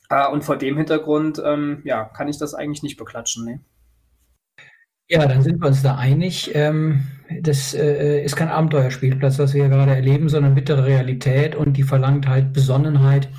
Äh, 0.10 0.28
und 0.30 0.44
vor 0.44 0.58
dem 0.58 0.78
Hintergrund, 0.78 1.42
ähm, 1.44 1.82
ja, 1.86 2.04
kann 2.04 2.28
ich 2.28 2.38
das 2.38 2.54
eigentlich 2.54 2.84
nicht 2.84 2.98
beklatschen. 2.98 3.46
Nee. 3.46 3.60
Ja, 5.10 5.28
dann 5.28 5.42
sind 5.44 5.62
wir 5.62 5.68
uns 5.68 5.84
da 5.84 5.98
einig. 5.98 6.52
Ähm, 6.54 7.04
das 7.42 7.74
äh, 7.74 8.24
ist 8.24 8.36
kein 8.36 8.50
Abenteuerspielplatz, 8.50 9.40
was 9.40 9.54
wir 9.54 9.64
hier 9.64 9.76
gerade 9.76 9.96
erleben, 9.96 10.30
sondern 10.30 10.56
bittere 10.56 10.86
Realität 10.86 11.56
und 11.56 11.74
die 11.78 11.84
verlangt 11.84 12.28
halt 12.28 12.54
Besonnenheit 12.54 13.30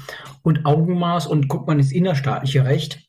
und 0.42 0.66
Augenmaß. 0.66 1.26
Und 1.26 1.48
guckt 1.48 1.66
man 1.66 1.78
ins 1.78 1.92
innerstaatliche 1.92 2.64
Recht, 2.64 3.00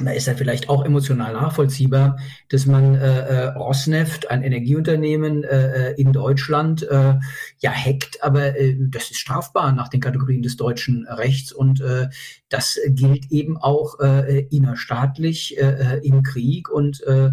da 0.00 0.12
ist 0.12 0.26
ja 0.26 0.34
vielleicht 0.34 0.68
auch 0.68 0.84
emotional 0.84 1.32
nachvollziehbar, 1.32 2.18
dass 2.48 2.66
man 2.66 2.94
äh, 2.94 3.20
äh, 3.20 3.44
Rosneft, 3.48 4.30
ein 4.30 4.42
Energieunternehmen 4.42 5.44
äh, 5.44 5.90
äh, 5.90 6.00
in 6.00 6.12
Deutschland, 6.12 6.82
äh, 6.82 7.14
ja 7.58 7.70
hackt, 7.72 8.22
aber 8.22 8.56
äh, 8.56 8.76
das 8.78 9.10
ist 9.10 9.18
strafbar 9.18 9.72
nach 9.72 9.88
den 9.88 10.00
Kategorien 10.00 10.42
des 10.42 10.56
deutschen 10.56 11.06
Rechts 11.08 11.52
und 11.52 11.80
äh, 11.80 12.08
das 12.48 12.78
gilt 12.88 13.30
eben 13.30 13.56
auch 13.56 13.98
äh, 14.00 14.46
innerstaatlich 14.50 15.58
äh, 15.58 15.96
äh 15.96 16.06
im 16.06 16.22
Krieg 16.22 16.70
und 16.70 17.02
äh, 17.04 17.30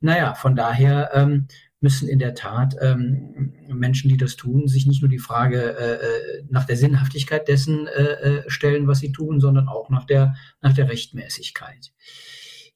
naja, 0.00 0.34
von 0.34 0.54
daher 0.54 1.10
ähm, 1.14 1.46
müssen 1.82 2.08
in 2.08 2.18
der 2.18 2.34
Tat 2.34 2.76
ähm, 2.80 3.52
Menschen, 3.68 4.08
die 4.08 4.16
das 4.16 4.36
tun, 4.36 4.68
sich 4.68 4.86
nicht 4.86 5.02
nur 5.02 5.10
die 5.10 5.18
Frage 5.18 5.76
äh, 5.76 5.94
äh 5.94 6.44
nach 6.48 6.64
der 6.64 6.76
Sinnhaftigkeit 6.76 7.48
dessen 7.48 7.86
äh, 7.86 8.02
äh, 8.02 8.50
stellen, 8.50 8.86
was 8.86 9.00
sie 9.00 9.12
tun, 9.12 9.40
sondern 9.40 9.68
auch 9.68 9.90
nach 9.90 10.04
der, 10.04 10.34
nach 10.60 10.72
der 10.72 10.88
Rechtmäßigkeit. 10.88 11.92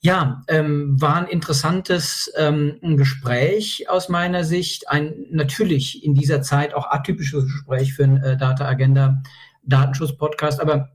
Ja, 0.01 0.43
ähm, 0.49 1.01
war 1.01 1.17
ein 1.17 1.27
interessantes 1.27 2.31
ähm, 2.37 2.79
Gespräch 2.97 3.89
aus 3.89 4.09
meiner 4.09 4.45
Sicht. 4.45 4.89
Ein 4.89 5.27
natürlich 5.31 6.05
in 6.05 6.15
dieser 6.15 6.43
Zeit 6.43 6.75
auch 6.75 6.91
atypisches 6.91 7.45
Gespräch 7.45 7.95
für 7.95 8.05
ein 8.05 8.17
äh, 8.19 8.37
Data 8.37 8.67
Agenda 8.67 9.23
Datenschutz-Podcast, 9.65 10.61
aber 10.61 10.91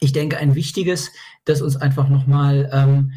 ich 0.00 0.12
denke 0.12 0.36
ein 0.36 0.54
wichtiges, 0.54 1.10
das 1.44 1.62
uns 1.62 1.76
einfach 1.76 2.08
nochmal 2.08 2.68
ähm, 2.72 3.12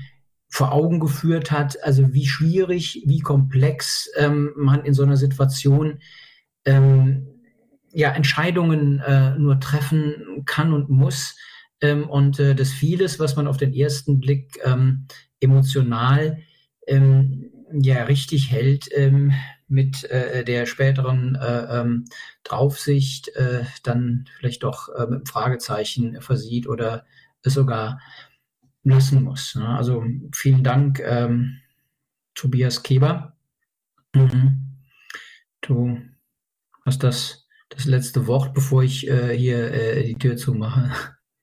vor 0.50 0.72
Augen 0.72 1.00
geführt 1.00 1.52
hat, 1.52 1.84
also 1.84 2.14
wie 2.14 2.26
schwierig, 2.26 3.04
wie 3.06 3.20
komplex 3.20 4.10
ähm, 4.18 4.52
man 4.56 4.86
in 4.86 4.93
so 4.93 5.04
einer 5.04 5.18
Situation 5.18 6.00
ähm, 6.66 7.28
ja, 7.91 8.12
Entscheidungen 8.12 9.00
äh, 9.00 9.38
nur 9.38 9.60
treffen 9.60 10.43
kann 10.45 10.74
und 10.74 10.89
muss. 10.89 11.36
Ähm, 11.82 12.10
und 12.10 12.39
äh, 12.39 12.56
das 12.56 12.72
vieles, 12.72 13.20
was 13.20 13.36
man 13.36 13.48
auf 13.48 13.58
den 13.58 13.74
ersten 13.74 14.20
Blick 14.20 14.60
ähm, 14.64 15.08
emotional 15.39 16.39
ähm, 16.88 17.52
ja 17.74 18.04
richtig 18.04 18.52
hält, 18.52 18.88
ähm, 18.95 19.34
mit 19.68 20.06
äh, 20.06 20.45
der 20.45 20.66
späteren 20.66 21.36
äh, 21.36 21.82
ähm, 21.82 22.06
Draufsicht 22.43 23.30
äh, 23.36 23.64
dann 23.84 24.26
vielleicht 24.38 24.64
doch 24.64 24.89
äh, 24.95 25.08
mit 25.08 25.28
Fragezeichen 25.28 26.22
versieht 26.22 26.68
oder 26.68 27.06
sogar 27.43 28.00
lassen 28.89 29.23
muss. 29.23 29.55
Ne? 29.55 29.67
Also 29.67 30.03
vielen 30.33 30.63
Dank, 30.63 30.99
ähm, 30.99 31.59
Tobias 32.35 32.83
Keber. 32.83 33.35
Mhm. 34.13 34.77
Du 35.61 35.97
hast 36.85 37.03
das, 37.03 37.47
das 37.69 37.85
letzte 37.85 38.27
Wort, 38.27 38.53
bevor 38.53 38.83
ich 38.83 39.07
äh, 39.07 39.35
hier 39.38 39.71
äh, 39.73 40.03
die 40.03 40.15
Tür 40.15 40.38
zumache. 40.38 40.91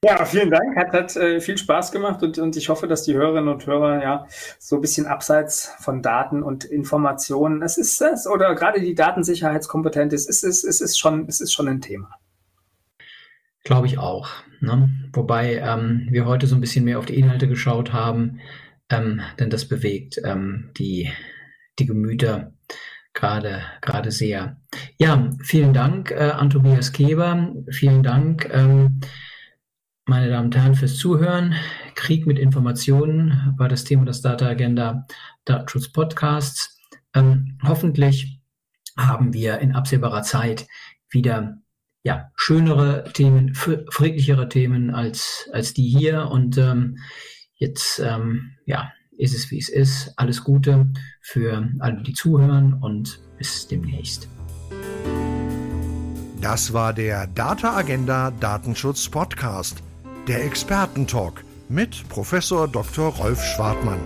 Ja, 0.05 0.23
vielen 0.27 0.51
Dank. 0.51 0.77
Hat, 0.77 0.93
hat 0.93 1.17
äh, 1.17 1.41
viel 1.41 1.57
Spaß 1.57 1.91
gemacht 1.91 2.23
und, 2.23 2.39
und 2.39 2.57
ich 2.57 2.69
hoffe, 2.69 2.87
dass 2.87 3.05
die 3.05 3.15
Hörerinnen 3.15 3.49
und 3.49 3.67
Hörer 3.67 4.03
ja 4.03 4.27
so 4.59 4.77
ein 4.77 4.83
bisschen 4.83 5.07
abseits 5.07 5.73
von 5.79 6.03
Daten 6.03 6.43
und 6.43 6.65
Informationen, 6.65 7.63
es 7.63 7.79
ist 7.79 8.03
es, 8.03 8.27
oder 8.27 8.55
gerade 8.55 8.81
die 8.81 8.95
Datensicherheitskompetenz, 8.95 10.13
es 10.13 10.43
ist, 10.43 10.63
es 10.65 10.81
ist 10.83 10.99
schon, 10.99 11.27
es 11.27 11.41
ist 11.41 11.55
schon 11.55 11.69
ein 11.69 11.81
Thema. 11.81 12.11
Glaube 13.65 13.87
ich 13.87 13.99
auch. 13.99 14.29
Ne? 14.61 14.91
Wobei 15.13 15.57
ähm, 15.57 16.07
wir 16.11 16.27
heute 16.27 16.47
so 16.47 16.55
ein 16.55 16.61
bisschen 16.61 16.85
mehr 16.85 16.99
auf 16.99 17.07
die 17.07 17.19
Inhalte 17.19 17.49
geschaut 17.49 17.93
haben, 17.93 18.41
ähm, 18.91 19.21
denn 19.39 19.51
das 19.51 19.67
bewegt 19.67 20.21
ähm, 20.23 20.71
die, 20.77 21.11
die 21.79 21.87
Gemüter 21.87 22.53
gerade 23.15 23.63
gerade 23.81 24.11
sehr. 24.11 24.61
Ja, 24.99 25.31
vielen 25.41 25.73
Dank 25.73 26.11
äh, 26.11 26.31
an 26.31 26.51
Tobias 26.51 26.93
Keber. 26.93 27.55
Vielen 27.71 28.03
Dank. 28.03 28.51
Ähm, 28.53 29.01
meine 30.05 30.29
Damen 30.29 30.47
und 30.47 30.57
Herren, 30.57 30.75
fürs 30.75 30.99
Zuhören. 30.99 31.55
Krieg 31.95 32.27
mit 32.27 32.39
Informationen 32.39 33.55
war 33.57 33.69
das 33.69 33.85
Thema 33.85 34.05
des 34.05 34.21
Data 34.21 34.47
Agenda 34.47 35.07
Datenschutz 35.47 35.91
Podcasts. 35.91 36.79
Ähm, 37.15 37.59
hoffentlich 37.63 38.41
haben 38.99 39.33
wir 39.33 39.61
in 39.61 39.75
absehbarer 39.75 40.23
Zeit 40.23 40.67
wieder 41.09 41.59
ja, 42.05 42.31
schönere 42.37 43.05
Themen, 43.13 43.55
friedlichere 43.55 44.49
Themen 44.49 44.95
als, 44.95 45.49
als 45.53 45.73
die 45.73 45.89
hier. 45.89 46.29
Und 46.31 46.59
ähm, 46.59 46.99
jetzt 47.57 47.99
ähm, 47.99 48.53
ja, 48.67 48.93
ist 49.17 49.35
es, 49.35 49.51
wie 49.51 49.59
es 49.59 49.71
ist. 49.71 50.13
Alles 50.17 50.45
Gute 50.45 50.93
für 51.23 51.69
alle, 51.81 52.03
die 52.03 52.13
zuhören 52.13 52.75
und 52.75 53.21
bis 53.39 53.67
demnächst. 53.67 54.29
Das 56.41 56.75
war 56.75 56.93
der 56.93 57.27
Data 57.27 57.75
Agenda 57.75 58.31
Datenschutz 58.31 59.09
Podcast, 59.09 59.83
der 60.29 60.45
Expertentalk 60.45 61.43
mit 61.71 62.07
Professor 62.11 62.69
Dr. 62.69 63.15
Rolf 63.15 63.43
Schwartmann. 63.43 64.01